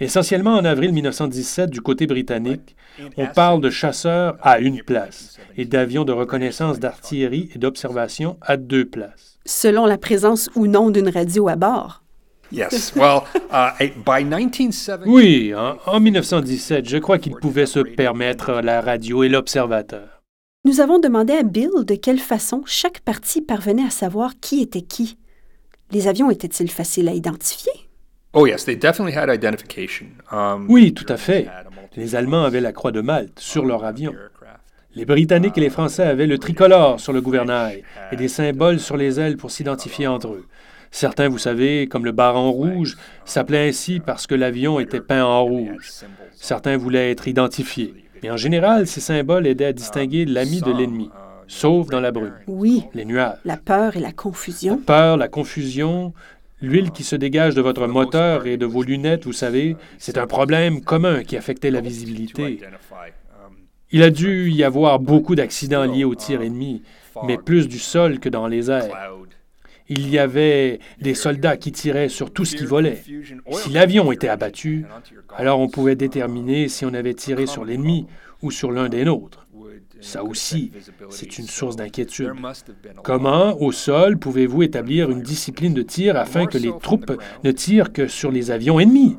Essentiellement 0.01 0.55
en 0.55 0.65
avril 0.65 0.95
1917, 0.95 1.69
du 1.69 1.83
côté 1.83 2.07
britannique, 2.07 2.75
on 3.19 3.27
parle 3.27 3.61
de 3.61 3.69
chasseurs 3.69 4.39
à 4.41 4.59
une 4.59 4.83
place 4.83 5.37
et 5.59 5.67
d'avions 5.67 6.05
de 6.05 6.13
reconnaissance 6.13 6.81
d'artillerie 6.81 7.51
et 7.55 7.59
d'observation 7.59 8.39
à 8.41 8.57
deux 8.57 8.87
places. 8.87 9.39
Selon 9.45 9.85
la 9.85 9.99
présence 9.99 10.49
ou 10.55 10.67
non 10.67 10.91
d'une 10.91 11.11
radio 11.11 11.49
à 11.49 11.57
bord. 11.57 12.03
Yes. 12.51 12.95
Well, 12.97 13.21
uh, 13.53 13.91
by 14.05 14.25
1970, 14.25 15.07
Oui, 15.07 15.55
en, 15.55 15.77
en 15.87 16.01
1917, 16.01 16.89
je 16.89 16.97
crois 16.97 17.19
qu'il 17.19 17.35
pouvait 17.35 17.67
se 17.67 17.81
permettre 17.81 18.61
la 18.63 18.81
radio 18.81 19.23
et 19.23 19.29
l'observateur. 19.29 20.23
Nous 20.65 20.81
avons 20.81 20.99
demandé 20.99 21.35
à 21.35 21.43
Bill 21.43 21.71
de 21.87 21.95
quelle 21.95 22.19
façon 22.19 22.63
chaque 22.65 23.01
partie 23.01 23.43
parvenait 23.43 23.87
à 23.87 23.91
savoir 23.91 24.33
qui 24.41 24.63
était 24.63 24.83
qui. 24.83 25.19
Les 25.93 26.09
avions 26.09 26.31
étaient-ils 26.31 26.71
faciles 26.71 27.09
à 27.09 27.13
identifier? 27.13 27.90
Oh 28.33 28.47
yes, 28.47 28.65
they 28.65 28.77
definitely 28.77 29.17
had 29.17 29.29
identification. 29.29 30.07
Um, 30.31 30.67
Oui, 30.69 30.93
tout 30.95 31.07
à 31.09 31.17
fait. 31.17 31.49
Les 31.97 32.15
Allemands 32.15 32.45
avaient 32.45 32.61
la 32.61 32.73
croix 32.73 32.93
de 32.93 33.01
Malte 33.01 33.39
sur 33.39 33.65
leur 33.65 33.85
avion. 33.85 34.15
Les 34.95 35.05
Britanniques 35.05 35.57
et 35.57 35.61
les 35.61 35.71
Français 35.71 36.03
avaient 36.05 36.27
le 36.27 36.39
tricolore 36.39 36.99
sur 37.01 37.13
le 37.13 37.21
gouvernail 37.21 37.85
et 38.11 38.17
des 38.17 38.29
symboles 38.29 38.81
sur 38.81 38.97
les 38.97 39.21
ailes 39.21 39.37
pour 39.37 39.51
s'identifier 39.51 40.07
entre 40.09 40.29
eux. 40.29 40.47
Certains, 40.91 41.29
vous 41.29 41.39
savez, 41.39 41.87
comme 41.87 42.05
le 42.05 42.11
baron 42.11 42.51
rouge, 42.51 42.97
s'appelaient 43.25 43.69
ainsi 43.69 44.01
parce 44.01 44.27
que 44.27 44.35
l'avion 44.35 44.81
était 44.81 45.01
peint 45.01 45.25
en 45.25 45.45
rouge. 45.45 45.89
Certains 46.35 46.77
voulaient 46.77 47.13
être 47.13 47.29
identifiés. 47.29 47.95
Mais 48.25 48.31
en 48.31 48.37
général, 48.37 48.89
ces 48.89 49.01
symboles 49.01 49.47
aidaient 49.47 49.67
à 49.67 49.73
distinguer 49.73 50.25
l'ami 50.25 50.61
de 50.61 50.73
l'ennemi, 50.73 51.11
sauf 51.47 51.87
dans 51.89 52.01
la 52.01 52.11
brume, 52.11 52.35
Oui, 52.49 52.85
les 52.93 53.05
nuages. 53.05 53.39
la 53.45 53.57
peur 53.57 53.97
et 53.97 54.01
la 54.01 54.11
confusion. 54.13 54.77
peur, 54.79 55.17
la 55.17 55.29
confusion, 55.29 56.13
l'huile 56.61 56.91
qui 56.91 57.05
se 57.05 57.17
dégage 57.17 57.55
de 57.55 57.63
votre 57.63 57.87
moteur 57.87 58.47
et 58.47 58.57
de 58.57 58.67
vos 58.67 58.83
lunettes, 58.83 59.25
vous 59.25 59.33
savez, 59.33 59.77
c'est 59.99 60.19
un 60.19 60.27
problème 60.27 60.83
commun 60.83 61.23
qui 61.23 61.37
affectait 61.37 61.71
la 61.71 61.81
visibilité. 61.81 62.61
Il 63.93 64.03
a 64.03 64.11
dû 64.11 64.51
y 64.51 64.63
avoir 64.63 65.01
beaucoup 65.01 65.35
d'accidents 65.35 65.85
liés 65.85 66.05
au 66.05 66.15
tir 66.15 66.43
ennemi, 66.43 66.83
mais 67.25 67.39
plus 67.39 67.69
du 67.69 67.79
sol 67.79 68.21
que 68.21 68.29
dans 68.29 68.47
les 68.47 68.71
airs. 68.71 68.97
Il 69.89 70.09
y 70.09 70.19
avait 70.19 70.79
des 71.01 71.15
soldats 71.15 71.57
qui 71.57 71.73
tiraient 71.73 72.09
sur 72.09 72.33
tout 72.33 72.45
ce 72.45 72.55
qui 72.55 72.65
volait. 72.65 73.03
Si 73.51 73.71
l'avion 73.71 74.13
était 74.13 74.29
abattu, 74.29 74.87
alors 75.37 75.59
on 75.59 75.69
pouvait 75.69 75.97
déterminer 75.97 76.69
si 76.69 76.85
on 76.85 76.95
avait 76.95 77.15
tiré 77.15 77.47
sur 77.47 77.65
l'ennemi 77.65 78.07
ou 78.41 78.53
sur 78.53 78.71
l'un 78.71 78.89
des 78.89 79.05
nôtres. 79.05 79.49
Ça 80.01 80.25
aussi, 80.25 80.73
c'est 81.11 81.39
une 81.39 81.47
source 81.47 81.77
d'inquiétude. 81.77 82.33
Comment, 83.03 83.61
au 83.61 83.73
sol, 83.73 84.19
pouvez-vous 84.19 84.63
établir 84.63 85.11
une 85.11 85.23
discipline 85.23 85.75
de 85.75 85.83
tir 85.83 86.17
afin 86.17 86.47
que 86.47 86.59
les 86.59 86.73
troupes 86.81 87.13
ne 87.45 87.51
tirent 87.53 87.93
que 87.93 88.09
sur 88.09 88.31
les 88.31 88.51
avions 88.51 88.81
ennemis? 88.81 89.17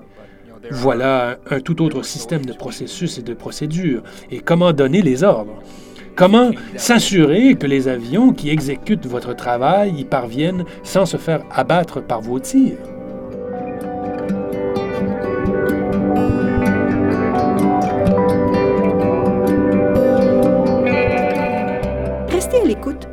Voilà 0.70 1.40
un 1.50 1.60
tout 1.60 1.82
autre 1.82 2.04
système 2.04 2.46
de 2.46 2.54
processus 2.54 3.18
et 3.18 3.24
de 3.24 3.34
procédures. 3.34 4.04
Et 4.30 4.40
comment 4.40 4.74
donner 4.74 5.02
les 5.02 5.24
ordres? 5.24 5.62
Comment 6.16 6.52
s'assurer 6.76 7.56
que 7.56 7.68
les 7.68 7.88
avions 7.88 8.34
qui 8.34 8.50
exécutent 8.50 9.08
votre 9.08 9.34
travail 9.34 9.94
y 9.98 10.06
parviennent 10.06 10.66
sans 10.84 11.06
se 11.06 11.18
faire 11.18 11.44
abattre 11.52 12.02
par 12.02 12.22
vos 12.22 12.40
tirs? 12.40 12.78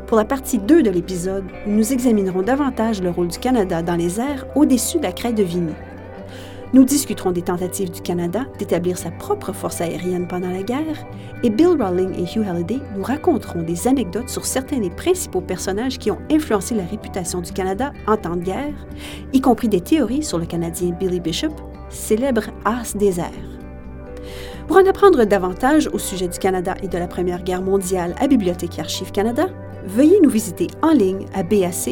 Pour 0.08 0.16
la 0.16 0.24
partie 0.24 0.58
2 0.58 0.82
de 0.82 0.88
l'épisode 0.88 1.44
nous 1.66 1.92
examinerons 1.92 2.40
davantage 2.40 3.02
le 3.02 3.10
rôle 3.10 3.28
du 3.28 3.38
Canada 3.38 3.82
dans 3.82 3.94
les 3.94 4.18
airs 4.18 4.46
au-dessus 4.56 4.96
de 4.96 5.02
la 5.02 5.12
crête 5.12 5.34
de 5.34 5.42
Vimy. 5.42 5.74
Nous 6.72 6.84
discuterons 6.84 7.30
des 7.30 7.42
tentatives 7.42 7.90
du 7.90 8.00
Canada 8.00 8.46
d'établir 8.58 8.96
sa 8.96 9.10
propre 9.10 9.52
force 9.52 9.82
aérienne 9.82 10.26
pendant 10.26 10.48
la 10.48 10.62
guerre 10.62 11.06
et 11.42 11.50
Bill 11.50 11.76
Rawling 11.78 12.14
et 12.14 12.22
Hugh 12.22 12.46
Halliday 12.48 12.78
nous 12.96 13.02
raconteront 13.02 13.62
des 13.62 13.86
anecdotes 13.86 14.30
sur 14.30 14.46
certains 14.46 14.78
des 14.78 14.88
principaux 14.88 15.42
personnages 15.42 15.98
qui 15.98 16.10
ont 16.10 16.18
influencé 16.32 16.74
la 16.74 16.84
réputation 16.84 17.42
du 17.42 17.52
Canada 17.52 17.92
en 18.06 18.16
temps 18.16 18.36
de 18.36 18.44
guerre, 18.44 18.74
y 19.34 19.42
compris 19.42 19.68
des 19.68 19.82
théories 19.82 20.24
sur 20.24 20.38
le 20.38 20.46
Canadien 20.46 20.96
Billy 20.98 21.20
Bishop, 21.20 21.54
célèbre 21.90 22.44
as 22.64 22.96
des 22.96 23.20
airs. 23.20 23.58
Pour 24.66 24.78
en 24.78 24.86
apprendre 24.86 25.24
davantage 25.24 25.88
au 25.92 25.98
sujet 25.98 26.28
du 26.28 26.38
Canada 26.38 26.74
et 26.82 26.88
de 26.88 26.98
la 26.98 27.08
Première 27.08 27.42
Guerre 27.42 27.62
mondiale 27.62 28.14
à 28.18 28.26
Bibliothèque 28.26 28.78
et 28.78 28.82
Archives 28.82 29.12
Canada, 29.12 29.46
veuillez 29.86 30.20
nous 30.22 30.30
visiter 30.30 30.66
en 30.82 30.92
ligne 30.92 31.26
à 31.34 31.42
bac-lac.gc.ca. 31.42 31.88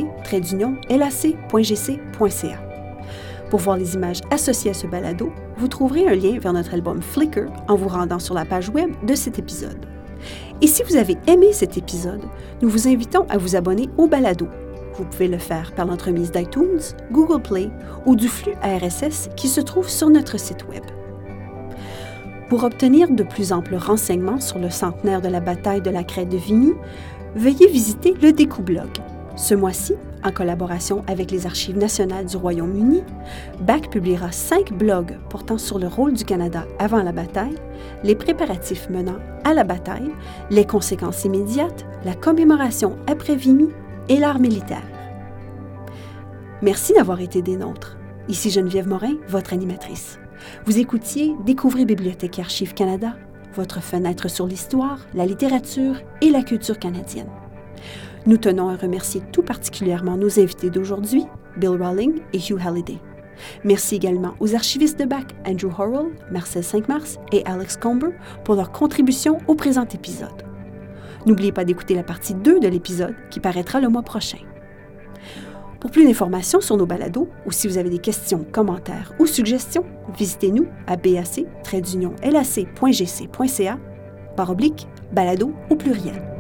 Pour 3.51 3.61
voir 3.61 3.77
les 3.77 3.95
images 3.95 4.21
associées 4.31 4.73
à 4.73 4.75
ce 4.75 4.87
balado, 4.87 5.31
vous 5.57 5.69
trouverez 5.69 6.09
un 6.09 6.15
lien 6.15 6.39
vers 6.39 6.53
notre 6.53 6.75
album 6.75 7.01
Flickr 7.01 7.47
en 7.69 7.77
vous 7.77 7.89
rendant 7.89 8.19
sur 8.19 8.35
la 8.35 8.45
page 8.45 8.69
web 8.71 8.91
de 9.07 9.15
cet 9.15 9.39
épisode. 9.39 9.87
Et 10.61 10.67
si 10.67 10.83
vous 10.83 10.97
avez 10.97 11.17
aimé 11.27 11.53
cet 11.53 11.77
épisode, 11.77 12.23
nous 12.63 12.69
vous 12.69 12.89
invitons 12.89 13.27
à 13.29 13.39
vous 13.39 13.57
abonner 13.57 13.89
au 13.99 14.09
balado. 14.09 14.49
Vous 14.95 15.05
pouvez 15.05 15.29
le 15.29 15.39
faire 15.39 15.73
par 15.75 15.87
l'entremise 15.87 16.33
d'iTunes, 16.33 16.81
Google 17.13 17.43
Play 17.43 17.71
ou 18.07 18.17
du 18.17 18.29
flux 18.29 18.55
RSS 18.63 19.29
qui 19.37 19.49
se 19.49 19.61
trouve 19.61 19.89
sur 19.89 20.09
notre 20.09 20.41
site 20.41 20.67
web. 20.69 20.83
Pour 22.49 22.65
obtenir 22.65 23.11
de 23.11 23.23
plus 23.23 23.53
amples 23.53 23.75
renseignements 23.75 24.41
sur 24.41 24.59
le 24.59 24.71
centenaire 24.71 25.21
de 25.21 25.29
la 25.29 25.41
bataille 25.41 25.83
de 25.83 25.91
la 25.91 26.05
crête 26.05 26.29
de 26.29 26.37
Vimy, 26.37 26.75
veuillez 27.37 27.69
visiter 27.69 28.15
le 28.23 28.33
Découblog. 28.33 28.89
Ce 29.37 29.55
mois-ci, 29.55 29.95
en 30.25 30.33
collaboration 30.33 31.05
avec 31.07 31.31
les 31.31 31.45
Archives 31.45 31.77
nationales 31.77 32.25
du 32.25 32.37
Royaume-Uni, 32.37 33.03
BAC 33.61 33.91
publiera 33.91 34.33
cinq 34.33 34.73
blogs 34.73 35.19
portant 35.29 35.59
sur 35.59 35.79
le 35.79 35.87
rôle 35.87 36.15
du 36.15 36.25
Canada 36.25 36.65
avant 36.79 37.03
la 37.03 37.13
bataille, 37.13 37.55
les 38.03 38.15
préparatifs 38.15 38.89
menant 38.89 39.19
à 39.45 39.53
la 39.53 39.65
bataille, 39.65 40.11
les 40.51 40.65
conséquences 40.65 41.25
immédiates, 41.27 41.85
la 42.05 42.15
commémoration 42.15 42.97
après 43.07 43.37
Vimy 43.37 43.69
et 44.09 44.17
l'art 44.19 44.41
militaire. 44.41 44.83
Merci 46.63 46.95
d'avoir 46.95 47.21
été 47.21 47.43
des 47.43 47.57
nôtres. 47.57 47.99
Ici 48.29 48.51
Geneviève 48.51 48.89
Morin, 48.89 49.17
votre 49.29 49.53
animatrice. 49.53 50.19
Vous 50.65 50.79
écoutiez 50.79 51.35
Découvrez 51.45 51.85
Bibliothèque 51.85 52.39
et 52.39 52.43
Archives 52.43 52.75
Canada, 52.75 53.15
votre 53.57 53.83
fenêtre 53.83 54.29
sur 54.29 54.47
l'histoire, 54.47 55.01
la 55.15 55.27
littérature 55.27 55.97
et 56.21 56.31
la 56.31 56.43
culture 56.43 56.79
canadienne. 56.79 57.31
Nous 58.27 58.37
tenons 58.37 58.69
à 58.69 58.77
remercier 58.77 59.23
tout 59.33 59.43
particulièrement 59.43 60.17
nos 60.17 60.39
invités 60.39 60.71
d'aujourd'hui, 60.71 61.25
Bill 61.57 61.81
Rawling 61.81 62.21
et 62.33 62.39
Hugh 62.39 62.61
Halliday. 62.65 62.99
Merci 63.65 63.97
également 63.97 64.35
aux 64.41 64.55
archivistes 64.55 64.99
de 64.99 65.05
BAC, 65.05 65.35
Andrew 65.47 65.71
Horrell, 65.79 66.13
Marcel 66.31 66.65
5 66.65 66.89
mars 66.89 67.19
et 67.33 67.45
Alex 67.45 67.77
Comber, 67.77 68.11
pour 68.45 68.55
leur 68.55 68.73
contribution 68.73 69.39
au 69.47 69.55
présent 69.55 69.87
épisode. 69.87 70.43
N'oubliez 71.27 71.53
pas 71.53 71.65
d'écouter 71.65 71.95
la 71.95 72.03
partie 72.03 72.35
2 72.35 72.61
de 72.61 72.69
l'épisode 72.69 73.15
qui 73.31 73.41
paraîtra 73.41 73.81
le 73.81 73.89
mois 73.89 74.03
prochain. 74.03 74.39
Pour 75.81 75.91
plus 75.91 76.07
d'informations 76.07 76.61
sur 76.61 76.77
nos 76.77 76.87
balados 76.87 77.29
ou 77.47 77.53
si 77.53 77.69
vous 77.69 77.79
avez 77.79 77.91
des 77.91 77.99
questions, 77.99 78.45
commentaires 78.51 79.13
ou 79.19 79.27
suggestions, 79.27 79.85
visitez-nous 80.17 80.67
à 80.87 80.97
bac-lac.gc.ca 80.97 81.39
par 84.37 84.51
oblique 84.51 84.87
balado 85.13 85.53
au 85.71 85.77
pluriel. 85.77 86.36